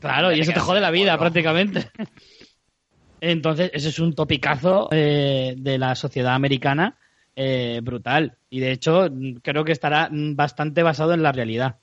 Claro, 0.00 0.32
y 0.32 0.40
eso 0.40 0.52
te 0.52 0.60
jode 0.60 0.80
la 0.80 0.90
vida 0.90 1.18
prácticamente. 1.18 1.90
Entonces, 3.20 3.70
ese 3.74 3.90
es 3.90 3.98
un 3.98 4.14
topicazo 4.14 4.88
eh, 4.92 5.54
de 5.58 5.76
la 5.78 5.94
sociedad 5.94 6.34
americana 6.34 6.96
eh, 7.36 7.80
brutal. 7.82 8.38
Y 8.48 8.60
de 8.60 8.72
hecho, 8.72 9.08
creo 9.42 9.64
que 9.64 9.72
estará 9.72 10.08
mm, 10.10 10.36
bastante 10.36 10.82
basado 10.82 11.12
en 11.12 11.22
la 11.22 11.32
realidad. 11.32 11.76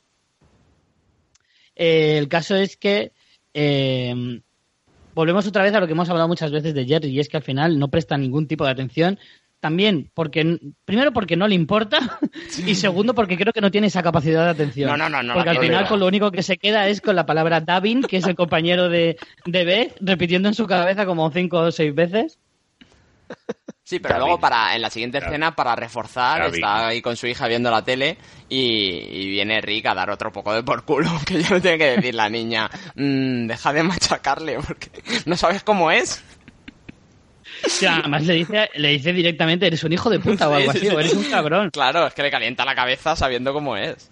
Eh, 1.78 2.18
el 2.18 2.28
caso 2.28 2.56
es 2.56 2.76
que 2.76 3.12
eh, 3.54 4.42
volvemos 5.14 5.48
otra 5.48 5.64
vez 5.64 5.74
a 5.74 5.80
lo 5.80 5.86
que 5.86 5.94
hemos 5.94 6.10
hablado 6.10 6.28
muchas 6.28 6.52
veces 6.52 6.74
de 6.74 6.86
Jerry, 6.86 7.10
y 7.10 7.20
es 7.20 7.30
que 7.30 7.38
al 7.38 7.44
final 7.44 7.78
no 7.78 7.90
presta 7.90 8.18
ningún 8.18 8.48
tipo 8.48 8.66
de 8.66 8.72
atención. 8.72 9.20
También, 9.60 10.12
porque 10.14 10.60
primero 10.86 11.12
porque 11.14 11.36
no 11.36 11.48
le 11.48 11.56
importa, 11.56 11.98
y 12.66 12.76
segundo 12.76 13.16
porque 13.16 13.38
creo 13.38 13.52
que 13.54 13.62
no 13.62 13.72
tiene 13.72 13.88
esa 13.88 14.04
capacidad 14.04 14.46
de 14.46 14.52
atención. 14.52 14.90
No, 14.92 14.98
no, 14.98 15.10
no, 15.10 15.24
no 15.24 15.34
Porque 15.34 15.50
al 15.50 15.58
final 15.58 15.88
con 15.88 16.00
lo 16.00 16.08
único 16.08 16.32
que 16.32 16.44
se 16.44 16.58
queda 16.58 16.88
es 16.88 17.02
con 17.02 17.16
la 17.16 17.26
palabra 17.26 17.62
Davin, 17.62 18.04
que 18.04 18.18
es 18.18 18.28
el 18.28 18.36
compañero 18.36 18.90
de, 18.90 19.18
de 19.46 19.66
Beth, 19.66 19.98
repitiendo 20.00 20.48
en 20.48 20.54
su 20.54 20.68
cabeza 20.68 21.08
como 21.08 21.32
cinco 21.32 21.60
o 21.60 21.72
seis 21.72 21.94
veces. 21.96 22.38
Sí, 23.88 24.00
pero 24.00 24.18
luego 24.20 24.38
para 24.38 24.76
en 24.76 24.82
la 24.82 24.90
siguiente 24.90 25.20
escena, 25.20 25.56
para 25.56 25.74
reforzar, 25.74 26.54
está 26.54 26.88
ahí 26.90 27.02
con 27.02 27.16
su 27.16 27.26
hija 27.26 27.48
viendo 27.48 27.72
la 27.72 27.86
tele 27.86 28.18
y, 28.50 28.58
y 28.60 29.30
viene 29.30 29.62
Rick 29.62 29.86
a 29.86 29.94
dar 29.96 30.10
otro 30.10 30.30
poco 30.30 30.54
de 30.54 30.62
por 30.62 30.84
culo, 30.84 31.10
que 31.26 31.42
ya 31.42 31.50
no 31.52 31.62
tiene 31.62 31.78
que 31.78 31.92
decir 31.96 32.14
la 32.14 32.30
niña, 32.30 32.70
"Mm, 32.96 33.48
deja 33.48 33.72
de 33.72 33.84
machacarle 33.84 34.58
porque 34.68 34.90
no 35.26 35.38
sabes 35.38 35.64
cómo 35.64 35.90
es. 35.90 36.22
O 37.66 37.70
sea, 37.70 38.00
además 38.00 38.26
le 38.26 38.34
dice, 38.34 38.70
le 38.76 38.90
dice 38.90 39.14
directamente, 39.14 39.66
eres 39.68 39.82
un 39.86 39.94
hijo 39.94 40.10
de 40.10 40.20
puta 40.20 40.50
o 40.50 40.54
algo 40.56 40.74
Sí, 40.74 40.80
sí, 40.80 40.88
así, 40.88 40.96
o 40.96 41.00
sí. 41.00 41.06
eres 41.06 41.14
un 41.14 41.32
cabrón. 41.32 41.70
Claro, 41.72 42.06
es 42.08 42.14
que 42.14 42.24
le 42.24 42.30
calienta 42.30 42.66
la 42.66 42.76
cabeza 42.76 43.16
sabiendo 43.16 43.54
cómo 43.54 43.78
es. 43.78 44.12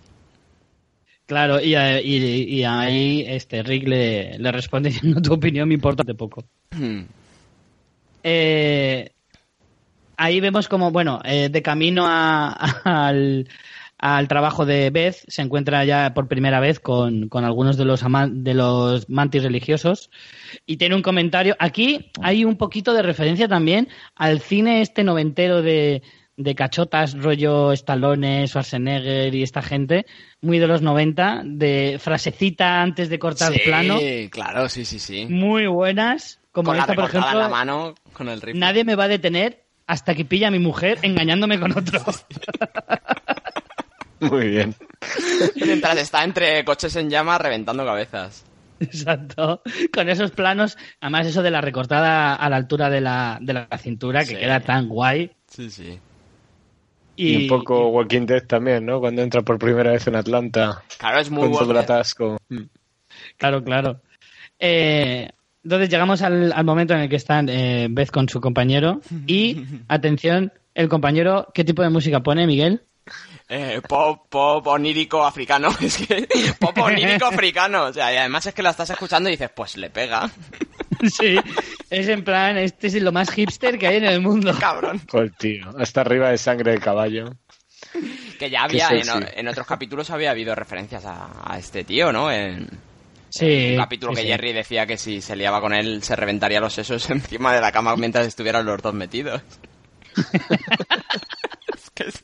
Claro, 1.25 1.59
y, 1.59 1.75
y- 1.75 2.43
y 2.59 2.63
ahí 2.63 3.25
este 3.27 3.61
Rick 3.61 3.89
le, 3.89 4.37
le 4.39 4.51
responde 4.53 4.87
diciendo 4.89 5.21
tu 5.21 5.33
opinión 5.33 5.67
me 5.67 5.73
importa 5.73 6.03
de 6.03 6.15
poco. 6.15 6.45
Hmm. 6.71 7.01
Eh, 8.23 9.11
ahí 10.17 10.39
vemos 10.39 10.67
como, 10.67 10.91
bueno, 10.91 11.19
eh, 11.25 11.49
de 11.49 11.61
camino 11.61 12.05
a- 12.07 12.51
al, 13.07 13.47
al 13.97 14.27
trabajo 14.27 14.65
de 14.65 14.89
Beth, 14.89 15.23
se 15.27 15.41
encuentra 15.41 15.83
ya 15.85 16.13
por 16.13 16.27
primera 16.27 16.59
vez 16.59 16.79
con, 16.79 17.29
con 17.29 17.45
algunos 17.45 17.77
de 17.77 17.85
los, 17.85 18.03
de 18.29 18.53
los 18.53 19.09
mantis 19.09 19.43
religiosos 19.43 20.09
y 20.65 20.77
tiene 20.77 20.95
un 20.95 21.01
comentario. 21.01 21.55
Aquí 21.59 22.11
hay 22.21 22.45
un 22.45 22.57
poquito 22.57 22.93
de 22.93 23.01
referencia 23.01 23.47
también 23.47 23.87
al 24.15 24.41
cine 24.41 24.81
este 24.81 25.03
noventero 25.03 25.61
de, 25.61 26.01
de 26.37 26.55
cachotas, 26.55 27.13
rollo 27.13 27.71
Stallone, 27.71 28.45
Schwarzenegger 28.47 29.33
y 29.33 29.43
esta 29.43 29.61
gente, 29.61 30.05
muy 30.41 30.59
de 30.59 30.67
los 30.67 30.81
90, 30.81 31.43
de 31.45 31.97
frasecita 31.99 32.81
antes 32.81 33.09
de 33.09 33.17
cortar 33.19 33.53
sí, 33.53 33.59
plano, 33.63 33.97
claro, 34.29 34.67
sí, 34.67 34.83
sí, 34.83 34.99
sí. 34.99 35.25
muy 35.29 35.67
buenas, 35.67 36.41
como 36.51 36.67
con 36.67 36.77
la 36.77 36.83
esta, 36.83 36.93
por 36.95 37.05
ejemplo. 37.05 37.31
en 37.31 37.39
la 37.39 37.49
mano, 37.49 37.95
con 38.13 38.27
el 38.29 38.41
rifle. 38.41 38.59
Nadie 38.59 38.83
me 38.83 38.95
va 38.95 39.05
a 39.05 39.07
detener 39.09 39.64
hasta 39.87 40.15
que 40.15 40.25
pilla 40.25 40.47
a 40.47 40.51
mi 40.51 40.59
mujer 40.59 40.99
engañándome 41.01 41.59
con 41.59 41.71
otro. 41.77 42.01
Muy 44.19 44.47
bien. 44.49 44.75
Mientras 45.55 45.97
está 45.97 46.23
entre 46.23 46.63
coches 46.65 46.95
en 46.95 47.09
llamas 47.09 47.41
reventando 47.41 47.85
cabezas. 47.85 48.45
Exacto. 48.79 49.61
Con 49.93 50.09
esos 50.09 50.31
planos, 50.31 50.77
además 50.99 51.27
eso 51.27 51.41
de 51.43 51.51
la 51.51 51.61
recortada 51.61 52.35
a 52.35 52.49
la 52.49 52.55
altura 52.55 52.89
de 52.89 53.01
la, 53.01 53.37
de 53.41 53.53
la 53.53 53.67
cintura, 53.77 54.21
que 54.21 54.27
Sí. 54.27 54.35
queda 54.37 54.59
tan 54.61 54.87
guay. 54.89 55.31
Sí, 55.47 55.69
sí. 55.69 55.99
Y, 57.17 57.43
un 57.43 57.47
poco 57.47 57.87
Walking 57.89 58.25
Dead 58.25 58.43
también, 58.45 58.85
¿no? 58.85 58.99
Cuando 58.99 59.21
entra 59.21 59.41
por 59.41 59.57
primera 59.57 59.91
vez 59.91 60.05
en 60.07 60.17
Atlanta 60.17 60.83
Claro, 60.97 61.19
es 61.19 61.29
muy 61.29 61.49
con 61.49 61.77
atasco. 61.77 62.37
Claro, 63.37 63.63
claro. 63.63 64.01
Eh, 64.59 65.29
entonces 65.65 65.89
llegamos 65.89 66.21
al, 66.21 66.53
al 66.53 66.63
momento 66.63 66.93
en 66.93 66.99
el 67.01 67.09
que 67.09 67.15
están 67.15 67.49
eh, 67.49 67.87
Beth 67.89 68.11
con 68.11 68.29
su 68.29 68.39
compañero 68.39 69.01
y, 69.25 69.65
atención, 69.87 70.53
el 70.75 70.87
compañero, 70.87 71.47
¿qué 71.55 71.63
tipo 71.63 71.81
de 71.81 71.89
música 71.89 72.21
pone, 72.21 72.45
Miguel? 72.45 72.83
Eh, 73.49 73.81
pop, 73.87 74.27
pop 74.29 74.65
onírico 74.67 75.25
africano. 75.25 75.69
Es 75.81 75.97
que 75.97 76.27
pop 76.59 76.77
onírico 76.77 77.25
africano. 77.25 77.85
O 77.85 77.93
sea, 77.93 78.13
y 78.13 78.17
además 78.17 78.45
es 78.45 78.53
que 78.53 78.61
la 78.61 78.69
estás 78.69 78.91
escuchando 78.91 79.27
y 79.27 79.31
dices, 79.33 79.49
pues 79.55 79.75
le 79.77 79.89
pega. 79.89 80.29
sí, 81.09 81.35
es 81.89 82.07
en 82.09 82.23
plan, 82.23 82.57
este 82.57 82.85
es 82.85 83.01
lo 83.01 83.11
más 83.11 83.31
hipster 83.31 83.79
que 83.79 83.87
hay 83.87 83.97
en 83.97 84.05
el 84.05 84.21
mundo. 84.21 84.55
Cabrón. 84.59 85.01
Joder, 85.09 85.31
tío. 85.31 85.65
Hasta 85.79 86.01
arriba 86.01 86.29
de 86.29 86.37
sangre 86.37 86.73
de 86.73 86.79
caballo. 86.79 87.33
Que 88.37 88.51
ya 88.51 88.63
había, 88.63 88.89
en, 88.89 89.27
en 89.35 89.47
otros 89.47 89.65
capítulos 89.65 90.11
había 90.11 90.29
habido 90.29 90.53
referencias 90.53 91.05
a, 91.05 91.29
a 91.43 91.57
este 91.57 91.83
tío, 91.83 92.11
¿no? 92.11 92.31
En 92.31 92.67
Sí, 93.29 93.71
un 93.71 93.77
capítulo 93.77 94.11
sí, 94.13 94.17
que 94.17 94.21
sí. 94.23 94.27
Jerry 94.29 94.53
decía 94.53 94.85
que 94.85 94.97
si 94.97 95.21
se 95.21 95.35
liaba 95.35 95.59
con 95.61 95.73
él 95.73 96.01
se 96.03 96.15
reventaría 96.15 96.59
los 96.59 96.73
sesos 96.73 97.09
encima 97.09 97.53
de 97.53 97.61
la 97.61 97.71
cama 97.71 97.95
mientras 97.95 98.25
estuvieran 98.27 98.65
los 98.65 98.81
dos 98.81 98.93
metidos. 98.93 99.41
es, 101.75 101.89
que 101.93 102.03
es, 102.03 102.23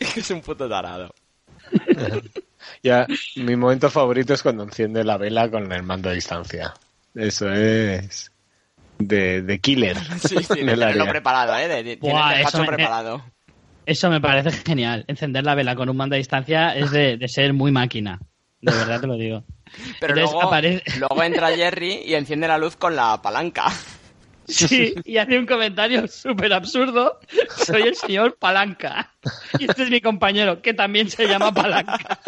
es 0.00 0.12
que 0.14 0.20
es 0.20 0.30
un 0.30 0.40
puto 0.40 0.68
tarado. 0.68 1.12
Ya, 2.82 3.06
mi 3.36 3.56
momento 3.56 3.90
favorito 3.90 4.34
es 4.34 4.42
cuando 4.42 4.62
enciende 4.64 5.04
la 5.04 5.16
vela 5.16 5.50
con 5.50 5.70
el 5.72 5.82
mando 5.82 6.08
a 6.10 6.12
distancia. 6.12 6.74
Eso 7.14 7.52
es 7.52 8.30
de, 8.98 9.42
de 9.42 9.58
killer. 9.58 9.96
Sí, 10.20 10.42
sí, 10.42 10.60
de 10.60 10.64
tenerlo 10.66 11.06
preparado, 11.08 11.56
¿eh? 11.56 11.68
De, 11.68 11.82
de- 11.82 11.96
tiene 11.96 12.12
Buah, 12.14 12.32
el 12.32 12.38
despacho 12.38 12.58
eso 12.58 12.70
me- 12.70 12.76
preparado. 12.76 13.22
Eso 13.86 14.10
me 14.10 14.20
parece 14.20 14.50
genial. 14.50 15.04
Encender 15.06 15.44
la 15.44 15.54
vela 15.54 15.76
con 15.76 15.88
un 15.88 15.96
mando 15.96 16.16
a 16.16 16.18
distancia 16.18 16.74
es 16.74 16.90
de, 16.90 17.16
de 17.16 17.28
ser 17.28 17.52
muy 17.52 17.70
máquina. 17.70 18.18
De 18.60 18.72
verdad 18.72 19.00
te 19.00 19.06
lo 19.06 19.16
digo. 19.16 19.44
Pero 20.00 20.14
luego, 20.14 20.42
aparece- 20.42 20.82
luego 20.98 21.22
entra 21.22 21.54
Jerry 21.54 22.02
y 22.04 22.14
enciende 22.14 22.48
la 22.48 22.58
luz 22.58 22.76
con 22.76 22.94
la 22.96 23.20
palanca. 23.22 23.66
Sí, 24.48 24.94
y 25.04 25.16
hace 25.16 25.36
un 25.38 25.44
comentario 25.46 26.06
súper 26.06 26.52
absurdo. 26.52 27.18
Soy 27.66 27.82
el 27.82 27.96
señor 27.96 28.36
Palanca. 28.38 29.12
Y 29.58 29.64
este 29.68 29.82
es 29.82 29.90
mi 29.90 30.00
compañero, 30.00 30.62
que 30.62 30.72
también 30.72 31.10
se 31.10 31.26
llama 31.26 31.52
Palanca. 31.52 32.20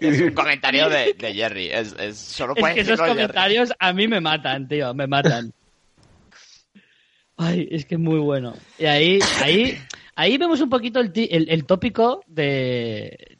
un 0.00 0.32
comentario 0.34 0.88
de, 0.88 1.14
de 1.14 1.34
Jerry. 1.34 1.68
Es, 1.70 1.94
es, 1.98 2.18
solo 2.18 2.54
Es 2.56 2.74
que 2.74 2.80
esos 2.80 2.98
Jerry. 2.98 3.10
comentarios 3.12 3.72
a 3.78 3.92
mí 3.92 4.08
me 4.08 4.20
matan, 4.20 4.66
tío, 4.68 4.92
me 4.94 5.06
matan. 5.06 5.52
Ay, 7.36 7.68
es 7.70 7.86
que 7.86 7.94
es 7.94 8.00
muy 8.00 8.18
bueno. 8.18 8.54
Y 8.78 8.86
ahí, 8.86 9.20
ahí, 9.42 9.78
ahí 10.16 10.36
vemos 10.38 10.60
un 10.60 10.70
poquito 10.70 10.98
el, 11.00 11.12
el 11.48 11.64
tópico 11.66 12.24
de, 12.26 13.37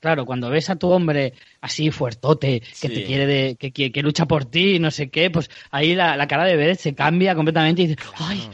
claro, 0.00 0.24
cuando 0.26 0.50
ves 0.50 0.70
a 0.70 0.76
tu 0.76 0.90
hombre 0.90 1.32
así 1.60 1.90
fuertote, 1.90 2.60
que 2.60 2.66
Sí. 2.74 2.88
te 2.88 3.04
quiere, 3.04 3.26
de, 3.26 3.56
que, 3.56 3.70
que, 3.72 3.90
que 3.92 4.02
lucha 4.02 4.26
por 4.26 4.44
ti, 4.44 4.78
no 4.78 4.90
sé 4.90 5.10
qué, 5.10 5.30
pues 5.30 5.50
ahí 5.70 5.94
la, 5.94 6.16
la 6.16 6.26
cara 6.26 6.44
de 6.44 6.56
Beth 6.56 6.78
se 6.78 6.94
cambia 6.94 7.34
completamente 7.34 7.82
y 7.82 7.86
dices, 7.88 8.06
ay, 8.18 8.48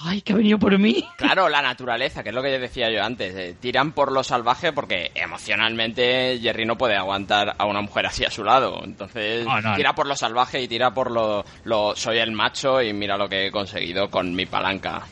ay, 0.00 0.20
que 0.22 0.32
ha 0.32 0.36
venido 0.36 0.58
por 0.58 0.76
mí. 0.78 1.04
Claro, 1.16 1.48
la 1.48 1.62
naturaleza, 1.62 2.22
que 2.22 2.28
es 2.30 2.34
lo 2.34 2.42
que 2.42 2.52
yo 2.52 2.58
decía 2.58 2.90
yo 2.90 3.02
antes. 3.02 3.34
eh, 3.34 3.54
tiran 3.60 3.92
por 3.92 4.12
lo 4.12 4.22
salvaje 4.22 4.72
porque 4.72 5.10
emocionalmente 5.14 6.38
Jerry 6.42 6.66
no 6.66 6.76
puede 6.76 6.96
aguantar 6.96 7.54
a 7.58 7.64
una 7.66 7.80
mujer 7.80 8.06
así 8.06 8.24
a 8.24 8.30
su 8.30 8.44
lado. 8.44 8.80
Entonces 8.84 9.44
no, 9.46 9.74
tira 9.76 9.90
no. 9.90 9.94
por 9.94 10.06
lo 10.06 10.16
salvaje 10.16 10.60
y 10.60 10.68
tira 10.68 10.92
por 10.92 11.10
lo, 11.10 11.44
lo... 11.64 11.94
Soy 11.96 12.18
el 12.18 12.32
macho 12.32 12.82
y 12.82 12.92
mira 12.92 13.16
lo 13.16 13.28
que 13.28 13.46
he 13.46 13.50
conseguido 13.50 14.10
con 14.10 14.34
mi 14.34 14.46
palanca. 14.46 15.02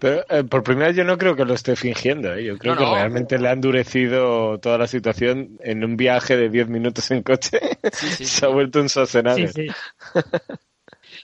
Pero 0.00 0.24
eh, 0.28 0.44
por 0.44 0.62
primera 0.62 0.88
vez 0.88 0.96
yo 0.96 1.04
no 1.04 1.18
creo 1.18 1.36
que 1.36 1.44
lo 1.44 1.54
esté 1.54 1.76
fingiendo. 1.76 2.34
¿eh? 2.34 2.44
Yo 2.44 2.58
creo 2.58 2.74
No, 2.74 2.80
que 2.80 2.86
no. 2.86 2.94
realmente 2.94 3.38
le 3.38 3.48
ha 3.48 3.52
endurecido 3.52 4.58
toda 4.58 4.78
la 4.78 4.86
situación 4.86 5.58
en 5.60 5.84
un 5.84 5.96
viaje 5.96 6.36
de 6.36 6.48
10 6.50 6.68
minutos 6.68 7.10
en 7.10 7.22
coche. 7.22 7.58
Sí, 7.92 8.08
sí, 8.08 8.24
Se 8.26 8.46
ha 8.46 8.48
vuelto 8.48 8.80
un 8.80 8.88
Sí, 8.88 8.92
Schwarzenegger. 8.94 9.52
sí. 9.52 9.66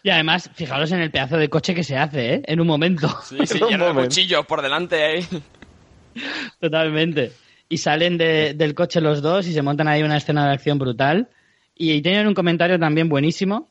Y 0.03 0.11
además, 0.11 0.51
fijaros 0.55 0.93
en 0.93 1.01
el 1.01 1.11
pedazo 1.11 1.37
de 1.37 1.49
coche 1.49 1.75
que 1.75 1.85
se 1.85 1.97
hace, 1.97 2.35
¿eh? 2.35 2.43
En 2.47 2.61
un 2.61 2.67
momento. 2.67 3.09
Sí, 3.23 3.39
sí, 3.47 3.61
lleno 3.69 3.87
de 3.93 4.03
cuchillos 4.03 4.47
por 4.47 4.63
delante 4.63 5.03
ahí. 5.03 5.27
Totalmente. 6.59 7.33
Y 7.69 7.79
salen 7.79 8.19
de- 8.19 8.55
del 8.55 8.75
coche 8.75 9.01
los 9.01 9.23
dos 9.23 9.47
y 9.47 9.53
se 9.53 9.63
montan 9.63 9.89
ahí 9.89 10.03
una 10.03 10.17
escena 10.17 10.47
de 10.47 10.55
acción 10.55 10.79
brutal. 10.79 11.29
Y 11.75 12.03
tienen 12.03 12.27
un 12.27 12.35
comentario 12.35 12.79
también 12.79 13.09
buenísimo 13.09 13.71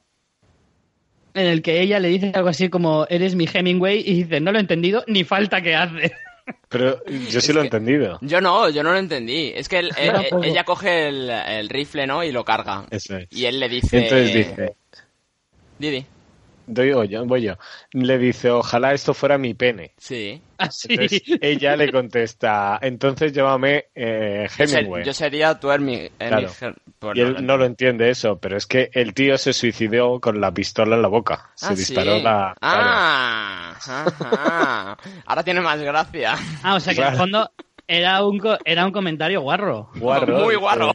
en 1.33 1.47
el 1.47 1.61
que 1.61 1.81
ella 1.81 1.99
le 1.99 2.07
dice 2.09 2.31
algo 2.33 2.49
así 2.49 2.69
como 2.69 3.05
eres 3.09 3.35
mi 3.35 3.47
Hemingway 3.51 3.99
y 4.05 4.23
dice 4.23 4.39
no 4.39 4.51
lo 4.51 4.57
he 4.57 4.61
entendido 4.61 5.03
ni 5.07 5.23
falta 5.23 5.61
que 5.61 5.75
hace. 5.75 6.11
Pero 6.69 7.03
yo 7.29 7.41
sí 7.41 7.53
lo 7.53 7.61
he 7.61 7.65
entendido. 7.65 8.17
Yo 8.21 8.41
no, 8.41 8.69
yo 8.69 8.81
no 8.81 8.91
lo 8.91 8.97
entendí. 8.97 9.51
Es 9.55 9.69
que 9.69 9.79
él- 9.79 9.91
tampoco. 10.13 10.43
ella 10.43 10.63
coge 10.63 11.07
el, 11.09 11.29
el 11.29 11.69
rifle, 11.69 12.07
¿no? 12.07 12.23
Y 12.23 12.31
lo 12.31 12.43
carga. 12.43 12.85
Eso 12.89 13.17
es. 13.17 13.27
Y 13.31 13.45
él 13.45 13.59
le 13.59 13.69
dice... 13.69 13.97
Entonces 14.03 14.33
dice, 14.33 14.75
Didi. 15.77 16.05
Doy 16.73 17.07
yo, 17.09 17.25
voy 17.25 17.41
yo. 17.43 17.53
Le 17.91 18.17
dice, 18.17 18.49
ojalá 18.49 18.93
esto 18.93 19.13
fuera 19.13 19.37
mi 19.37 19.53
pene. 19.53 19.93
Sí. 19.97 20.41
Así. 20.57 20.87
Entonces 20.89 21.21
ella 21.41 21.75
le 21.75 21.91
contesta, 21.91 22.77
entonces 22.81 23.31
llámame 23.31 23.85
eh, 23.95 24.47
Yo, 24.57 24.67
ser- 24.67 24.79
Hemingway. 24.79 25.03
yo 25.05 25.13
sería 25.13 25.59
tu 25.59 25.71
Hermi... 25.71 26.09
Claro. 26.17 26.49
Hermi- 26.49 26.75
Y 27.15 27.21
él 27.21 27.45
no 27.45 27.55
lo 27.57 27.63
entiende 27.65 28.09
eso, 28.09 28.37
pero 28.39 28.57
es 28.57 28.65
que 28.65 28.89
el 28.93 29.13
tío 29.13 29.37
se 29.37 29.53
suicidó 29.53 30.19
con 30.19 30.41
la 30.41 30.51
pistola 30.53 30.95
en 30.97 31.01
la 31.01 31.07
boca. 31.07 31.49
Se 31.55 31.67
Ah, 31.67 31.75
disparó 31.75 32.17
sí. 32.17 32.23
la... 32.23 32.55
Ah, 32.61 33.73
ajá. 33.77 34.97
ahora 35.25 35.43
tiene 35.43 35.61
más 35.61 35.79
gracia. 35.81 36.35
Ah, 36.63 36.75
o 36.75 36.79
sea 36.81 36.93
que 36.93 37.01
en 37.01 37.07
el 37.07 37.15
fondo 37.17 37.49
era 37.87 38.23
un, 38.25 38.37
co- 38.37 38.57
era 38.65 38.85
un 38.85 38.91
comentario 38.91 39.39
guarro. 39.41 39.89
Guarro, 39.95 40.39
Muy 40.39 40.55
guarro. 40.55 40.91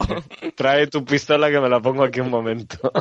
Trae 0.55 0.85
tu 0.87 1.03
pistola 1.03 1.49
que 1.49 1.59
me 1.59 1.67
la 1.69 1.79
pongo 1.79 2.03
aquí 2.03 2.19
un 2.19 2.29
momento. 2.29 2.77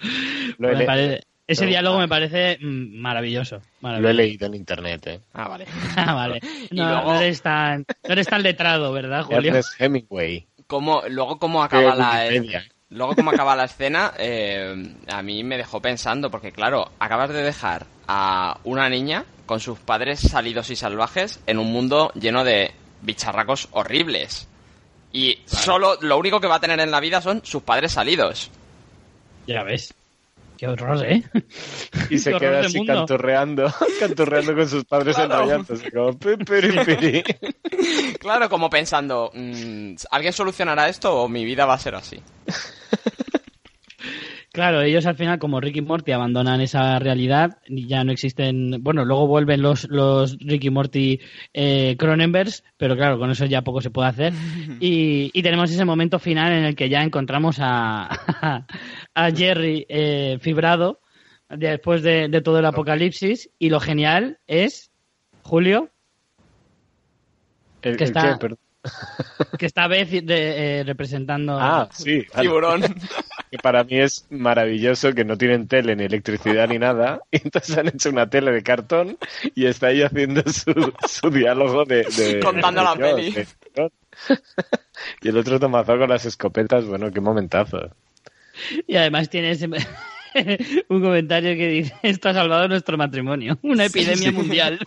ese 0.00 1.60
Pero- 1.62 1.70
diálogo 1.70 1.98
me 1.98 2.08
parece 2.08 2.58
mm, 2.60 2.98
maravilloso. 3.00 3.60
lo 3.80 4.08
he 4.08 4.14
leído 4.14 4.46
en 4.46 4.54
internet, 4.54 5.06
¿eh? 5.06 5.20
Ah, 5.32 5.48
vale. 5.48 5.66
Ah, 5.96 6.14
vale. 6.14 6.40
Y 6.70 6.76
No, 6.76 6.88
luego- 6.88 7.12
no 7.14 7.20
eres 7.20 7.42
tan, 7.42 7.84
no 8.06 8.12
eres 8.12 8.26
tan 8.26 8.42
letrado, 8.42 8.92
¿verdad, 8.92 9.22
Julio? 9.24 9.50
Ernest 9.50 9.80
Hemingway. 9.80 10.46
Cómo, 10.66 11.02
luego 11.08 11.38
cómo 11.38 11.62
acaba 11.62 11.94
Eh, 11.94 11.96
la 11.96 12.10
Wikipedia. 12.28 12.64
luego 12.90 13.14
cómo 13.14 13.30
acaba 13.30 13.56
la 13.56 13.64
escena 13.64 14.12
eh, 14.18 14.94
a 15.10 15.22
mí 15.22 15.42
me 15.42 15.56
dejó 15.56 15.80
pensando 15.80 16.30
porque 16.30 16.52
claro 16.52 16.90
acabas 16.98 17.30
de 17.30 17.42
dejar 17.42 17.86
a 18.06 18.58
una 18.64 18.88
niña 18.90 19.24
con 19.46 19.60
sus 19.60 19.78
padres 19.78 20.20
salidos 20.20 20.68
y 20.68 20.76
salvajes 20.76 21.40
en 21.46 21.58
un 21.58 21.72
mundo 21.72 22.12
lleno 22.14 22.44
de 22.44 22.72
bicharracos 23.00 23.68
horribles 23.72 24.46
y 25.10 25.38
solo 25.46 25.96
lo 26.02 26.18
único 26.18 26.38
que 26.38 26.48
va 26.48 26.56
a 26.56 26.60
tener 26.60 26.80
en 26.80 26.90
la 26.90 27.00
vida 27.00 27.22
son 27.22 27.40
sus 27.44 27.62
padres 27.62 27.92
salidos 27.92 28.50
Ya 29.48 29.62
ves. 29.62 29.94
Qué 30.58 30.68
horror, 30.68 31.06
¿eh? 31.06 31.22
Y 32.10 32.18
se 32.18 32.32
Qué 32.32 32.38
queda 32.38 32.60
así 32.60 32.78
mundo. 32.78 32.92
canturreando, 32.94 33.72
canturreando 34.00 34.54
con 34.54 34.68
sus 34.68 34.84
padres 34.84 35.16
enrollándose, 35.16 35.90
como 35.90 36.18
pi, 36.18 36.36
piri, 36.36 36.84
piri. 36.84 37.22
claro 38.20 38.48
como 38.50 38.68
pensando 38.68 39.30
mm, 39.32 39.94
alguien 40.10 40.32
solucionará 40.32 40.88
esto 40.88 41.14
o 41.14 41.28
mi 41.28 41.44
vida 41.44 41.64
va 41.64 41.74
a 41.74 41.78
ser 41.78 41.94
así 41.94 42.20
Claro, 44.58 44.82
ellos 44.82 45.06
al 45.06 45.14
final, 45.14 45.38
como 45.38 45.60
Rick 45.60 45.76
y 45.76 45.82
Morty, 45.82 46.10
abandonan 46.10 46.60
esa 46.60 46.98
realidad 46.98 47.58
y 47.68 47.86
ya 47.86 48.02
no 48.02 48.10
existen. 48.10 48.82
Bueno, 48.82 49.04
luego 49.04 49.28
vuelven 49.28 49.62
los, 49.62 49.88
los 49.88 50.36
Rick 50.40 50.64
y 50.64 50.70
Morty 50.70 51.20
eh, 51.54 51.94
Cronenbergs, 51.96 52.64
pero 52.76 52.96
claro, 52.96 53.20
con 53.20 53.30
eso 53.30 53.44
ya 53.46 53.62
poco 53.62 53.80
se 53.80 53.90
puede 53.90 54.08
hacer. 54.08 54.32
Y, 54.80 55.30
y 55.32 55.42
tenemos 55.44 55.70
ese 55.70 55.84
momento 55.84 56.18
final 56.18 56.52
en 56.52 56.64
el 56.64 56.74
que 56.74 56.88
ya 56.88 57.04
encontramos 57.04 57.58
a, 57.60 58.08
a 59.14 59.30
Jerry 59.30 59.86
eh, 59.88 60.38
fibrado 60.40 61.02
después 61.48 62.02
de, 62.02 62.28
de 62.28 62.40
todo 62.40 62.58
el 62.58 62.66
apocalipsis. 62.66 63.50
Y 63.60 63.70
lo 63.70 63.78
genial 63.78 64.38
es, 64.48 64.90
Julio, 65.42 65.90
¿El- 67.82 67.96
Que 67.96 68.04
el 68.04 68.10
está- 68.10 68.38
qué? 68.40 68.56
Que 69.58 69.66
esta 69.66 69.86
vez 69.88 70.10
de- 70.10 70.80
eh, 70.80 70.84
representando. 70.84 71.58
Ah, 71.60 71.88
sí. 71.92 72.24
vale. 72.34 72.42
Tiburón. 72.42 72.82
Que 73.50 73.56
para 73.56 73.82
mí 73.82 73.98
es 73.98 74.26
maravilloso 74.28 75.14
que 75.14 75.24
no 75.24 75.38
tienen 75.38 75.68
tele 75.68 75.96
ni 75.96 76.04
electricidad 76.04 76.68
ni 76.68 76.78
nada. 76.78 77.22
Y 77.30 77.38
entonces 77.44 77.78
han 77.78 77.88
hecho 77.88 78.10
una 78.10 78.28
tele 78.28 78.52
de 78.52 78.62
cartón 78.62 79.16
y 79.54 79.64
está 79.64 79.86
ahí 79.86 80.02
haciendo 80.02 80.42
su, 80.52 80.92
su 81.08 81.30
diálogo 81.30 81.86
de, 81.86 82.02
de- 82.04 82.40
Contando 82.44 82.82
la 82.82 82.94
peli. 82.94 83.30
de- 83.30 83.46
Y 85.22 85.28
el 85.28 85.38
otro 85.38 85.58
tomazo 85.58 85.96
con 85.96 86.10
las 86.10 86.26
escopetas. 86.26 86.84
Bueno, 86.84 87.10
qué 87.10 87.20
momentazo. 87.22 87.90
Y 88.86 88.96
además 88.96 89.30
tiene 89.30 89.52
ese- 89.52 89.66
un 90.90 91.00
comentario 91.00 91.54
que 91.56 91.68
dice: 91.68 91.94
Esto 92.02 92.28
ha 92.28 92.34
salvado 92.34 92.68
nuestro 92.68 92.98
matrimonio. 92.98 93.58
Una 93.62 93.86
epidemia 93.86 94.30
mundial. 94.30 94.78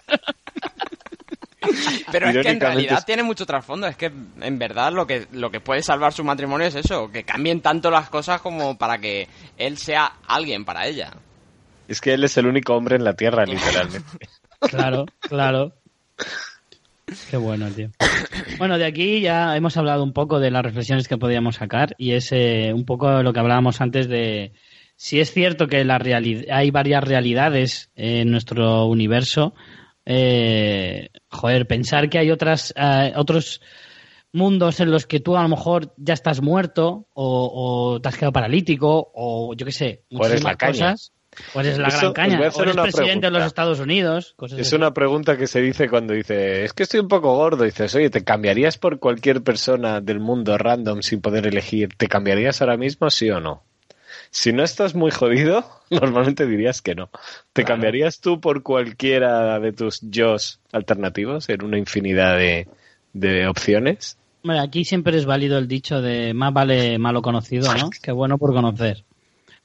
Pero 2.12 2.28
es 2.30 2.34
que 2.44 2.50
en 2.50 2.60
realidad 2.60 2.98
es- 3.00 3.06
tiene 3.06 3.24
mucho 3.24 3.46
trasfondo. 3.46 3.88
Es 3.88 3.96
que 3.96 4.12
en 4.42 4.60
verdad 4.60 4.92
lo 4.92 5.06
que, 5.06 5.28
lo 5.32 5.52
que 5.52 5.60
puede 5.60 5.82
salvar 5.84 6.12
su 6.14 6.24
matrimonio 6.24 6.68
es 6.68 6.76
eso, 6.76 7.12
que 7.12 7.24
cambien 7.24 7.62
tanto 7.62 7.92
las 7.92 8.10
cosas 8.10 8.42
como 8.42 8.78
para 8.78 8.98
que 8.98 9.28
él 9.58 9.78
sea 9.78 10.14
alguien 10.28 10.66
para 10.66 10.88
ella. 10.88 11.12
Es 11.88 12.02
que 12.02 12.14
él 12.14 12.24
es 12.24 12.36
el 12.38 12.48
único 12.48 12.74
hombre 12.76 12.96
en 12.96 13.04
la 13.04 13.14
Tierra, 13.14 13.46
literalmente. 13.46 14.10
Claro, 14.62 15.06
claro. 15.22 15.74
Qué 17.30 17.36
bueno, 17.38 17.70
tío. 17.72 17.90
Bueno, 18.58 18.78
de 18.78 18.86
aquí 18.86 19.20
ya 19.22 19.56
hemos 19.58 19.76
hablado 19.76 20.04
un 20.04 20.14
poco 20.14 20.40
de 20.40 20.50
las 20.52 20.64
reflexiones 20.64 21.08
que 21.08 21.18
podíamos 21.18 21.56
sacar 21.58 21.94
y 21.98 22.14
es 22.14 22.32
eh, 22.32 22.72
un 22.74 22.86
poco 22.86 23.22
lo 23.22 23.34
que 23.34 23.40
hablábamos 23.40 23.82
antes 23.82 24.08
de 24.08 24.54
si 24.96 25.20
es 25.20 25.34
cierto 25.34 25.68
que 25.68 25.84
la 25.84 26.00
reali- 26.00 26.46
hay 26.50 26.72
varias 26.72 27.04
realidades 27.04 27.90
en 27.96 28.32
nuestro 28.32 28.86
universo. 28.86 29.54
Eh, 30.06 31.10
joder, 31.30 31.68
pensar 31.68 32.10
que 32.10 32.18
hay 32.20 32.32
otras 32.32 32.74
eh, 32.76 33.14
otros 33.16 33.62
mundos 34.34 34.80
en 34.80 34.92
los 34.92 35.06
que 35.08 35.20
tú 35.20 35.36
a 35.36 35.44
lo 35.44 35.50
mejor 35.50 35.94
ya 35.98 36.14
estás 36.14 36.42
muerto 36.42 37.08
o, 37.14 37.94
o 37.96 38.02
te 38.02 38.10
has 38.10 38.16
quedado 38.16 38.32
paralítico 38.32 39.12
o 39.14 39.54
yo 39.56 39.66
qué 39.66 39.72
sé, 39.72 40.04
muchísimas 40.10 40.58
cosas. 40.58 41.12
O 41.54 41.62
eres 41.62 41.78
la 41.78 41.88
Eso, 41.88 42.12
gran 42.12 42.14
caña, 42.14 42.40
o 42.54 42.62
eres 42.62 42.76
presidente 42.76 43.28
de 43.28 43.32
los 43.32 43.40
pregunta. 43.40 43.46
Estados 43.48 43.80
Unidos. 43.80 44.34
Cosas 44.36 44.60
Es 44.60 44.68
así. 44.68 44.76
una 44.76 44.94
pregunta 44.94 45.38
que 45.38 45.48
se 45.48 45.62
dice 45.62 45.88
cuando 45.88 46.14
dice, 46.14 46.66
es 46.66 46.74
que 46.74 46.84
estoy 46.84 47.00
un 47.00 47.08
poco 47.08 47.34
gordo. 47.36 47.64
Dices, 47.64 47.96
oye, 47.96 48.10
¿te 48.10 48.26
cambiarías 48.26 48.78
por 48.78 49.00
cualquier 49.00 49.42
persona 49.42 50.02
del 50.02 50.20
mundo 50.20 50.58
random 50.58 51.02
sin 51.02 51.22
poder 51.22 51.48
elegir? 51.48 51.96
¿Te 51.96 52.08
cambiarías 52.08 52.62
ahora 52.62 52.76
mismo, 52.76 53.10
sí 53.10 53.30
o 53.30 53.40
no? 53.40 53.64
Si 54.32 54.54
no 54.54 54.64
estás 54.64 54.96
muy 54.96 55.12
jodido, 55.12 55.66
normalmente 55.90 56.48
dirías 56.48 56.82
que 56.82 56.96
no. 56.96 57.10
¿Te 57.54 57.66
cambiarías 57.66 58.22
tú 58.22 58.40
por 58.40 58.64
cualquiera 58.64 59.60
de 59.60 59.74
tus 59.74 60.00
yos 60.02 60.62
alternativos 60.72 61.50
en 61.50 61.64
una 61.64 61.78
infinidad 61.78 62.38
de, 62.38 62.68
de 63.14 63.48
opciones? 63.48 64.18
Hombre, 64.44 64.60
aquí 64.60 64.86
siempre 64.86 65.18
es 65.18 65.26
válido 65.26 65.58
el 65.58 65.68
dicho 65.68 66.02
de 66.02 66.34
más 66.34 66.54
vale 66.54 66.98
malo 66.98 67.22
conocido, 67.22 67.74
¿no? 67.76 67.90
Que 68.02 68.12
bueno 68.12 68.38
por 68.38 68.54
conocer. 68.54 69.04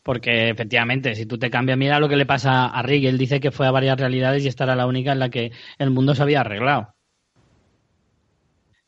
Porque 0.02 0.50
efectivamente, 0.50 1.14
si 1.14 1.26
tú 1.26 1.38
te 1.38 1.50
cambias, 1.50 1.78
mira 1.78 1.98
lo 1.98 2.08
que 2.08 2.16
le 2.16 2.26
pasa 2.26 2.66
a 2.66 2.82
Rick. 2.82 3.04
Él 3.04 3.18
dice 3.18 3.40
que 3.40 3.50
fue 3.50 3.66
a 3.66 3.72
varias 3.72 3.98
realidades 3.98 4.44
y 4.44 4.48
esta 4.48 4.64
era 4.64 4.76
la 4.76 4.86
única 4.86 5.12
en 5.12 5.18
la 5.20 5.30
que 5.30 5.52
el 5.78 5.90
mundo 5.90 6.14
se 6.14 6.22
había 6.22 6.40
arreglado. 6.40 6.95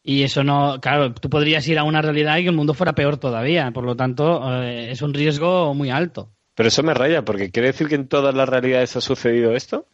Y 0.09 0.23
eso 0.23 0.43
no, 0.43 0.81
claro, 0.81 1.13
tú 1.13 1.29
podrías 1.29 1.69
ir 1.69 1.79
a 1.79 1.85
una 1.85 2.01
realidad 2.01 2.39
y 2.39 2.43
que 2.45 2.49
el 2.49 2.57
mundo 2.57 2.73
fuera 2.73 2.95
peor 2.95 3.19
todavía. 3.19 3.71
Por 3.73 3.85
lo 3.85 3.95
tanto, 3.95 4.41
eh, 4.63 4.91
es 4.91 5.03
un 5.03 5.13
riesgo 5.13 5.75
muy 5.75 5.91
alto. 5.91 6.31
Pero 6.55 6.71
eso 6.71 6.83
me 6.83 6.95
raya, 6.95 7.27
porque 7.27 7.51
quiere 7.51 7.69
decir 7.69 7.89
que 7.89 7.97
en 7.97 8.09
todas 8.09 8.35
las 8.35 8.49
realidades 8.49 8.97
ha 8.97 9.03
sucedido 9.03 9.55
esto. 9.55 9.85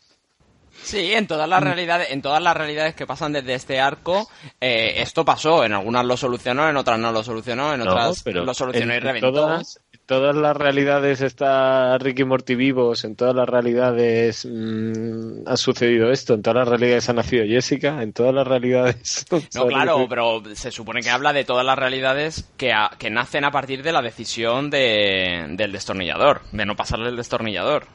Sí, 0.81 1.15
en 1.15 1.27
todas 1.27 1.49
las 1.49 1.61
realidades, 1.61 2.13
en 2.13 2.23
todas 2.23 2.41
las 2.41 2.57
realidades 2.57 2.95
que 2.95 3.09
pasan 3.09 3.33
desde 3.33 3.55
este 3.55 3.81
arco, 3.81 4.31
eh, 4.61 4.95
esto 4.99 5.25
pasó. 5.25 5.65
En 5.65 5.73
algunas 5.73 6.05
lo 6.05 6.17
solucionó, 6.17 6.69
en 6.69 6.77
otras 6.77 6.97
no 7.01 7.11
lo 7.11 7.25
solucionó, 7.25 7.75
en 7.75 7.81
No, 7.81 7.91
otras 7.91 8.23
pero 8.23 8.45
lo 8.45 8.55
solucionó 8.55 8.93
en 8.93 8.99
y 8.99 9.01
reventó. 9.01 9.33
Todas, 9.33 9.81
todas 10.07 10.37
las 10.37 10.57
realidades 10.57 11.21
está 11.23 11.97
Ricky 11.99 12.25
Morty 12.25 12.55
vivos, 12.55 13.05
en 13.05 13.17
todas 13.17 13.35
las 13.35 13.49
realidades 13.49 14.47
mm, 14.51 15.47
ha 15.49 15.57
sucedido 15.57 16.11
esto, 16.13 16.35
en 16.35 16.43
todas 16.43 16.57
las 16.59 16.69
realidades 16.69 17.09
ha 17.09 17.13
nacido 17.15 17.45
Jessica, 17.47 18.03
en 18.03 18.13
todas 18.13 18.35
las 18.35 18.47
realidades... 18.47 19.25
No, 19.55 19.67
claro, 19.67 20.07
pero 20.09 20.43
se 20.55 20.71
supone 20.71 21.01
que 21.03 21.11
habla 21.11 21.33
de 21.33 21.45
todas 21.45 21.65
las 21.65 21.79
realidades 21.79 22.49
que, 22.57 22.73
a- 22.73 22.91
que 22.99 23.11
nacen 23.11 23.45
a 23.45 23.51
partir 23.51 23.83
de 23.83 23.93
la 23.93 24.03
decisión 24.03 24.71
de, 24.71 25.47
del 25.51 25.73
destornillador, 25.73 26.43
de 26.53 26.67
no 26.67 26.77
pasarle 26.77 27.09
el 27.09 27.17
destornillador. 27.17 27.87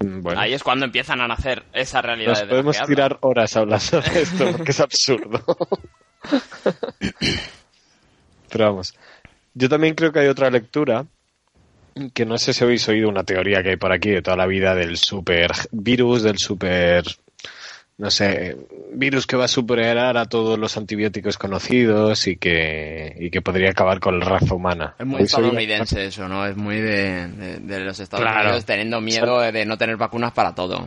Mm, 0.00 0.20
Bueno, 0.22 0.40
Ahí 0.40 0.52
es 0.54 0.62
cuando 0.62 0.84
empiezan 0.84 1.20
a 1.20 1.26
nacer 1.28 1.64
esas 1.72 2.04
realidades. 2.04 2.38
nos 2.40 2.48
de 2.48 2.50
podemos 2.50 2.76
que 2.76 2.82
habla. 2.82 2.94
tirar 2.94 3.18
horas 3.22 3.56
hablando 3.56 4.00
de 4.00 4.22
esto 4.22 4.52
porque 4.52 4.70
es 4.72 4.80
absurdo. 4.80 5.42
pero 8.50 8.64
vamos, 8.66 8.94
yo 9.58 9.68
también 9.68 9.94
creo 9.94 10.12
que 10.12 10.20
hay 10.20 10.28
otra 10.28 10.50
lectura 10.50 11.04
que 12.14 12.24
no 12.24 12.38
sé 12.38 12.52
si 12.52 12.62
habéis 12.62 12.88
oído 12.88 13.08
una 13.08 13.24
teoría 13.24 13.62
que 13.62 13.70
hay 13.70 13.76
por 13.76 13.92
aquí 13.92 14.10
de 14.10 14.22
toda 14.22 14.36
la 14.36 14.46
vida 14.46 14.74
del 14.74 14.96
super 14.96 15.50
virus, 15.72 16.22
del 16.22 16.38
super, 16.38 17.02
no 17.96 18.08
sé, 18.12 18.56
virus 18.92 19.26
que 19.26 19.36
va 19.36 19.46
a 19.46 19.48
superar 19.48 20.16
a 20.16 20.26
todos 20.26 20.56
los 20.60 20.76
antibióticos 20.76 21.36
conocidos 21.38 22.28
y 22.28 22.36
que, 22.36 23.16
y 23.18 23.30
que 23.30 23.42
podría 23.42 23.70
acabar 23.70 23.98
con 23.98 24.20
la 24.20 24.26
raza 24.26 24.54
humana. 24.54 24.94
Es 24.96 25.06
muy 25.06 25.22
estadounidense 25.22 26.06
eso, 26.06 26.28
¿no? 26.28 26.46
Es 26.46 26.56
muy 26.56 26.76
de, 26.76 27.26
de- 27.26 27.58
de 27.58 27.80
los 27.80 27.98
Estados 27.98 28.24
Claro. 28.24 28.44
Unidos 28.50 28.64
teniendo 28.64 29.00
miedo 29.00 29.40
de 29.40 29.66
no 29.66 29.76
tener 29.76 29.96
vacunas 29.96 30.32
para 30.32 30.54
todo. 30.54 30.86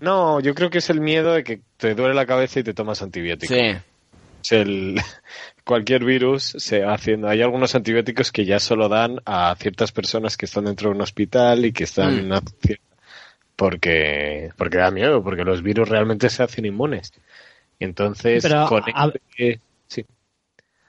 No, 0.00 0.40
yo 0.40 0.54
creo 0.54 0.68
que 0.68 0.78
es 0.78 0.90
el 0.90 1.00
miedo 1.00 1.32
de 1.32 1.44
que 1.44 1.60
te 1.78 1.94
duele 1.94 2.14
la 2.14 2.26
cabeza 2.26 2.60
y 2.60 2.62
te 2.62 2.74
tomas 2.74 3.00
antibióticos. 3.00 3.56
Sí. 3.56 3.72
El, 4.52 5.00
cualquier 5.64 6.04
virus 6.04 6.54
se 6.58 6.80
va 6.84 6.94
haciendo. 6.94 7.28
Hay 7.28 7.42
algunos 7.42 7.74
antibióticos 7.74 8.32
que 8.32 8.44
ya 8.44 8.58
solo 8.60 8.88
dan 8.88 9.20
a 9.26 9.54
ciertas 9.58 9.92
personas 9.92 10.36
que 10.36 10.46
están 10.46 10.64
dentro 10.66 10.90
de 10.90 10.96
un 10.96 11.02
hospital 11.02 11.64
y 11.64 11.72
que 11.72 11.84
están 11.84 12.14
Mm. 12.14 12.18
en 12.18 12.24
una 12.26 12.40
cier- 12.40 12.80
porque 13.56 14.50
porque 14.56 14.76
da 14.78 14.90
miedo, 14.90 15.22
porque 15.22 15.44
los 15.44 15.62
virus 15.62 15.88
realmente 15.88 16.28
se 16.28 16.42
hacen 16.42 16.66
inmunes. 16.66 17.12
Entonces, 17.80 18.42
Pero, 18.42 18.66
con 18.66 18.82
a- 18.94 19.12
este- 19.36 19.60
sí. 19.86 20.04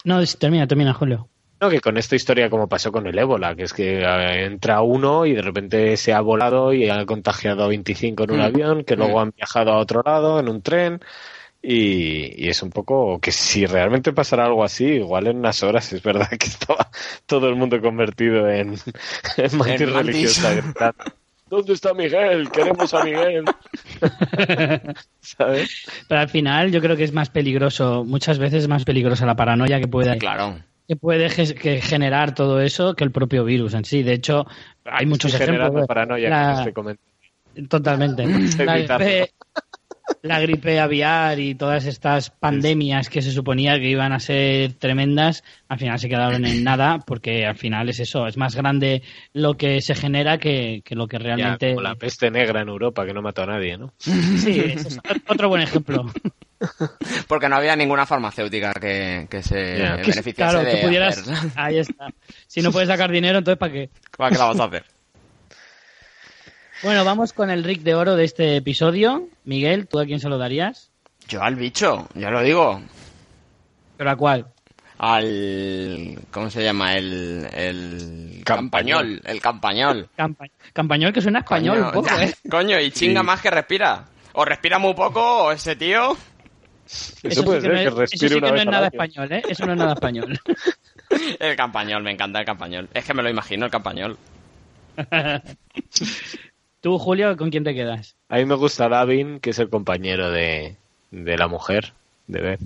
No, 0.04 0.22
termina, 0.26 0.68
termina, 0.68 0.94
Julio. 0.94 1.28
No, 1.60 1.70
que 1.70 1.80
con 1.82 1.98
esta 1.98 2.16
historia 2.16 2.50
como 2.52 2.68
pasó 2.70 2.92
con 2.92 3.08
el 3.08 3.18
ébola, 3.18 3.56
que 3.56 3.64
es 3.64 3.74
que 3.74 4.02
eh, 4.02 4.46
entra 4.46 4.82
uno 4.82 5.26
y 5.26 5.34
de 5.34 5.42
repente 5.42 5.98
se 5.98 6.14
ha 6.14 6.22
volado 6.22 6.72
y 6.72 6.88
ha 6.90 7.04
contagiado 7.06 7.64
a 7.64 7.68
25 7.68 8.26
en 8.26 8.32
un 8.32 8.38
Mm. 8.40 8.42
avión, 8.42 8.84
que 8.84 8.96
luego 8.96 9.18
Mm. 9.18 9.22
han 9.22 9.32
viajado 9.36 9.72
a 9.72 9.78
otro 9.80 10.04
lado 10.06 10.40
en 10.40 10.50
un 10.50 10.62
tren 10.62 11.00
y, 11.62 12.46
y 12.46 12.50
es 12.50 12.62
un 12.64 12.70
poco 12.70 13.20
que 13.20 13.32
si 13.32 13.66
realmente 13.66 14.14
pasara 14.14 14.46
algo 14.46 14.64
así, 14.64 14.86
igual 14.86 15.28
en 15.28 15.38
unas 15.38 15.62
horas 15.64 15.92
es 15.94 16.02
verdad 16.04 16.30
que 16.30 16.48
estaba 16.48 16.90
todo 17.26 17.50
el 17.50 17.56
mundo 17.56 17.82
convertido 17.82 18.50
en, 18.50 18.76
en 19.38 19.58
mantis 19.58 19.82
En 19.82 19.94
mantis. 19.94 19.94
religiosa 19.94 20.94
¿Dónde 21.50 21.74
está 21.74 21.94
Miguel? 21.94 22.50
Queremos 22.52 22.94
a 22.94 23.04
Miguel. 23.06 23.46
¿Sabes? 25.22 25.86
Pero 26.08 26.22
al 26.22 26.30
final 26.30 26.72
yo 26.72 26.82
creo 26.82 26.96
que 26.98 27.04
es 27.06 27.14
más 27.14 27.30
peligroso, 27.30 28.04
muchas 28.04 28.38
veces 28.40 28.64
es 28.64 28.68
más 28.70 28.84
peligrosa 28.84 29.26
la 29.26 29.36
paranoia 29.36 29.80
que 29.80 29.88
puede, 29.88 30.18
Claro. 30.18 30.60
que 30.88 30.96
puede 30.96 31.30
que 31.56 31.82
generar 31.82 32.34
todo 32.36 32.60
eso 32.62 32.96
que 32.96 33.04
el 33.04 33.12
propio 33.12 33.44
virus 33.46 33.74
en 33.76 33.86
sí. 33.86 34.04
De 34.04 34.14
hecho, 34.14 34.46
hay 34.86 35.06
muchos 35.06 35.32
Estoy 35.32 35.46
generando 35.46 35.80
ejemplos. 35.80 35.88
paranoia 35.88 36.30
La- 36.30 36.60
este 36.60 36.74
comentario. 36.74 37.08
Totalmente. 37.70 38.26
La 38.66 38.80
la 40.22 40.40
gripe 40.40 40.80
aviar 40.80 41.40
y 41.40 41.56
todas 41.56 41.86
estas 41.86 42.30
pandemias 42.30 43.10
que 43.10 43.22
se 43.22 43.32
suponía 43.32 43.78
que 43.80 43.90
iban 43.90 44.14
a 44.14 44.20
ser 44.20 44.74
tremendas, 44.74 45.44
al 45.68 45.80
final 45.80 46.00
se 46.00 46.10
quedaron 46.10 46.46
en 46.46 46.64
nada 46.64 47.00
porque 47.06 47.46
al 47.46 47.56
final 47.58 47.90
es 47.90 48.00
eso, 48.00 48.26
es 48.28 48.38
más 48.38 48.56
grande 48.56 49.04
lo 49.34 49.56
que 49.56 49.82
se 49.82 49.96
genera 49.96 50.38
que, 50.38 50.82
que 50.86 50.96
lo 50.96 51.08
que 51.08 51.18
Ya, 51.18 51.24
realmente... 51.24 51.70
como 51.70 51.82
la 51.82 51.96
peste 51.96 52.32
negra 52.32 52.62
en 52.62 52.70
Europa 52.70 53.06
que 53.06 53.14
no 53.14 53.22
mató 53.22 53.44
a 53.44 53.48
nadie, 53.48 53.78
¿no? 53.78 53.94
Sí, 53.98 54.60
ese 54.66 54.88
es 54.88 55.00
otro 55.28 55.50
buen 55.50 55.62
ejemplo. 55.62 56.06
Porque 57.28 57.50
no 57.50 57.56
había 57.58 57.76
ninguna 57.76 58.06
farmacéutica 58.06 58.74
que, 58.74 59.28
que 59.30 59.44
se 59.44 59.78
Ya. 59.78 59.98
Que- 59.98 60.10
beneficiase 60.10 60.34
claro, 60.34 60.60
de 60.64 60.72
que 60.72 60.86
pudieras... 60.86 61.18
hacer. 61.20 61.52
Ahí 61.56 61.78
está. 61.78 62.08
Si 62.48 62.62
no 62.62 62.72
puedes 62.72 62.90
sacar 62.90 63.12
dinero, 63.12 63.38
entonces 63.38 63.60
¿para 63.60 63.72
qué? 63.74 63.90
¿Para 64.18 64.32
qué 64.32 64.38
la 64.38 64.46
vas 64.46 64.60
a 64.60 64.64
hacer? 64.66 64.84
Bueno, 66.84 67.04
vamos 67.04 67.34
con 67.34 67.50
el 67.50 67.64
Rick 67.64 67.82
de 67.82 67.96
Oro 67.96 68.16
de 68.16 68.24
este 68.24 68.56
episodio. 68.58 69.28
Miguel, 69.46 69.88
¿tú 69.88 70.00
a 70.00 70.06
quién 70.06 70.20
se 70.20 70.30
lo 70.30 70.38
darías? 70.38 70.92
Yo 71.28 71.42
al 71.42 71.56
bicho, 71.56 72.08
ya 72.14 72.30
lo 72.30 72.42
digo. 72.42 72.82
¿Pero 73.98 74.12
a 74.12 74.16
cuál? 74.16 74.46
al 75.00 76.18
¿cómo 76.32 76.50
se 76.50 76.64
llama? 76.64 76.96
el 76.96 77.48
el 77.54 78.42
Campañol. 78.44 79.20
campañol, 79.20 79.22
el 79.26 79.42
campañol. 79.42 80.10
Campa- 80.18 80.50
Campañol 80.74 81.14
que 81.14 81.22
suena 81.22 81.40
español 81.40 81.76
Coño, 81.78 81.88
un 81.88 81.94
poco, 81.94 82.08
ya, 82.16 82.24
¿eh? 82.26 82.34
coño, 82.50 82.80
y 82.80 82.90
chinga 82.92 83.22
Sí. 83.22 83.26
más 83.28 83.42
que 83.42 83.52
respira. 83.52 84.06
O 84.34 84.44
respira 84.46 84.80
muy 84.80 84.94
poco, 84.96 85.46
o 85.46 85.52
ese 85.52 85.76
tío. 85.76 86.18
Eso, 87.22 87.44
puede 87.44 87.62
sí 87.62 87.68
ser, 87.68 87.74
no 87.74 87.80
que 87.80 87.88
es, 87.88 87.94
respire 87.94 88.26
eso 88.26 88.34
sí 88.34 88.38
una 88.40 88.48
que 88.48 88.52
no 88.52 88.54
vez 88.54 88.62
es 88.62 88.68
al 88.68 88.72
nada 88.72 88.88
año. 88.88 88.92
español, 88.94 89.32
¿eh? 89.34 89.44
Eso 89.50 89.66
no 89.66 89.72
es 89.74 89.78
nada 89.78 89.94
español. 89.94 90.40
El 91.40 91.56
campañol, 91.56 92.04
me 92.04 92.12
encanta 92.12 92.40
el 92.40 92.46
campañol. 92.46 92.90
Es 92.94 93.06
que 93.06 93.14
me 93.14 93.24
lo 93.24 93.30
imagino, 93.30 93.66
el 93.66 93.72
campañol. 93.72 94.18
Tú, 96.82 96.98
Julio, 97.00 97.36
¿con 97.38 97.50
quién 97.50 97.64
te 97.64 97.74
quedas? 97.74 98.16
A 98.30 98.38
mí 98.38 98.46
me 98.46 98.56
gusta 98.56 98.88
Davin, 98.88 99.40
que 99.40 99.50
es 99.50 99.60
el 99.60 99.70
compañero 99.70 100.32
de, 100.32 100.76
de 101.12 101.38
la 101.38 101.48
mujer, 101.48 101.94
de 102.28 102.42
Beth. 102.42 102.62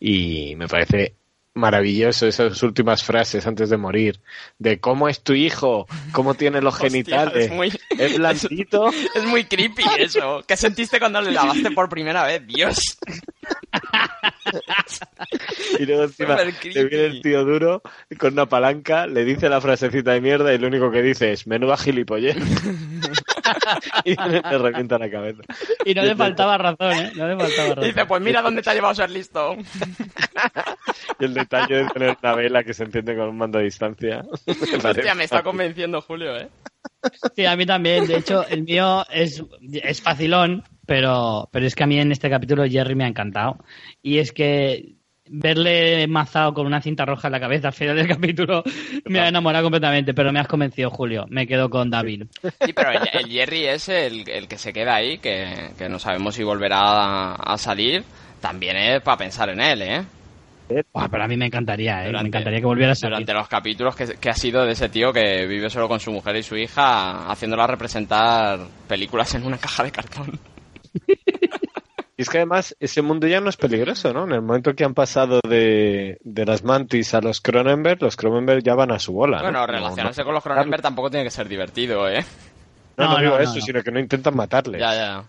Y 0.00 0.54
me 0.56 0.68
parece 0.68 1.14
maravilloso 1.54 2.28
esas 2.28 2.62
últimas 2.62 3.02
frases 3.02 3.44
antes 3.48 3.68
de 3.68 3.76
morir. 3.76 4.20
De 4.60 4.78
cómo 4.78 5.08
es 5.08 5.20
tu 5.22 5.32
hijo, 5.32 5.86
cómo 6.12 6.34
tiene 6.34 6.60
los 6.62 6.74
Hostia, 6.80 6.88
genitales. 6.90 7.46
es 7.46 7.50
muy- 7.52 7.72
Es 7.98 8.16
blandito. 8.16 8.90
Es 9.14 9.24
muy 9.24 9.44
creepy 9.44 9.82
eso. 9.98 10.42
¿Qué 10.46 10.56
sentiste 10.56 11.00
cuando 11.00 11.20
le 11.20 11.32
lavaste 11.32 11.72
por 11.72 11.88
primera 11.88 12.24
vez? 12.24 12.46
Dios. 12.46 12.78
Y 15.78 15.84
luego 15.84 16.04
encima 16.04 16.36
le 16.36 16.84
viene 16.84 17.04
el 17.06 17.20
tío 17.22 17.44
duro 17.44 17.82
con 18.18 18.32
una 18.34 18.46
palanca, 18.46 19.06
le 19.06 19.24
dice 19.24 19.48
la 19.48 19.60
frasecita 19.60 20.12
de 20.12 20.20
mierda 20.20 20.54
y 20.54 20.58
lo 20.58 20.68
único 20.68 20.90
que 20.90 21.02
dice 21.02 21.32
es 21.32 21.46
menuda 21.46 21.76
gilipollez. 21.76 22.36
y 24.04 24.14
le 24.14 24.58
revienta 24.58 24.98
la 24.98 25.10
cabeza. 25.10 25.42
Y 25.84 25.94
no 25.94 26.02
le 26.02 26.16
faltaba 26.16 26.58
razón, 26.58 26.92
¿eh? 26.92 27.12
No 27.14 27.28
le 27.28 27.36
faltaba 27.36 27.68
razón. 27.68 27.84
Dice, 27.84 28.06
pues 28.06 28.22
mira 28.22 28.42
dónde 28.42 28.62
te 28.62 28.70
ha 28.70 28.74
llevado 28.74 28.92
a 28.92 28.94
ser 28.94 29.10
listo. 29.10 29.56
Y 31.20 31.24
el 31.24 31.34
detalle 31.34 31.82
de 31.82 31.86
tener 31.88 32.16
una 32.22 32.34
vela 32.34 32.62
que 32.62 32.72
se 32.72 32.84
enciende 32.84 33.16
con 33.16 33.28
un 33.28 33.36
mando 33.36 33.58
a 33.58 33.62
distancia. 33.62 34.24
Hostia, 34.84 35.14
me 35.14 35.24
está 35.24 35.42
convenciendo 35.42 36.00
Julio, 36.00 36.36
¿eh? 36.36 36.48
Sí, 37.34 37.44
a 37.44 37.56
mí 37.56 37.66
también. 37.66 38.06
De 38.06 38.18
hecho, 38.18 38.46
el 38.46 38.62
mío 38.62 39.04
es, 39.10 39.42
es 39.72 40.00
facilón, 40.00 40.62
pero, 40.86 41.48
pero 41.52 41.66
es 41.66 41.74
que 41.74 41.84
a 41.84 41.86
mí 41.86 41.98
en 41.98 42.12
este 42.12 42.30
capítulo 42.30 42.64
Jerry 42.68 42.94
me 42.94 43.04
ha 43.04 43.08
encantado. 43.08 43.58
Y 44.00 44.18
es 44.18 44.32
que 44.32 44.97
verle 45.30 46.06
mazado 46.08 46.54
con 46.54 46.66
una 46.66 46.80
cinta 46.80 47.04
roja 47.04 47.28
en 47.28 47.32
la 47.32 47.40
cabeza 47.40 47.68
al 47.68 47.74
final 47.74 47.96
del 47.96 48.08
capítulo 48.16 48.62
me 49.06 49.20
ha 49.20 49.28
enamorado 49.28 49.64
completamente, 49.64 50.14
pero 50.14 50.32
me 50.32 50.40
has 50.40 50.48
convencido, 50.48 50.90
Julio. 50.90 51.26
Me 51.28 51.46
quedo 51.46 51.68
con 51.70 51.90
David. 51.90 52.24
Sí, 52.64 52.72
pero 52.72 52.90
el, 52.92 53.08
el 53.12 53.28
Jerry 53.30 53.66
es 53.66 53.88
el, 53.88 54.28
el 54.28 54.48
que 54.48 54.58
se 54.58 54.72
queda 54.72 54.94
ahí, 54.96 55.18
que, 55.18 55.70
que 55.78 55.88
no 55.88 55.98
sabemos 55.98 56.34
si 56.34 56.42
volverá 56.42 56.78
a, 56.80 57.34
a 57.34 57.58
salir. 57.58 58.04
También 58.40 58.76
es 58.76 59.02
para 59.02 59.16
pensar 59.16 59.48
en 59.50 59.60
él, 59.60 59.82
¿eh? 59.82 60.04
Buah, 60.92 61.08
pero 61.08 61.24
a 61.24 61.28
mí 61.28 61.36
me 61.36 61.46
encantaría, 61.46 62.02
¿eh? 62.02 62.06
Durante- 62.08 62.22
me 62.24 62.28
encantaría 62.28 62.60
que 62.60 62.66
volviera 62.66 62.92
a 62.92 62.94
salir. 62.94 63.14
Durante 63.14 63.32
los 63.32 63.48
capítulos 63.48 63.96
que, 63.96 64.06
que 64.20 64.28
ha 64.30 64.34
sido 64.34 64.64
de 64.66 64.72
ese 64.72 64.88
tío 64.90 65.12
que 65.14 65.46
vive 65.46 65.70
solo 65.70 65.88
con 65.88 65.98
su 65.98 66.12
mujer 66.12 66.36
y 66.36 66.42
su 66.42 66.56
hija, 66.56 67.30
haciéndola 67.30 67.66
representar 67.66 68.60
películas 68.86 69.34
en 69.34 69.44
una 69.46 69.56
caja 69.58 69.82
de 69.84 69.90
cartón. 69.90 70.38
Y 72.18 72.22
es 72.22 72.28
que 72.30 72.38
además 72.38 72.76
ese 72.80 73.00
mundo 73.00 73.28
ya 73.28 73.40
no 73.40 73.48
es 73.48 73.56
peligroso, 73.56 74.12
¿no? 74.12 74.24
En 74.24 74.32
el 74.32 74.42
momento 74.42 74.74
que 74.74 74.82
han 74.84 74.92
pasado 74.92 75.38
de, 75.48 76.18
de 76.24 76.44
las 76.44 76.64
mantis 76.64 77.14
a 77.14 77.20
los 77.20 77.40
Cronenberg, 77.40 78.02
los 78.02 78.16
Cronenberg 78.16 78.62
ya 78.64 78.74
van 78.74 78.90
a 78.90 78.98
su 78.98 79.12
bola. 79.12 79.36
¿no? 79.38 79.44
Bueno, 79.44 79.60
No- 79.60 79.66
relacionarse 79.68 80.20
no- 80.22 80.24
con 80.26 80.34
los 80.34 80.42
Cronenberg 80.42 80.82
tampoco 80.82 81.10
tiene 81.10 81.22
que 81.24 81.30
ser 81.30 81.48
divertido, 81.48 82.08
¿eh? 82.10 82.24
No, 82.96 83.04
no, 83.06 83.12
No, 83.14 83.18
digo 83.20 83.36
no, 83.36 83.40
eso, 83.40 83.54
no. 83.54 83.60
sino 83.60 83.82
que 83.84 83.92
no 83.92 84.00
intentan 84.00 84.34
matarles. 84.34 84.80
Ya, 84.80 84.94
ya. 84.94 85.24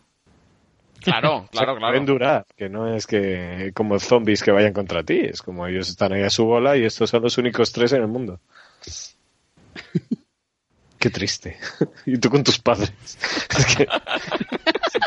Claro, 1.01 1.35
O 1.37 1.39
sea, 1.41 1.49
claro, 1.51 1.75
que 1.75 1.79
Pueden 1.79 2.05
claro. 2.05 2.05
durar, 2.05 2.45
que 2.57 2.69
no 2.69 2.91
es 2.95 3.05
que 3.05 3.71
como 3.75 3.99
zombies 3.99 4.41
que 4.41 4.51
vayan 4.51 4.73
contra 4.73 5.03
ti, 5.03 5.19
es 5.19 5.43
como 5.43 5.67
ellos 5.67 5.89
están 5.89 6.11
ahí 6.13 6.23
a 6.23 6.29
su 6.31 6.43
bola 6.45 6.75
y 6.75 6.85
estos 6.85 7.11
son 7.11 7.21
los 7.21 7.37
únicos 7.37 7.71
tres 7.71 7.93
en 7.93 8.01
el 8.01 8.07
mundo. 8.07 8.39
Qué 10.97 11.09
triste. 11.09 11.57
y 12.05 12.17
tú 12.17 12.29
con 12.29 12.43
tus 12.43 12.59
padres. 12.59 12.91
Es 13.57 13.75
que, 13.75 13.87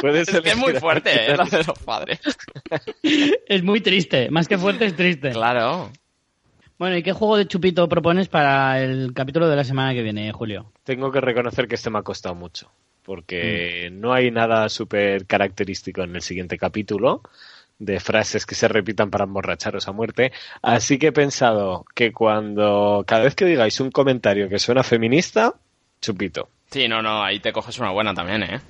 puedes 0.01 0.29
Es 0.29 0.41
que 0.41 0.51
es 0.51 0.57
muy 0.57 0.75
fuerte, 0.75 1.33
¿eh? 1.33 1.37
Lo 1.37 1.45
de 1.45 1.65
los 1.65 1.79
padres. 1.81 2.21
Es 3.47 3.63
muy 3.63 3.81
triste, 3.81 4.31
más 4.31 4.49
que 4.49 4.59
fuerte 4.59 4.87
es 4.87 4.97
triste. 4.97 5.31
Claro. 5.31 5.91
Bueno, 6.79 6.97
¿y 6.97 7.03
qué 7.03 7.13
juego 7.13 7.37
de 7.37 7.47
chupito 7.47 7.89
propones 7.89 8.29
para 8.29 8.83
el 8.83 9.13
capítulo 9.15 9.49
de 9.49 9.57
la 9.57 9.65
semana 9.65 9.93
que 9.93 10.03
viene, 10.03 10.33
Julio? 10.33 10.73
Tengo 10.85 11.13
que 11.13 11.21
reconocer 11.21 11.69
que 11.69 11.77
este 11.77 11.91
me 11.91 11.99
ha 11.99 12.03
costado 12.03 12.35
mucho, 12.35 12.71
porque 13.05 13.91
no 13.93 14.13
hay 14.13 14.31
nada 14.31 14.69
súper 14.69 15.27
característico 15.27 16.03
en 16.03 16.17
el 16.17 16.23
siguiente 16.23 16.59
capítulo 16.59 17.23
de 17.79 18.01
frases 18.01 18.47
que 18.47 18.55
se 18.55 18.69
repitan 18.69 19.11
para 19.11 19.25
emborracharos 19.25 19.89
a 19.89 19.93
muerte, 19.93 20.33
así 20.63 20.99
que 20.99 21.09
he 21.09 21.13
pensado 21.13 21.85
que 21.95 22.13
cuando 22.13 23.05
cada 23.07 23.25
vez 23.25 23.35
que 23.35 23.45
digáis 23.45 23.81
un 23.81 23.91
comentario 23.91 24.49
que 24.49 24.59
suena 24.59 24.83
feminista, 24.83 25.55
chupito. 26.01 26.49
Sí, 26.71 26.89
no, 26.89 27.03
no, 27.03 27.23
ahí 27.23 27.41
te 27.41 27.53
coges 27.53 27.79
una 27.79 27.91
buena 27.91 28.15
también, 28.15 28.43
¿eh? 28.45 28.61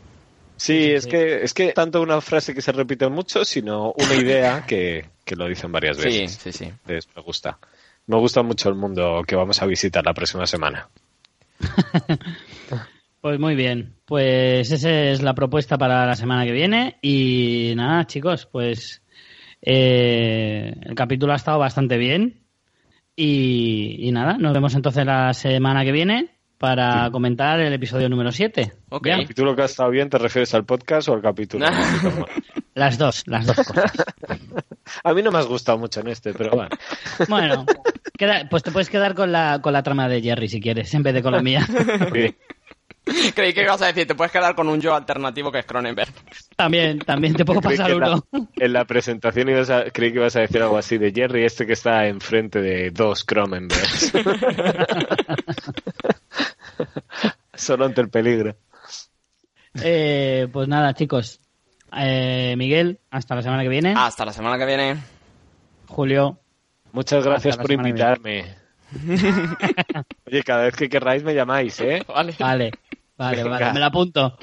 Sí, 0.57 0.93
es 0.93 1.05
sí. 1.05 1.11
que 1.11 1.43
es 1.43 1.55
que 1.55 1.73
tanto 1.73 2.01
una 2.03 2.21
frase 2.21 2.55
que 2.55 2.63
se 2.63 2.73
repite 2.73 3.09
mucho, 3.09 3.45
sino 3.45 3.93
una 3.93 4.15
idea 4.15 4.65
que, 4.67 5.07
que 5.25 5.37
lo 5.37 5.49
dicen 5.49 5.73
varias 5.73 5.97
Sí, 5.97 6.05
veces. 6.05 6.33
sí, 6.41 6.53
sí. 6.53 6.65
Entonces, 6.65 7.09
me 7.17 7.23
gusta. 7.23 7.59
Me 8.07 8.17
gusta 8.17 8.43
mucho 8.43 8.69
el 8.69 8.75
mundo 8.75 9.23
que 9.27 9.37
vamos 9.37 9.61
a 9.63 9.67
visitar 9.67 10.05
la 10.05 10.15
próxima 10.15 10.47
semana. 10.47 10.89
Pues 13.21 13.39
muy 13.39 13.55
bien, 13.55 13.95
pues 14.05 14.73
esa 14.73 14.91
es 14.91 15.23
la 15.23 15.33
propuesta 15.33 15.79
para 15.79 16.05
la 16.07 16.17
semana 16.17 16.45
que 16.45 16.51
viene 16.51 16.99
y 17.03 17.73
nada 17.77 18.05
chicos, 18.05 18.47
pues 18.51 19.01
eh, 19.61 20.75
el 20.83 20.95
capítulo 20.97 21.33
ha 21.33 21.37
estado 21.37 21.61
bastante 21.61 21.99
bien 21.99 22.43
y, 23.15 24.09
y 24.09 24.11
nada, 24.11 24.39
nos 24.39 24.53
vemos 24.53 24.75
entonces 24.75 25.07
la 25.07 25.33
semana 25.35 25.85
que 25.85 25.93
viene 25.93 26.31
para 26.63 27.11
comentar 27.11 27.59
el 27.59 27.73
episodio 27.73 28.09
número 28.09 28.31
7. 28.31 28.73
Ok. 28.91 29.07
¿El 29.09 29.23
capítulo 29.23 29.57
que 29.57 29.63
ha 29.63 29.65
estado 29.65 29.91
bien 29.91 30.09
te 30.09 30.17
refieres 30.17 30.55
al 30.55 30.65
podcast 30.65 31.09
o 31.09 31.15
al 31.15 31.21
capítulo? 31.21 31.67
Las 32.75 32.97
dos, 32.97 33.25
las 33.27 33.45
dos 33.45 33.57
cosas. 33.57 33.93
a 35.05 35.13
mí 35.13 35.23
no 35.23 35.31
me 35.33 35.39
has 35.41 35.47
gustado 35.47 35.77
mucho 35.77 36.01
en 36.01 36.09
este, 36.09 36.33
pero 36.33 36.53
bueno. 36.53 36.71
Bueno, 37.29 37.67
queda- 38.17 38.47
pues 38.49 38.63
te 38.63 38.71
puedes 38.71 38.89
quedar 38.89 39.15
con 39.17 39.31
la, 39.33 39.59
con 39.61 39.73
la 39.75 39.83
trama 39.83 40.09
de 40.09 40.23
Jerry 40.23 40.49
si 40.49 40.61
quieres, 40.61 40.95
en 40.95 41.03
vez 41.03 41.13
de 41.15 41.23
con 41.23 41.33
la 41.33 41.43
mía. 41.43 41.67
Sí. 41.67 42.35
Creí 43.35 43.53
que 43.53 43.63
ibas 43.65 43.83
a 43.83 43.87
decir, 43.87 44.07
te 44.07 44.15
puedes 44.15 44.33
quedar 44.33 44.55
con 44.55 44.69
un 44.69 44.81
yo 44.81 44.95
alternativo 44.95 45.51
que 45.51 45.59
es 45.59 45.67
Cronenberg. 45.67 46.13
También, 46.57 47.01
también 47.01 47.35
te 47.35 47.45
puedo 47.45 47.61
pasar 47.61 47.91
en 47.91 47.99
la- 48.01 48.13
uno. 48.33 48.49
En 48.57 48.73
la 48.73 48.85
presentación 48.87 49.49
ibas 49.51 49.69
a, 49.69 49.85
creí 49.91 50.13
que 50.13 50.19
ibas 50.21 50.37
a 50.37 50.41
decir 50.41 50.63
algo 50.63 50.79
así 50.79 50.97
de 50.97 51.13
Jerry, 51.13 51.45
este 51.45 51.67
que 51.67 51.73
está 51.75 52.07
enfrente 52.07 52.63
de 52.63 52.91
dos 52.93 53.25
Cronenbergs. 53.25 54.13
Solo 57.55 57.85
ante 57.85 58.01
el 58.01 58.09
peligro. 58.11 58.57
Eh, 59.83 60.49
pues 60.53 60.69
nada 60.69 60.95
chicos, 60.95 61.41
Eh, 61.97 62.55
Miguel, 62.57 63.01
hasta 63.11 63.35
la 63.35 63.43
semana 63.43 63.63
que 63.63 63.69
viene. 63.69 63.95
Hasta 63.97 64.25
la 64.25 64.33
semana 64.33 64.59
que 64.59 64.67
viene. 64.67 64.97
Julio, 65.89 66.39
Muchas 66.93 67.25
gracias 67.25 67.57
por 67.57 67.73
invitarme. 67.73 68.55
Oye, 70.27 70.43
cada 70.43 70.65
vez 70.65 70.77
que 70.77 70.89
querráis 70.89 71.23
me 71.23 71.35
llamáis, 71.35 71.81
¿eh? 71.81 72.05
Vale. 72.07 72.35
vale, 72.39 72.71
vale, 73.17 73.45
vale, 73.45 73.73
me 73.73 73.81
la 73.81 73.87
apunto. 73.87 74.37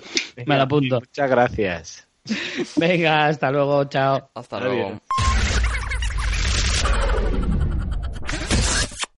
Me 0.46 0.58
la 0.58 0.64
apunto. 0.64 1.00
Muchas 1.00 1.30
gracias. 1.30 2.08
Venga, 2.76 3.28
hasta 3.28 3.52
luego, 3.52 3.84
chao. 3.86 4.30
Hasta 4.34 4.60
luego. 4.60 5.00